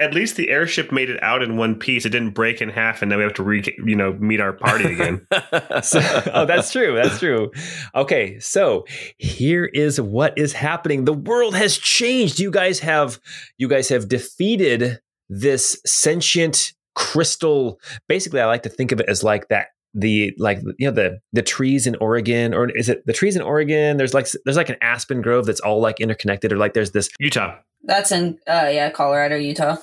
At 0.01 0.15
least 0.15 0.37
the 0.37 0.49
airship 0.49 0.93
made 0.93 1.11
it 1.11 1.21
out 1.23 1.43
in 1.43 1.57
one 1.57 1.75
piece. 1.75 2.07
It 2.07 2.11
didn't 2.11 2.31
break 2.31 2.61
in 2.63 2.69
half, 2.69 3.03
and 3.03 3.11
then 3.11 3.19
we 3.19 3.25
have 3.25 3.35
to 3.35 3.43
re, 3.43 3.63
you 3.85 3.97
know, 3.97 4.13
meet 4.15 4.41
our 4.41 4.53
party 4.53 4.93
again. 4.93 5.27
So- 5.83 6.01
oh, 6.35 6.45
that's 6.45 6.71
true. 6.73 6.95
That's 6.95 7.19
true. 7.19 7.51
Okay, 7.95 8.39
so 8.41 8.85
here 9.19 9.65
is 9.65 10.01
what 10.01 10.37
is 10.37 10.53
happening. 10.53 11.05
The 11.05 11.13
world 11.13 11.55
has 11.55 11.77
changed. 11.79 12.39
You 12.39 12.51
guys 12.51 12.81
have 12.81 13.19
you 13.59 13.69
guys 13.69 13.89
have 13.89 14.09
defeated 14.09 15.01
this 15.29 15.81
sentient 15.87 16.73
crystal. 16.95 17.81
Basically, 18.09 18.41
I 18.41 18.47
like 18.47 18.63
to 18.65 18.69
think 18.69 18.93
of 18.93 19.01
it 19.01 19.09
as 19.09 19.23
like 19.23 19.49
that 19.49 19.69
the 19.95 20.35
like 20.39 20.61
you 20.79 20.89
know 20.89 20.95
the 20.95 21.19
the 21.33 21.43
trees 21.43 21.87
in 21.87 21.97
Oregon 21.97 22.55
or 22.55 22.71
is 22.71 22.89
it 22.89 23.05
the 23.07 23.13
trees 23.13 23.37
in 23.37 23.43
Oregon? 23.43 23.97
There's 23.97 24.15
like 24.15 24.29
there's 24.45 24.57
like 24.57 24.69
an 24.69 24.77
aspen 24.83 25.23
grove 25.23 25.47
that's 25.47 25.61
all 25.61 25.81
like 25.81 26.01
interconnected 26.01 26.53
or 26.53 26.57
like 26.57 26.75
there's 26.75 26.93
this 26.93 27.09
Utah. 27.19 27.57
That's 27.85 28.13
in 28.13 28.39
uh 28.47 28.69
yeah, 28.73 28.91
Colorado, 28.91 29.37
Utah. 29.37 29.77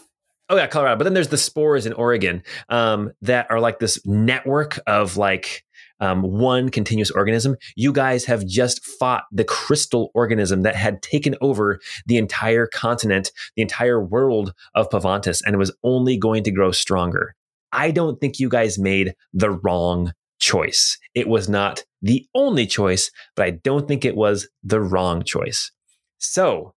Oh 0.47 0.57
yeah, 0.57 0.67
Colorado. 0.67 0.97
But 0.97 1.05
then 1.05 1.15
there's 1.15 1.29
the 1.29 1.37
spores 1.37 1.85
in 1.85 1.93
Oregon 1.93 2.43
um, 2.69 3.11
that 3.23 3.47
are 3.49 3.59
like 3.59 3.79
this 3.79 3.99
network 4.05 4.79
of 4.85 5.17
like 5.17 5.65
um, 5.99 6.21
one 6.21 6.69
continuous 6.69 7.09
organism. 7.09 7.55
You 7.75 7.91
guys 7.91 8.25
have 8.25 8.45
just 8.45 8.85
fought 8.85 9.23
the 9.31 9.43
crystal 9.43 10.11
organism 10.13 10.61
that 10.61 10.75
had 10.75 11.01
taken 11.01 11.35
over 11.41 11.79
the 12.05 12.17
entire 12.17 12.67
continent, 12.67 13.31
the 13.55 13.63
entire 13.63 14.03
world 14.03 14.53
of 14.75 14.89
Pavantis, 14.89 15.41
and 15.43 15.55
it 15.55 15.57
was 15.57 15.75
only 15.83 16.15
going 16.15 16.43
to 16.43 16.51
grow 16.51 16.71
stronger. 16.71 17.35
I 17.75 17.91
don't 17.91 18.19
think 18.19 18.39
you 18.39 18.49
guys 18.49 18.79
made 18.79 19.13
the 19.33 19.51
wrong 19.51 20.13
choice. 20.39 20.97
It 21.13 21.27
was 21.27 21.49
not 21.49 21.83
the 22.01 22.25
only 22.33 22.65
choice, 22.65 23.11
but 23.35 23.45
I 23.45 23.51
don't 23.51 23.87
think 23.87 24.05
it 24.05 24.15
was 24.15 24.47
the 24.63 24.79
wrong 24.79 25.23
choice. 25.23 25.71
So 26.17 26.73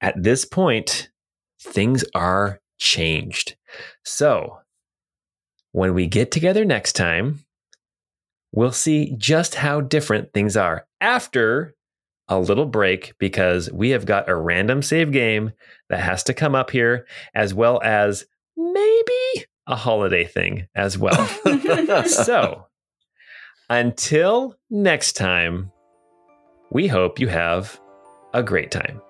at 0.00 0.22
this 0.22 0.44
point, 0.44 1.10
things 1.60 2.04
are 2.14 2.60
changed. 2.78 3.56
So, 4.04 4.58
when 5.72 5.94
we 5.94 6.06
get 6.06 6.30
together 6.30 6.64
next 6.64 6.94
time, 6.94 7.44
we'll 8.52 8.72
see 8.72 9.14
just 9.16 9.54
how 9.54 9.80
different 9.80 10.32
things 10.32 10.56
are 10.56 10.86
after 11.00 11.74
a 12.28 12.38
little 12.38 12.66
break 12.66 13.14
because 13.18 13.70
we 13.70 13.90
have 13.90 14.04
got 14.04 14.28
a 14.28 14.34
random 14.36 14.82
save 14.82 15.12
game 15.12 15.52
that 15.88 16.00
has 16.00 16.22
to 16.24 16.34
come 16.34 16.54
up 16.54 16.70
here, 16.70 17.06
as 17.34 17.54
well 17.54 17.80
as 17.82 18.24
maybe 18.56 19.46
a 19.66 19.76
holiday 19.76 20.24
thing 20.24 20.68
as 20.74 20.96
well. 20.98 21.26
so, 22.06 22.66
until 23.68 24.56
next 24.70 25.14
time, 25.14 25.72
we 26.70 26.86
hope 26.86 27.18
you 27.18 27.28
have 27.28 27.80
a 28.32 28.42
great 28.42 28.70
time. 28.70 29.00